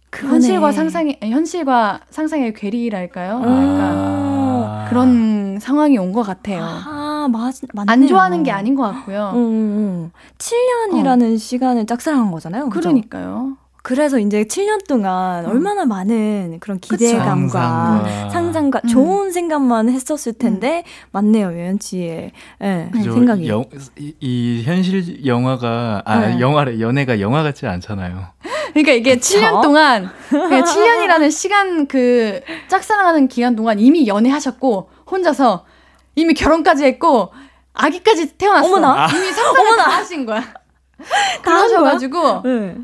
그 0.09 0.27
현실과 0.27 0.73
상상의 0.73 1.19
현실과 1.23 2.01
상상의 2.11 2.55
괴리랄까요? 2.55 3.43
아. 3.45 3.45
그러니까 3.45 4.87
그런 4.89 5.59
상황이 5.61 5.97
온 5.99 6.11
것 6.13 6.23
같아요. 6.25 6.63
아하. 6.65 7.00
맞, 7.31 7.55
맞네요. 7.73 7.85
안 7.93 8.07
좋아하는 8.07 8.43
게 8.43 8.51
아닌 8.51 8.75
것 8.75 8.83
같고요. 8.83 9.33
음, 9.35 10.11
7년이라는 10.39 11.23
음, 11.23 11.27
음. 11.31 11.35
어. 11.35 11.39
시간을 11.39 11.87
짝사랑한 11.87 12.31
거잖아요. 12.31 12.69
그죠? 12.69 12.89
그러니까요. 12.91 13.57
그래서 13.83 14.19
이제 14.19 14.45
7년 14.45 14.87
동안 14.87 15.47
음. 15.47 15.51
얼마나 15.51 15.87
많은 15.87 16.59
그런 16.61 16.79
기대감과 16.81 17.31
상상과, 17.31 18.31
상상과 18.31 18.81
음. 18.85 18.89
좋은 18.89 19.31
생각만 19.33 19.89
했었을 19.89 20.33
음. 20.33 20.39
텐데 20.39 20.85
음. 20.87 20.93
맞네요 21.13 21.47
유현 21.51 21.79
씨의 21.81 22.11
예, 22.11 22.33
네, 22.61 22.91
그 22.93 23.03
생각이 23.03 23.49
영, 23.49 23.65
이, 23.99 24.13
이, 24.21 24.63
현실 24.67 25.25
영화가 25.25 26.03
아 26.05 26.19
네. 26.27 26.41
영화래 26.41 26.79
연애가 26.79 27.21
영화 27.21 27.43
같지 27.43 27.67
않잖아요. 27.67 28.27
그러니까 28.75 28.93
이게 28.93 29.15
그쵸? 29.15 29.41
7년 29.41 29.63
동안 29.63 30.11
7년이라는 30.29 31.07
그러니까 31.09 31.31
시간 31.31 31.87
그 31.87 32.41
짝사랑하는 32.69 33.29
기간 33.29 33.57
동안 33.57 33.79
이미 33.81 34.07
연애하셨고 34.07 34.91
혼자서 35.11 35.65
이미 36.15 36.35
결혼까지 36.35 36.85
했고 36.85 37.33
아기까지 37.73 38.37
태어났어. 38.37 38.67
어머나. 38.67 39.07
이미 39.17 39.33
상상을 39.33 39.73
아. 39.73 39.77
다 39.85 39.91
하신 39.99 40.27
거야. 40.27 40.43
그러셔가지고 41.43 42.43
네. 42.43 42.77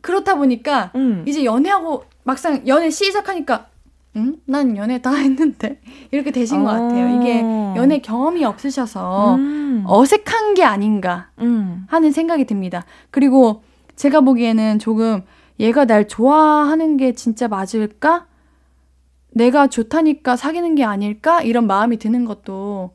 그렇다 0.00 0.36
보니까 0.36 0.92
음. 0.94 1.24
이제 1.26 1.44
연애하고 1.44 2.04
막상 2.22 2.62
연애 2.68 2.90
시작하니까 2.90 3.66
음? 4.16 4.36
난 4.44 4.76
연애 4.76 5.02
다 5.02 5.10
했는데 5.12 5.80
이렇게 6.12 6.30
되신 6.30 6.60
어. 6.60 6.64
것 6.64 6.70
같아요. 6.70 7.20
이게 7.20 7.40
어. 7.42 7.74
연애 7.76 7.98
경험이 7.98 8.44
없으셔서 8.44 9.34
음. 9.34 9.84
어색한 9.86 10.54
게 10.54 10.64
아닌가 10.64 11.30
음. 11.40 11.84
하는 11.88 12.12
생각이 12.12 12.44
듭니다. 12.44 12.84
그리고 13.10 13.62
제가 13.96 14.20
보기에는 14.20 14.78
조금 14.78 15.22
얘가 15.58 15.84
날 15.86 16.06
좋아하는 16.06 16.96
게 16.96 17.12
진짜 17.14 17.48
맞을까? 17.48 18.26
내가 19.34 19.66
좋다니까 19.66 20.36
사귀는 20.36 20.76
게 20.76 20.84
아닐까? 20.84 21.42
이런 21.42 21.66
마음이 21.66 21.98
드는 21.98 22.24
것도 22.24 22.92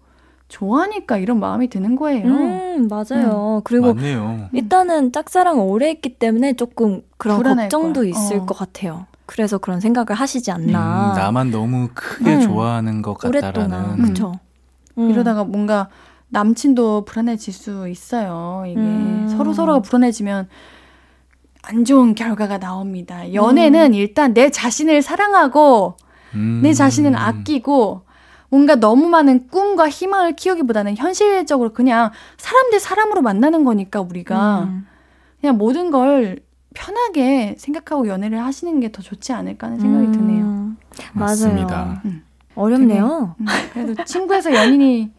좋아하니까 0.48 1.18
이런 1.18 1.40
마음이 1.40 1.68
드는 1.70 1.96
거예요. 1.96 2.26
음, 2.28 2.88
맞아요. 2.90 3.56
네. 3.58 3.62
그리고 3.66 3.94
맞네요. 3.94 4.50
일단은 4.54 5.12
짝사랑 5.12 5.60
오래 5.60 5.90
했기 5.90 6.16
때문에 6.18 6.54
조금 6.54 7.02
그런 7.18 7.44
걱정도 7.44 8.02
거야. 8.02 8.10
있을 8.10 8.38
어. 8.38 8.46
것 8.46 8.58
같아요. 8.58 9.06
그래서 9.28 9.60
그런 9.60 9.80
생각을 9.80 10.14
하시지 10.14 10.50
않나. 10.52 11.14
음, 11.14 11.18
나만 11.18 11.52
너무 11.52 11.90
크게 11.94 12.36
음. 12.36 12.42
좋아하는 12.42 13.02
것 13.04 13.16
같다라는. 13.20 13.98
그렇죠. 13.98 14.34
음. 14.98 15.12
이러다가 15.12 15.44
뭔가 15.44 15.90
남친도 16.30 17.06
불안해질 17.06 17.54
수 17.54 17.88
있어요. 17.90 18.64
이게 18.66 18.80
음. 18.80 19.28
서로 19.36 19.54
서로가 19.54 19.82
불안해지면 19.82 20.48
안 21.64 21.86
좋은 21.86 22.16
결과가 22.16 22.58
나옵니다. 22.58 23.32
연애는 23.34 23.94
일단 23.94 24.34
내 24.34 24.50
자신을 24.50 25.02
사랑하고 25.04 25.96
음. 26.36 26.59
내자신을 26.63 27.15
아끼고 27.17 28.01
뭔가 28.49 28.75
너무 28.75 29.07
많은 29.07 29.47
꿈과 29.51 29.89
희망을 29.89 30.36
키우기보다는 30.36 30.97
현실적으로 30.97 31.71
그냥 31.71 32.09
사람 32.38 32.71
대 32.71 32.80
사람으로 32.80 33.21
만나는 33.21 33.63
거니까 33.63 34.01
우리가 34.01 34.61
음. 34.63 34.88
그냥 35.39 35.57
모든 35.57 35.91
걸 35.91 36.39
편하게 36.75 37.55
생각하고 37.57 38.07
연애를 38.07 38.43
하시는 38.43 38.80
게 38.80 38.89
더 38.91 39.01
좋지 39.03 39.34
않을까 39.34 39.67
하는 39.67 39.80
생각이 39.80 40.07
음. 40.07 40.11
드네요. 40.11 40.71
맞습니다. 41.13 42.01
응. 42.05 42.09
음. 42.09 42.23
어렵네요. 42.55 43.36
되 43.38 43.43
음, 43.43 43.67
그래도 43.86 44.03
친구에서 44.03 44.51
연인이 44.53 45.11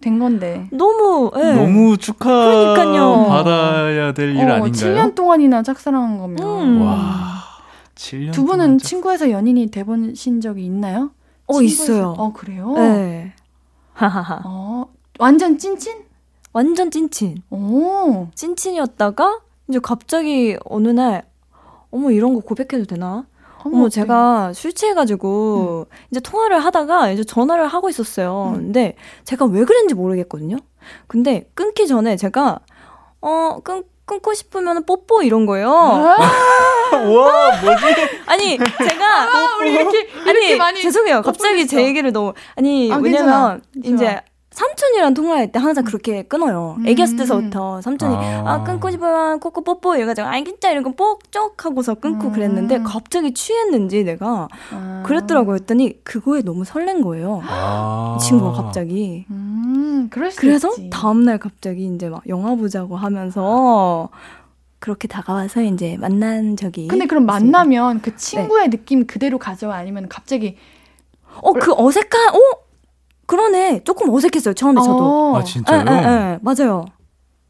된 0.00 0.18
건데. 0.20 0.68
너무 0.72 1.30
예. 1.36 1.52
너무 1.54 1.96
축하 1.98 2.26
그러니까요. 2.28 3.26
받아야 3.28 4.14
될일 4.14 4.38
어, 4.48 4.52
아닌가요? 4.54 4.70
7년 4.72 5.14
동안이나 5.16 5.62
짝사랑한 5.64 6.18
거면. 6.18 6.40
음. 6.46 6.82
와. 6.82 7.39
두 8.32 8.44
분은 8.46 8.78
친구에서 8.78 9.30
연인이 9.30 9.66
돼보신 9.70 10.40
적이 10.40 10.64
있나요? 10.64 11.10
어 11.46 11.54
친구에서? 11.54 11.82
있어요. 11.84 12.14
어 12.18 12.32
그래요? 12.32 12.72
네. 12.74 13.34
어 14.44 14.86
완전 15.18 15.58
찐친? 15.58 16.04
완전 16.54 16.90
찐친. 16.90 17.42
오. 17.50 18.28
찐친이었다가 18.34 19.40
이제 19.68 19.78
갑자기 19.82 20.56
어느 20.64 20.88
날 20.88 21.24
어머 21.90 22.10
이런 22.10 22.32
거 22.34 22.40
고백해도 22.40 22.86
되나? 22.86 23.26
어머, 23.62 23.76
어머 23.76 23.88
제가 23.90 24.54
술 24.54 24.72
취해가지고 24.72 25.86
음. 25.90 26.06
이제 26.10 26.20
통화를 26.20 26.58
하다가 26.64 27.10
이제 27.10 27.22
전화를 27.22 27.66
하고 27.66 27.90
있었어요. 27.90 28.52
음. 28.54 28.60
근데 28.62 28.96
제가 29.24 29.44
왜 29.44 29.64
그랬는지 29.66 29.94
모르겠거든요. 29.94 30.56
근데 31.06 31.50
끊기 31.52 31.86
전에 31.86 32.16
제가 32.16 32.60
어끊 33.20 33.84
끊고 34.10 34.34
싶으면 34.34 34.84
뽀뽀 34.84 35.22
이런 35.22 35.46
거예요. 35.46 35.70
아! 35.70 36.16
와, 36.96 37.60
뭐지? 37.60 37.78
아니, 38.26 38.58
제가. 38.58 39.22
아, 39.22 39.56
우리 39.60 39.72
이렇게, 39.72 40.00
이렇게 40.00 40.30
아니, 40.48 40.54
많이. 40.56 40.82
죄송해요. 40.82 41.22
갑자기 41.22 41.64
제 41.68 41.84
얘기를 41.84 42.10
너무. 42.10 42.34
아니, 42.56 42.92
아, 42.92 42.96
왜냐면, 42.96 43.62
괜찮아. 43.80 43.94
이제 44.10 44.20
삼촌이랑 44.50 45.14
통화할 45.14 45.52
때 45.52 45.60
항상 45.60 45.84
음. 45.84 45.86
그렇게 45.86 46.22
끊어요. 46.24 46.74
음. 46.78 46.86
애기였을 46.86 47.16
때서부터 47.16 47.80
삼촌이 47.82 48.14
아, 48.16 48.42
아 48.46 48.64
끊고 48.64 48.90
싶으면 48.90 49.38
코코 49.38 49.62
뽀뽀 49.62 49.94
이래가지고 49.94 50.26
아 50.26 50.32
진짜 50.42 50.70
이런 50.72 50.82
거뽁쩍 50.82 51.64
하고서 51.64 51.94
끊고 51.94 52.28
음. 52.28 52.32
그랬는데 52.32 52.80
갑자기 52.82 53.32
취했는지 53.32 54.02
내가 54.02 54.48
아. 54.72 55.02
그랬더라고 55.06 55.54
했더니 55.54 56.02
그거에 56.02 56.42
너무 56.42 56.64
설렌 56.64 57.00
거예요. 57.00 57.40
아. 57.44 58.18
친구가 58.20 58.62
갑자기. 58.62 59.24
음, 59.30 60.08
그래서 60.10 60.68
다음날 60.90 61.38
갑자기 61.38 61.86
이제 61.86 62.08
막 62.08 62.22
영화 62.28 62.56
보자고 62.56 62.96
하면서 62.96 64.08
그렇게 64.80 65.06
다가와서 65.06 65.62
이제 65.62 65.96
만난 66.00 66.56
적이. 66.56 66.88
근데 66.88 67.06
그럼 67.06 67.24
만나면 67.24 68.00
그 68.02 68.16
친구의 68.16 68.68
네. 68.68 68.70
느낌 68.76 69.06
그대로 69.06 69.38
가져와 69.38 69.76
아니면 69.76 70.06
갑자기 70.08 70.56
어 71.42 71.52
그 71.52 71.72
어색한 71.76 72.34
어 72.34 72.60
그러네. 73.30 73.80
조금 73.84 74.10
어색했어요. 74.10 74.54
처음에 74.54 74.80
저도. 74.80 75.04
어. 75.34 75.38
아 75.38 75.44
진짜요? 75.44 75.80
에, 75.86 75.92
에, 75.92 76.32
에, 76.34 76.38
맞아요. 76.42 76.84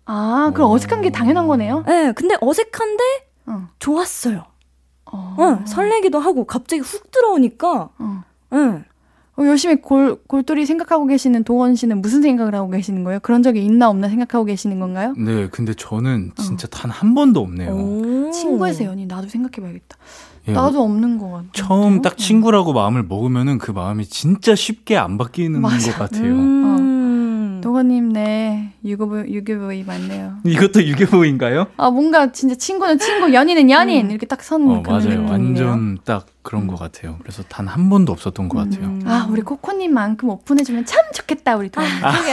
아 0.04 0.50
그럼 0.54 0.70
어. 0.72 0.76
색한게 0.78 1.10
당연한 1.10 1.46
거네요? 1.48 1.82
네. 1.86 2.12
근데 2.12 2.36
어색한데 2.40 3.02
어. 3.46 3.68
좋았어요. 3.78 4.44
어. 5.10 5.34
어. 5.38 5.60
설레기도 5.64 6.18
하고 6.20 6.44
갑자기 6.44 6.80
훅 6.80 7.10
들어오니까. 7.10 7.88
응. 8.00 8.22
어. 8.50 8.82
예. 8.82 8.90
열심히 9.46 9.80
골, 9.80 10.20
골똘히 10.28 10.66
생각하고 10.66 11.06
계시는 11.06 11.44
동원 11.44 11.74
씨는 11.74 12.02
무슨 12.02 12.20
생각을 12.20 12.54
하고 12.54 12.68
계시는 12.68 13.04
거예요? 13.04 13.20
그런 13.20 13.42
적이 13.42 13.64
있나 13.64 13.88
없나 13.88 14.10
생각하고 14.10 14.44
계시는 14.44 14.80
건가요? 14.80 15.14
네, 15.22 15.48
근데 15.48 15.72
저는 15.72 16.32
진짜 16.36 16.66
단 16.68 16.90
한 16.90 17.14
번도 17.14 17.40
없네요. 17.40 17.70
오. 17.72 18.02
친구의세연이 18.30 19.02
음. 19.04 19.08
나도 19.08 19.28
생각해봐야겠다. 19.28 19.96
예, 20.48 20.52
나도 20.52 20.76
뭐 20.78 20.84
없는 20.84 21.18
것같아 21.18 21.48
처음 21.52 22.00
딱 22.00 22.16
친구라고 22.16 22.72
마음을 22.72 23.02
먹으면그 23.02 23.72
마음이 23.72 24.06
진짜 24.06 24.54
쉽게 24.54 24.96
안 24.96 25.18
바뀌는 25.18 25.60
맞아. 25.60 25.92
것 25.92 25.98
같아요. 26.10 26.32
음. 26.32 26.64
어. 26.64 26.89
음. 27.60 27.60
동호님 27.60 28.12
네 28.12 28.72
유교부 28.84 29.18
유교부이 29.28 29.84
맞네요. 29.84 30.36
이것도 30.44 30.84
유교부인가요? 30.84 31.66
아 31.76 31.90
뭔가 31.90 32.32
진짜 32.32 32.54
친구는 32.54 32.98
친구, 32.98 33.32
연인은 33.32 33.70
연인 33.70 34.06
음. 34.06 34.10
이렇게 34.10 34.26
딱선 34.26 34.62
어, 34.62 34.82
그런 34.82 34.82
맞아요. 34.82 34.98
느낌이네요. 35.20 35.30
완전 35.32 35.98
딱 36.04 36.26
그런 36.42 36.66
것 36.66 36.76
같아요. 36.78 37.16
그래서 37.22 37.42
단 37.44 37.68
한 37.70 37.88
번도 37.88 38.10
없었던 38.12 38.48
것 38.48 38.58
같아요. 38.58 38.86
음. 38.86 39.02
아 39.06 39.28
우리 39.30 39.42
코코님만큼 39.42 40.28
오픈해주면 40.28 40.86
참 40.86 41.00
좋겠다 41.14 41.56
우리 41.56 41.68
동호. 41.70 41.86
아, 42.02 42.12
그 42.12 42.24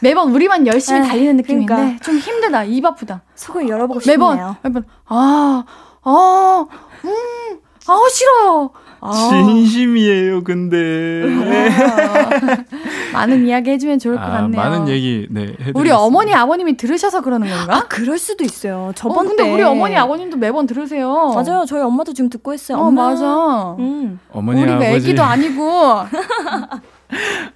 매번 0.00 0.30
우리만 0.32 0.66
열심히 0.66 0.98
에이, 0.98 1.02
네, 1.04 1.08
달리는 1.08 1.36
느낌인데 1.36 1.66
그러니까. 1.74 1.98
좀 2.02 2.16
힘들다 2.18 2.64
입 2.64 2.84
아프다. 2.84 3.22
속을 3.36 3.68
열어보고 3.68 4.00
매번, 4.08 4.36
싶네요. 4.36 4.56
매번 4.64 4.82
매번 4.82 4.84
아아 5.04 5.64
아, 6.02 6.66
음. 7.04 7.58
아 7.86 7.98
싫어요. 8.12 8.70
아. 9.00 9.30
진심이에요, 9.32 10.44
근데. 10.44 11.22
아. 11.24 12.56
많은 13.14 13.46
이야기 13.46 13.70
해주면 13.70 13.98
좋을 13.98 14.16
것 14.16 14.22
아, 14.22 14.30
같네요. 14.30 14.60
많은 14.60 14.88
얘기, 14.88 15.26
네. 15.30 15.46
우리 15.74 15.90
어머니, 15.90 16.34
아버님이 16.34 16.76
들으셔서 16.76 17.22
그러는 17.22 17.48
건가? 17.48 17.78
아, 17.78 17.88
그럴 17.88 18.18
수도 18.18 18.44
있어요. 18.44 18.88
어, 18.90 18.92
저번 18.94 19.26
어, 19.26 19.28
근데 19.28 19.42
우리 19.50 19.62
어머니, 19.62 19.96
아버님도 19.96 20.36
매번 20.36 20.66
들으세요. 20.66 21.32
맞아요. 21.34 21.64
저희 21.66 21.82
엄마도 21.82 22.12
지금 22.12 22.28
듣고 22.30 22.52
있어요. 22.54 22.78
어, 22.78 22.86
엄마. 22.86 23.08
맞아. 23.10 23.74
음. 23.78 24.20
어머니, 24.32 24.62
우리 24.62 24.70
아버지. 24.70 24.90
애기도 25.08 25.22
아니고. 25.22 26.02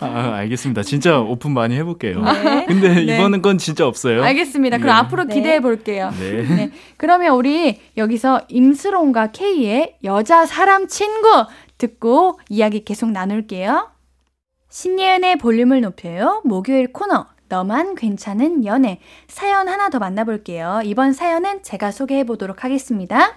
아, 0.00 0.32
알겠습니다. 0.36 0.82
진짜 0.82 1.18
오픈 1.20 1.52
많이 1.52 1.76
해볼게요. 1.76 2.20
네. 2.22 2.66
근데 2.66 2.94
네. 3.04 3.14
이번은 3.16 3.42
건 3.42 3.58
진짜 3.58 3.86
없어요. 3.86 4.22
알겠습니다. 4.24 4.78
그럼 4.78 4.88
네. 4.94 5.00
앞으로 5.00 5.24
네. 5.24 5.34
기대해 5.34 5.60
볼게요. 5.60 6.10
네. 6.18 6.42
네. 6.42 6.70
그러면 6.96 7.34
우리 7.34 7.80
여기서 7.96 8.42
임스롱과 8.48 9.32
케이의 9.32 9.96
여자 10.04 10.46
사람 10.46 10.88
친구 10.88 11.28
듣고 11.78 12.40
이야기 12.48 12.84
계속 12.84 13.10
나눌게요. 13.10 13.90
신예은의 14.70 15.36
볼륨을 15.38 15.80
높여요. 15.82 16.42
목요일 16.44 16.92
코너. 16.92 17.26
너만 17.48 17.94
괜찮은 17.94 18.64
연애. 18.64 18.98
사연 19.28 19.68
하나 19.68 19.88
더 19.88 19.98
만나볼게요. 20.00 20.80
이번 20.84 21.12
사연은 21.12 21.62
제가 21.62 21.92
소개해 21.92 22.24
보도록 22.24 22.64
하겠습니다. 22.64 23.36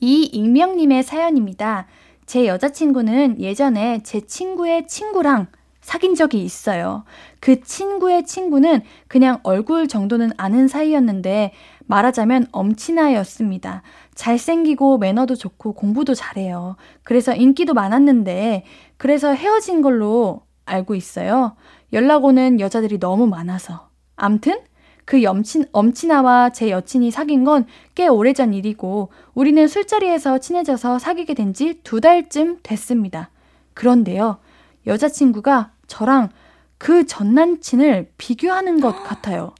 이 0.00 0.24
익명님의 0.24 1.04
사연입니다. 1.04 1.86
제 2.32 2.46
여자친구는 2.46 3.38
예전에 3.40 4.00
제 4.04 4.22
친구의 4.22 4.88
친구랑 4.88 5.48
사귄 5.82 6.14
적이 6.14 6.44
있어요. 6.44 7.04
그 7.40 7.60
친구의 7.60 8.24
친구는 8.24 8.80
그냥 9.06 9.40
얼굴 9.42 9.86
정도는 9.86 10.30
아는 10.38 10.66
사이였는데 10.66 11.52
말하자면 11.84 12.46
엄친아였습니다. 12.50 13.82
잘생기고 14.14 14.96
매너도 14.96 15.34
좋고 15.34 15.74
공부도 15.74 16.14
잘해요. 16.14 16.76
그래서 17.02 17.34
인기도 17.34 17.74
많았는데 17.74 18.64
그래서 18.96 19.34
헤어진 19.34 19.82
걸로 19.82 20.40
알고 20.64 20.94
있어요. 20.94 21.54
연락 21.92 22.24
오는 22.24 22.60
여자들이 22.60 22.98
너무 22.98 23.26
많아서. 23.26 23.90
암튼 24.16 24.58
그 25.04 25.22
염친, 25.22 25.64
엄친아와 25.74 26.50
제 26.50 26.70
여친이 26.70 27.10
사귄 27.10 27.44
건 27.44 27.66
꽤 27.94 28.08
오래전 28.08 28.54
일이고 28.54 29.10
우리는 29.34 29.68
술자리에서 29.68 30.38
친해져서 30.38 30.98
사귀게 30.98 31.34
된 31.34 31.52
지 31.52 31.78
두 31.84 32.00
달쯤 32.00 32.60
됐습니다. 32.62 33.28
그런데요, 33.74 34.38
여자친구가 34.86 35.72
저랑 35.88 36.30
그 36.78 37.04
전남친을 37.04 38.10
비교하는 38.16 38.80
것 38.80 39.02
같아요. 39.04 39.54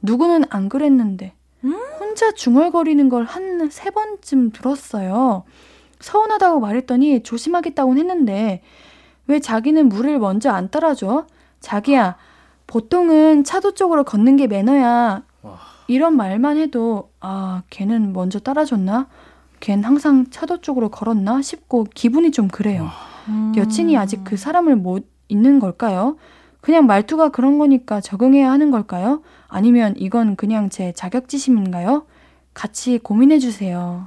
누구는 0.00 0.44
안 0.50 0.68
그랬는데 0.68 1.32
혼자 2.00 2.30
중얼거리는 2.30 3.08
걸 3.08 3.24
한 3.24 3.52
세 3.70 3.90
번쯤 3.90 4.50
들었어요. 4.52 5.42
서운하다고 6.00 6.58
말했더니 6.60 7.22
조심하겠다고 7.24 7.96
했는데 7.96 8.62
왜 9.28 9.38
자기는 9.40 9.88
물을 9.88 10.18
먼저 10.20 10.50
안 10.50 10.68
따라줘? 10.70 11.26
자기야, 11.60 12.16
보통은 12.72 13.44
차도 13.44 13.74
쪽으로 13.74 14.02
걷는 14.02 14.36
게 14.36 14.46
매너야. 14.46 15.22
이런 15.88 16.16
말만 16.16 16.56
해도 16.56 17.10
아, 17.20 17.62
걔는 17.68 18.14
먼저 18.14 18.38
따라줬나? 18.38 19.08
걘 19.60 19.82
항상 19.84 20.24
차도 20.30 20.62
쪽으로 20.62 20.88
걸었나? 20.88 21.42
싶고 21.42 21.84
기분이 21.94 22.30
좀 22.30 22.48
그래요. 22.48 22.88
음. 23.28 23.52
여친이 23.54 23.94
아직 23.98 24.20
그 24.24 24.34
음. 24.34 24.36
사람을 24.38 24.76
못 24.76 25.06
있는 25.28 25.58
걸까요? 25.60 26.16
그냥 26.62 26.86
말투가 26.86 27.28
그런 27.28 27.58
거니까 27.58 28.00
적응해야 28.00 28.50
하는 28.50 28.70
걸까요? 28.70 29.20
아니면 29.48 29.92
이건 29.98 30.36
그냥 30.36 30.70
제 30.70 30.92
자격지심인가요? 30.92 32.06
같이 32.54 32.98
고민해 32.98 33.38
주세요. 33.38 34.06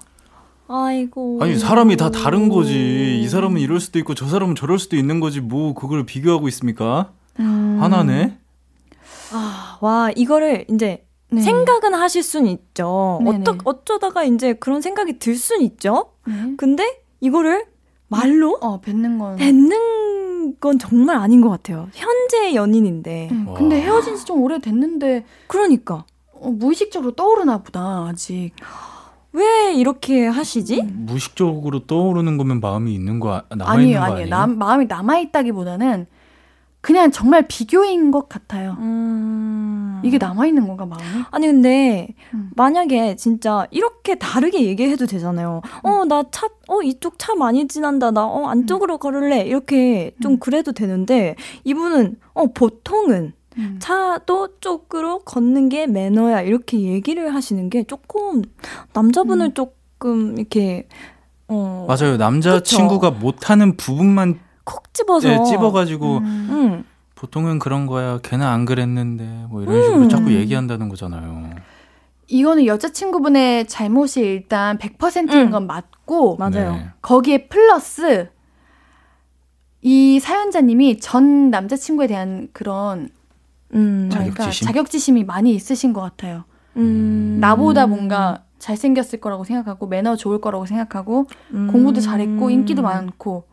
아이고. 0.68 1.38
아니 1.40 1.56
사람이 1.60 1.98
다 1.98 2.10
다른 2.10 2.50
거지. 2.50 3.20
이 3.22 3.28
사람은 3.28 3.62
이럴 3.62 3.80
수도 3.80 4.00
있고 4.00 4.16
저 4.16 4.26
사람은 4.28 4.56
저럴 4.56 4.80
수도 4.80 4.96
있는 4.96 5.20
거지. 5.20 5.40
뭐 5.40 5.76
그걸 5.76 6.04
비교하고 6.08 6.48
있습니까? 6.48 7.12
음. 7.40 7.78
하나네. 7.80 8.40
아, 9.32 9.78
와, 9.82 10.12
이거를 10.16 10.66
이제 10.70 11.06
네. 11.32 11.42
생각은 11.42 11.94
하실 11.94 12.24
순 12.24 12.46
있죠. 12.46 13.20
어떠, 13.26 13.58
어쩌다가 13.66 14.24
이제 14.24 14.54
그런 14.54 14.82
생각이 14.82 15.20
들 15.20 15.36
순 15.36 15.62
있죠. 15.62 16.12
네. 16.28 16.34
근데 16.56 17.02
이거를 17.20 17.66
말로 18.08 18.58
어, 18.62 18.80
뱉는 18.80 19.18
건 19.20 19.36
뱉는 19.36 20.60
건 20.60 20.80
정말 20.80 21.18
아닌 21.18 21.42
것 21.42 21.50
같아요. 21.50 21.90
현재 21.94 22.46
의 22.48 22.56
연인인데. 22.56 23.30
음, 23.32 23.54
근데 23.58 23.82
헤어진 23.82 24.16
지 24.16 24.26
좀 24.26 24.42
오래됐는데 24.42 25.26
그러니까 25.48 26.06
어, 26.34 26.50
무의식적으로 26.52 27.12
떠오르나 27.16 27.64
보다. 27.64 28.06
아직. 28.08 28.52
왜 29.34 29.74
이렇게 29.74 30.26
하시지? 30.28 30.82
무의식적으로 30.84 31.86
떠오르는 31.88 32.38
거면 32.38 32.62
마음이 32.62 32.94
있는 32.94 33.20
거 33.20 33.34
아, 33.34 33.44
남아 33.50 33.74
있는 33.74 33.74
아니에요, 33.82 34.00
거 34.00 34.04
아니에요? 34.06 34.14
아니에요? 34.14 34.30
남, 34.30 34.58
마음이 34.58 34.86
남아 34.86 35.18
있다기보다는 35.18 36.06
그냥 36.86 37.10
정말 37.10 37.46
비교인 37.48 38.12
것 38.12 38.30
같아요. 38.30 38.76
음... 38.78 40.00
이게 40.04 40.20
남아있는 40.20 40.68
건가, 40.68 40.86
마음이? 40.86 41.06
아니, 41.32 41.48
근데, 41.48 42.10
음. 42.36 42.52
만약에 42.56 43.16
진짜 43.16 43.66
이렇게 43.72 44.14
다르게 44.14 44.64
얘기해도 44.64 45.08
되잖아요. 45.08 45.62
어, 45.82 45.90
음. 45.90 45.94
어, 46.02 46.06
나 46.06 46.24
차, 46.30 46.48
어, 46.68 46.84
이쪽 46.84 47.16
차 47.18 47.34
많이 47.34 47.68
지난다. 47.68 48.12
나, 48.12 48.24
어, 48.24 48.46
안쪽으로 48.50 48.98
음. 48.98 49.00
걸을래. 49.00 49.42
이렇게 49.48 50.14
좀 50.22 50.34
음. 50.34 50.40
그래도 50.40 50.74
되는데, 50.74 51.36
이분은, 51.64 52.18
어, 52.34 52.52
보통은, 52.54 53.34
음. 53.58 53.76
차도 53.82 54.60
쪽으로 54.60 55.20
걷는 55.26 55.70
게 55.70 55.88
매너야 55.88 56.42
이렇게 56.42 56.80
얘기를 56.82 57.34
하시는 57.34 57.68
게 57.72 57.82
조금 57.84 58.44
남자분을 58.94 59.48
음. 59.48 59.54
조금 59.56 60.38
이렇게 60.38 60.88
어 61.48 61.86
맞아요 61.88 62.18
남자 62.18 62.60
친구가 62.62 63.12
못하는 63.12 63.78
부분만 63.78 64.40
콕 64.66 64.94
집어서 64.94 65.28
네, 65.30 65.44
집어가지고 65.46 66.18
음. 66.18 66.26
음. 66.50 66.84
보통은 67.14 67.60
그런 67.60 67.86
거야 67.86 68.18
걔는 68.20 68.46
안 68.46 68.66
그랬는데 68.66 69.46
뭐 69.50 69.62
이런 69.62 69.82
식으로 69.82 70.02
음. 70.02 70.10
자꾸 70.10 70.34
얘기한다는 70.34 70.90
거잖아요. 70.90 71.52
이거는 72.28 72.66
여자친구분의 72.66 73.68
잘못이 73.68 74.20
일단 74.20 74.78
100%인 74.80 75.30
음. 75.30 75.50
건 75.52 75.68
맞고 75.68 76.36
맞아요. 76.38 76.72
네. 76.74 76.90
거기에 77.02 77.48
플러스 77.48 78.30
이 79.82 80.20
사연자님이 80.20 81.00
전 81.00 81.52
남자친구에 81.52 82.08
대한 82.08 82.50
그런 82.52 83.10
음, 83.76 84.10
그러니까 84.12 84.50
자격지심? 84.50 85.18
이 85.20 85.24
많이 85.24 85.54
있으신 85.54 85.94
것 85.94 86.02
같아요. 86.02 86.44
음. 86.78 87.38
나보다 87.40 87.86
뭔가 87.86 88.44
잘생겼을 88.58 89.20
거라고 89.22 89.44
생각하고 89.44 89.86
매너 89.86 90.16
좋을 90.16 90.42
거라고 90.42 90.66
생각하고 90.66 91.28
음. 91.54 91.68
공부도 91.72 92.02
잘했고 92.02 92.50
인기도 92.50 92.82
많고 92.82 93.46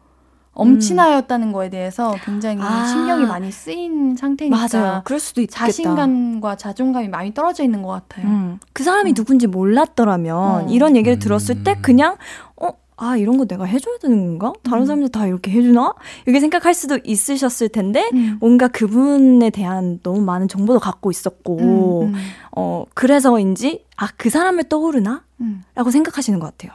엄친아였다는 0.54 1.48
음. 1.48 1.52
거에 1.52 1.70
대해서 1.70 2.14
굉장히 2.24 2.62
아. 2.62 2.86
신경이 2.86 3.24
많이 3.26 3.50
쓰인 3.50 4.16
상태니까 4.16 4.66
맞아요. 4.72 5.02
그럴 5.04 5.18
수도 5.18 5.40
있겠다. 5.40 5.66
자신감과 5.66 6.56
자존감이 6.56 7.08
많이 7.08 7.32
떨어져 7.32 7.64
있는 7.64 7.82
것 7.82 7.88
같아요. 7.88 8.26
음. 8.28 8.58
그 8.72 8.82
사람이 8.84 9.12
음. 9.12 9.14
누군지 9.14 9.46
몰랐더라면 9.46 10.64
음. 10.68 10.68
이런 10.68 10.96
얘기를 10.96 11.16
음. 11.16 11.20
들었을 11.20 11.64
때 11.64 11.76
그냥 11.80 12.16
어. 12.56 12.70
아, 12.98 13.16
이런 13.16 13.36
거 13.36 13.46
내가 13.46 13.64
해줘야 13.64 13.96
되는 14.00 14.38
건가? 14.38 14.52
다른 14.62 14.82
음. 14.82 14.86
사람들 14.86 15.08
다 15.08 15.26
이렇게 15.26 15.50
해주나? 15.50 15.92
이렇게 16.24 16.38
생각할 16.38 16.72
수도 16.72 17.00
있으셨을 17.02 17.70
텐데, 17.70 18.08
뭔가 18.38 18.68
그분에 18.68 19.50
대한 19.50 19.98
너무 20.04 20.20
많은 20.20 20.46
정보도 20.46 20.78
갖고 20.78 21.10
있었고, 21.10 22.10
어, 22.52 22.84
그래서인지, 22.94 23.84
아, 23.96 24.06
그 24.16 24.30
사람을 24.30 24.64
떠오르나? 24.68 25.24
라고 25.74 25.90
생각하시는 25.90 26.38
것 26.38 26.56
같아요. 26.56 26.74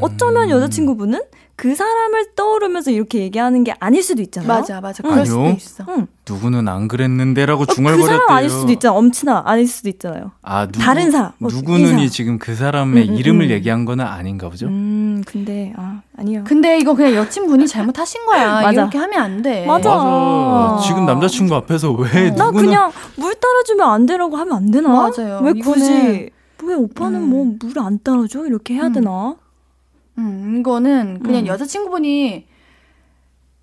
어쩌면 0.00 0.50
여자친구분은 0.50 1.20
그 1.58 1.74
사람을 1.74 2.36
떠오르면서 2.36 2.92
이렇게 2.92 3.18
얘기하는 3.18 3.64
게 3.64 3.74
아닐 3.80 4.00
수도 4.00 4.22
있잖아요. 4.22 4.46
맞아, 4.46 4.80
맞아. 4.80 5.02
그럴 5.02 5.26
수도 5.26 5.48
있어. 5.48 5.84
응. 5.88 6.06
누구는 6.26 6.68
안 6.68 6.86
그랬는데라고 6.86 7.66
중얼거렸대요. 7.66 8.14
어, 8.14 8.20
그 8.20 8.24
사람 8.26 8.30
아닐 8.30 8.48
수도 8.48 8.70
있잖아. 8.70 8.94
엄친아 8.94 9.42
아닐 9.44 9.66
수도 9.66 9.88
있잖아요. 9.88 10.30
아, 10.42 10.66
누구, 10.68 10.78
다른 10.78 11.10
사람. 11.10 11.32
누구는이 11.40 12.10
지금 12.10 12.38
그 12.38 12.54
사람의 12.54 13.08
음, 13.08 13.12
음, 13.14 13.14
이름을 13.18 13.46
음. 13.46 13.50
얘기한 13.50 13.84
거는 13.86 14.04
아닌가 14.04 14.48
보죠. 14.48 14.68
음, 14.68 15.24
근데 15.26 15.72
아 15.76 16.00
아니요. 16.16 16.44
근데 16.46 16.78
이거 16.78 16.94
그냥 16.94 17.14
여친분이 17.14 17.66
잘못하신 17.66 18.24
거야. 18.26 18.52
맞아. 18.62 18.70
이렇게 18.70 18.96
하면 18.98 19.20
안 19.20 19.42
돼. 19.42 19.66
맞아. 19.66 19.96
맞아. 19.96 20.78
지금 20.86 21.06
남자친구 21.06 21.56
앞에서 21.56 21.90
왜 21.90 22.06
어. 22.06 22.24
누구나... 22.30 22.36
나 22.44 22.50
그냥 22.52 22.92
물 23.16 23.34
따라주면 23.34 23.88
안 23.90 24.06
되라고 24.06 24.36
하면 24.36 24.54
안 24.54 24.70
되나? 24.70 24.88
맞아요. 24.90 25.40
왜 25.42 25.54
굳이 25.54 26.30
거는왜 26.60 26.74
오빠는 26.84 27.20
음. 27.22 27.30
뭐물 27.30 27.80
안 27.80 27.98
따라줘 28.04 28.46
이렇게 28.46 28.74
해야 28.74 28.84
음. 28.86 28.92
되나? 28.92 29.34
음, 30.18 30.56
이거는 30.60 31.20
그냥 31.20 31.42
음. 31.42 31.46
여자친구분이 31.46 32.46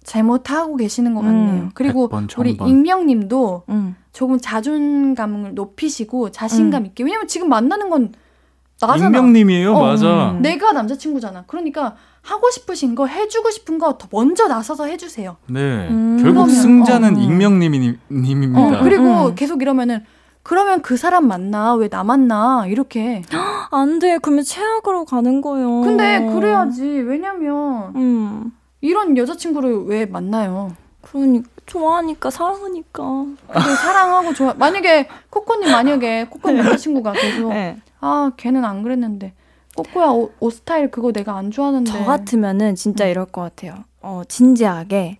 잘못하고 0.03 0.77
계시는 0.77 1.13
것 1.13 1.21
음. 1.21 1.25
같네요. 1.25 1.63
음. 1.65 1.71
그리고 1.73 2.09
100번, 2.09 2.39
우리 2.39 2.51
익명님도 2.51 3.63
음. 3.69 3.95
조금 4.13 4.39
자존감을 4.41 5.53
높이시고 5.55 6.31
자신감 6.31 6.83
음. 6.83 6.85
있게. 6.87 7.03
왜냐면 7.03 7.27
지금 7.27 7.49
만나는 7.49 7.89
건 7.89 8.13
나잖아. 8.81 9.05
익명님이에요, 9.07 9.73
어, 9.73 9.79
맞아. 9.81 10.31
음. 10.31 10.41
내가 10.41 10.71
남자친구잖아. 10.71 11.45
그러니까 11.47 11.95
하고 12.21 12.49
싶으신 12.51 12.95
거 12.95 13.05
해주고 13.07 13.51
싶은 13.51 13.77
거 13.77 13.97
더 13.97 14.07
먼저 14.11 14.47
나서서 14.47 14.85
해주세요. 14.85 15.37
네, 15.47 15.87
결국 16.21 16.45
그러면, 16.47 16.49
승자는 16.49 17.15
어. 17.15 17.19
익명님입니다. 17.19 17.99
어, 18.79 18.83
그리고 18.83 19.35
계속 19.35 19.61
이러면은 19.61 20.01
그러면 20.45 20.83
그 20.83 20.95
사람 20.95 21.27
맞나왜 21.27 21.87
나 21.89 22.03
만나 22.03 22.65
이렇게 22.67 23.23
안돼 23.71 24.19
그러면 24.19 24.43
최악으로 24.43 25.05
가는 25.05 25.41
거예요. 25.41 25.81
근데 25.81 26.19
그래야지 26.31 26.83
왜냐면 26.87 27.91
음. 27.95 28.51
이런 28.79 29.17
여자친구를 29.17 29.85
왜 29.87 30.05
만나요? 30.05 30.71
그러니까 31.01 31.49
좋아하니까 31.65 32.29
사랑하니까 32.29 33.03
그 33.47 33.75
사랑하고 33.81 34.35
좋아 34.35 34.53
만약에 34.55 35.07
코코님 35.31 35.71
만약에 35.71 36.27
코코님 36.27 36.61
네. 36.61 36.67
여자친구가 36.67 37.13
계속 37.13 37.49
네. 37.49 37.81
아 37.99 38.31
걔는 38.37 38.63
안 38.63 38.83
그랬는데 38.83 39.33
꼬꼬야 39.75 40.09
옷, 40.09 40.31
옷, 40.39 40.49
스타일 40.53 40.91
그거 40.91 41.11
내가 41.11 41.35
안 41.37 41.49
좋아하는데 41.49 41.91
저 41.91 42.05
같으면은 42.05 42.75
진짜 42.75 43.05
음. 43.05 43.09
이럴 43.09 43.25
것 43.25 43.41
같아요. 43.41 43.83
어 43.99 44.21
진지하게 44.27 45.17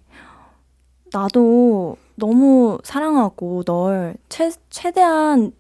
나도 1.12 1.98
너무 2.16 2.78
사랑하고 2.84 3.64
널 3.64 4.16
최, 4.30 4.52
최대한 4.70 5.52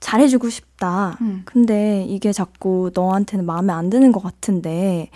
잘해주고 0.00 0.48
싶다. 0.50 1.16
음. 1.20 1.42
근데 1.44 2.04
이게 2.08 2.32
자꾸 2.32 2.90
너한테는 2.94 3.44
마음에 3.46 3.72
안 3.72 3.88
드는 3.88 4.10
것 4.10 4.20
같은데, 4.22 5.10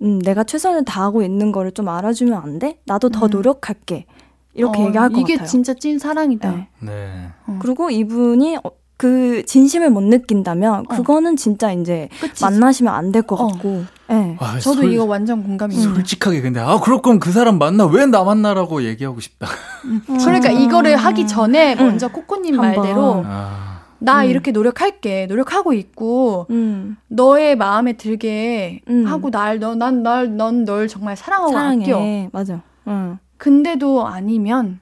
음, 0.00 0.18
내가 0.20 0.44
최선을 0.44 0.84
다하고 0.84 1.22
있는 1.22 1.52
거를 1.52 1.72
좀 1.72 1.88
알아주면 1.88 2.34
안 2.40 2.58
돼? 2.58 2.80
나도 2.86 3.10
더 3.10 3.26
음. 3.26 3.30
노력할게. 3.30 4.06
이렇게 4.54 4.82
어, 4.82 4.86
얘기할 4.86 5.10
것 5.10 5.18
이게 5.18 5.34
같아요. 5.34 5.44
이게 5.44 5.46
진짜 5.50 5.74
찐 5.74 5.98
사랑이다. 5.98 6.50
네. 6.52 6.68
네. 6.82 7.26
어. 7.46 7.58
그리고 7.60 7.90
이분이 7.90 8.56
어, 8.56 8.62
그 8.98 9.44
진심을 9.46 9.90
못 9.90 10.02
느낀다면 10.02 10.74
어. 10.88 10.94
그거는 10.96 11.36
진짜 11.36 11.70
이제 11.70 12.08
그치. 12.20 12.42
만나시면 12.44 12.92
안 12.92 13.12
될것 13.12 13.40
어. 13.40 13.46
같고. 13.46 13.84
예. 14.10 14.14
네. 14.14 14.36
아, 14.40 14.58
저도 14.58 14.82
솔... 14.82 14.92
이거 14.92 15.04
완전 15.04 15.44
공감이에요. 15.44 15.80
솔직하게 15.94 16.40
근데 16.42 16.58
아 16.58 16.80
그렇군 16.80 17.20
그 17.20 17.30
사람 17.30 17.58
만나 17.58 17.86
왜 17.86 18.06
나 18.08 18.24
만나라고 18.24 18.82
얘기하고 18.84 19.20
싶다. 19.20 19.46
음. 19.84 20.00
그러니까 20.06 20.50
음. 20.52 20.58
이거를 20.58 20.96
하기 20.96 21.26
전에 21.28 21.74
음. 21.76 21.86
먼저 21.86 22.08
코코님 22.08 22.56
말대로 22.56 23.22
아. 23.24 23.82
나 24.00 24.22
음. 24.22 24.30
이렇게 24.30 24.50
노력할게 24.50 25.26
노력하고 25.26 25.74
있고 25.74 26.46
음. 26.50 26.96
너의 27.06 27.54
마음에 27.56 27.92
들게 27.92 28.80
하고 29.06 29.30
날넌난널넌널 29.30 30.88
정말 30.88 31.16
사랑하고 31.16 31.52
사랑해. 31.52 31.84
아껴 31.84 32.30
맞아. 32.32 32.62
응. 32.88 33.18
근데도 33.36 34.06
아니면 34.08 34.80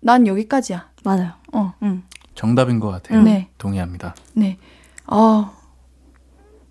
난 0.00 0.26
여기까지야. 0.26 0.88
맞아요. 1.04 1.32
어. 1.52 1.72
응. 1.82 2.04
정답인 2.40 2.80
것 2.80 2.88
같아요. 2.88 3.18
음. 3.18 3.24
네. 3.24 3.50
동의합니다. 3.58 4.14
네. 4.32 4.56
아 5.04 5.52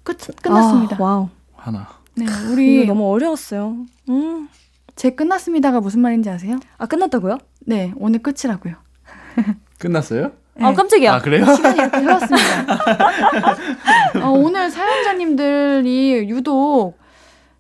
끝, 0.02 0.18
끝났습니다. 0.42 0.96
아, 1.00 1.04
와우. 1.04 1.30
하나. 1.56 1.88
네, 2.16 2.26
우리 2.52 2.88
너무 2.88 3.08
어려웠어요. 3.14 3.76
음. 4.10 4.50
제 4.96 5.12
끝났습니다가 5.12 5.80
무슨 5.80 6.02
말인지 6.02 6.28
아세요? 6.28 6.58
아, 6.80 6.88
끝났다고요? 6.88 7.38
네, 7.68 7.94
오늘 7.98 8.24
끝이라고요. 8.24 8.74
끝났어요? 9.78 10.32
네. 10.56 10.66
아, 10.66 10.74
깜짝이야. 10.74 11.14
아, 11.14 11.20
그래요? 11.20 11.46
시간이 11.56 11.78
이렇게 11.78 11.98
흘렀습니다. 12.00 12.66
아, 14.24 14.26
오늘 14.28 14.72
사연자님들이 14.72 16.28
유독 16.30 16.96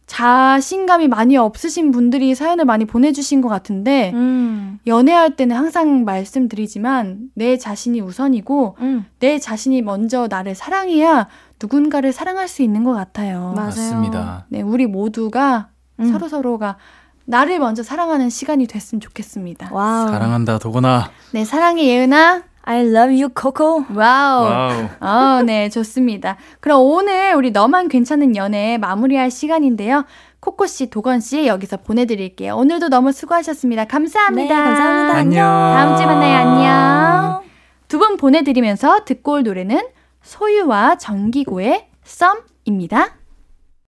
자신감이 0.10 1.08
많이 1.08 1.38
없으신 1.38 1.92
분들이 1.92 2.34
사연을 2.34 2.66
많이 2.66 2.84
보내주신 2.86 3.42
것 3.42 3.48
같은데 3.48 4.12
음. 4.16 4.80
연애할 4.88 5.36
때는 5.36 5.56
항상 5.56 6.04
말씀드리지만 6.04 7.30
내 7.36 7.60
자신이 7.60 8.02
우선이고 8.02 8.76
음. 8.80 9.06
내 9.20 9.38
자신이 9.38 9.84
먼저 9.84 10.28
나를 10.28 10.56
사랑해야 10.56 11.28
누군가를 11.62 12.12
사랑할 12.12 12.48
수 12.48 12.64
있는 12.64 12.84
것 12.84 12.94
같아요. 12.94 13.54
맞아요. 13.56 13.68
맞습니다. 13.68 14.48
네, 14.50 14.62
우리 14.64 14.88
모두가 14.88 15.70
음. 16.00 16.12
서로 16.12 16.28
서로가 16.28 16.78
나를 17.26 17.60
먼저 17.60 17.84
사랑하는 17.84 18.32
시간이 18.32 18.66
됐으면 18.66 19.00
좋겠습니다. 19.02 19.70
와우. 19.72 20.08
사랑한다 20.08 20.58
도구나. 20.58 21.12
네, 21.34 21.46
사랑해 21.46 21.86
예은아. 21.86 22.49
I 22.70 22.82
love 22.88 23.12
you, 23.20 23.30
Coco. 23.34 23.84
와우. 23.96 24.44
와우. 24.46 24.90
어, 25.00 25.42
네, 25.42 25.70
좋습니다. 25.70 26.38
그럼 26.60 26.82
오늘 26.84 27.34
우리 27.34 27.50
너만 27.50 27.88
괜찮은 27.88 28.36
연애 28.36 28.78
마무리할 28.78 29.32
시간인데요. 29.32 30.06
코코 30.40 30.68
씨, 30.68 30.92
도건 30.92 31.20
씨 31.20 31.48
여기서 31.48 31.78
보내드릴게요. 31.78 32.56
오늘도 32.56 32.90
너무 32.90 33.12
수고하셨습니다. 33.12 33.86
감사합니다. 33.86 34.56
네, 34.58 34.64
감사합니다. 34.70 35.16
안녕. 35.18 35.74
다음 35.76 35.98
주에 35.98 36.06
만나요. 36.06 36.38
안녕. 36.38 37.42
두 37.88 37.98
분 37.98 38.18
보내드리면서 38.18 39.04
듣고 39.04 39.32
올 39.34 39.44
노래는 39.44 39.88
소유와 40.22 41.00
정기고의 41.00 41.88
썸입니다. 42.04 43.16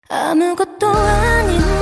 아무것도 0.09 0.89
아닌 0.89 1.82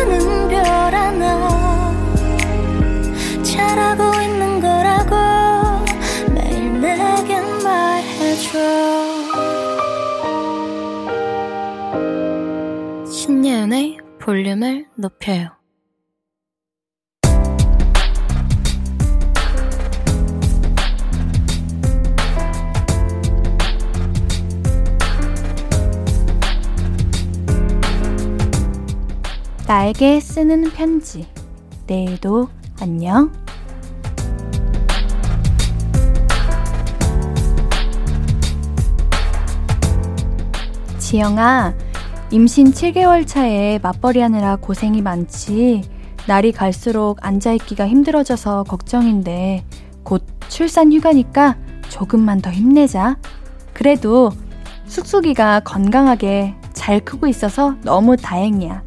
볼륨을 14.43 14.87
높여요. 14.95 15.49
나에게 29.67 30.19
쓰는 30.19 30.71
편지. 30.71 31.27
내일도 31.85 32.49
안녕. 32.79 33.31
지영아, 40.97 41.75
임신 42.33 42.71
7개월 42.71 43.27
차에 43.27 43.77
맞벌이 43.83 44.21
하느라 44.21 44.55
고생이 44.55 45.01
많지, 45.01 45.81
날이 46.27 46.53
갈수록 46.53 47.17
앉아있기가 47.25 47.85
힘들어져서 47.89 48.63
걱정인데, 48.63 49.65
곧 50.03 50.23
출산 50.47 50.93
휴가니까 50.93 51.57
조금만 51.89 52.39
더 52.41 52.49
힘내자. 52.49 53.17
그래도 53.73 54.31
쑥쑥이가 54.85 55.61
건강하게 55.61 56.55
잘 56.71 57.01
크고 57.01 57.27
있어서 57.27 57.75
너무 57.83 58.15
다행이야. 58.15 58.83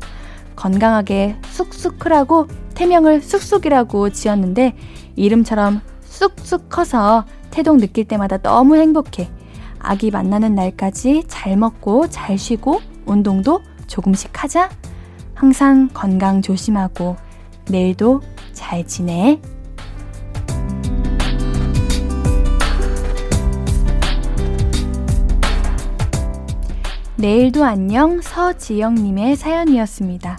건강하게 0.57 1.36
쑥쑥 1.45 1.99
크라고 1.99 2.47
태명을 2.74 3.20
쑥쑥이라고 3.20 4.09
지었는데 4.11 4.74
이름처럼 5.16 5.82
쑥쑥 6.03 6.70
커서 6.70 7.24
태동 7.51 7.76
느낄 7.76 8.07
때마다 8.07 8.38
너무 8.38 8.76
행복해. 8.76 9.28
아기 9.80 10.11
만나는 10.11 10.55
날까지 10.55 11.24
잘 11.28 11.57
먹고 11.59 12.09
잘 12.09 12.38
쉬고 12.38 12.80
운동도 13.07 13.62
조금씩 13.86 14.42
하자. 14.42 14.68
항상 15.34 15.88
건강 15.92 16.42
조심하고 16.42 17.16
내일도 17.68 18.20
잘 18.52 18.86
지내. 18.86 19.38
내일도 27.16 27.64
안녕 27.64 28.20
서지영님의 28.20 29.36
사연이었습니다. 29.36 30.36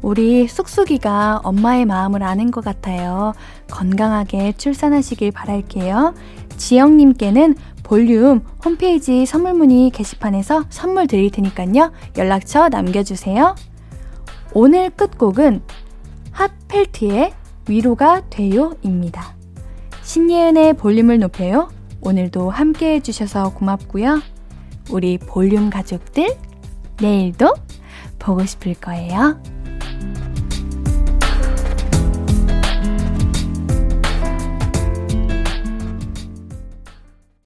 우리 0.00 0.48
쑥쑥이가 0.48 1.40
엄마의 1.44 1.84
마음을 1.84 2.22
아는 2.22 2.50
것 2.50 2.64
같아요. 2.64 3.34
건강하게 3.70 4.52
출산하시길 4.56 5.30
바랄게요. 5.30 6.14
지영님께는 6.56 7.54
볼륨 7.92 8.40
홈페이지 8.64 9.26
선물문의 9.26 9.90
게시판에서 9.90 10.64
선물 10.70 11.06
드릴 11.06 11.30
테니까요. 11.30 11.92
연락처 12.16 12.70
남겨주세요. 12.70 13.54
오늘 14.54 14.88
끝곡은 14.88 15.60
핫펠트의 16.30 17.34
위로가 17.68 18.30
돼요입니다. 18.30 19.36
신예은의 20.00 20.72
볼륨을 20.78 21.18
높여요. 21.18 21.68
오늘도 22.00 22.48
함께 22.48 22.94
해주셔서 22.94 23.52
고맙고요. 23.56 24.22
우리 24.90 25.18
볼륨 25.18 25.68
가족들, 25.68 26.34
내일도 26.98 27.52
보고 28.18 28.42
싶을 28.46 28.72
거예요. 28.72 29.61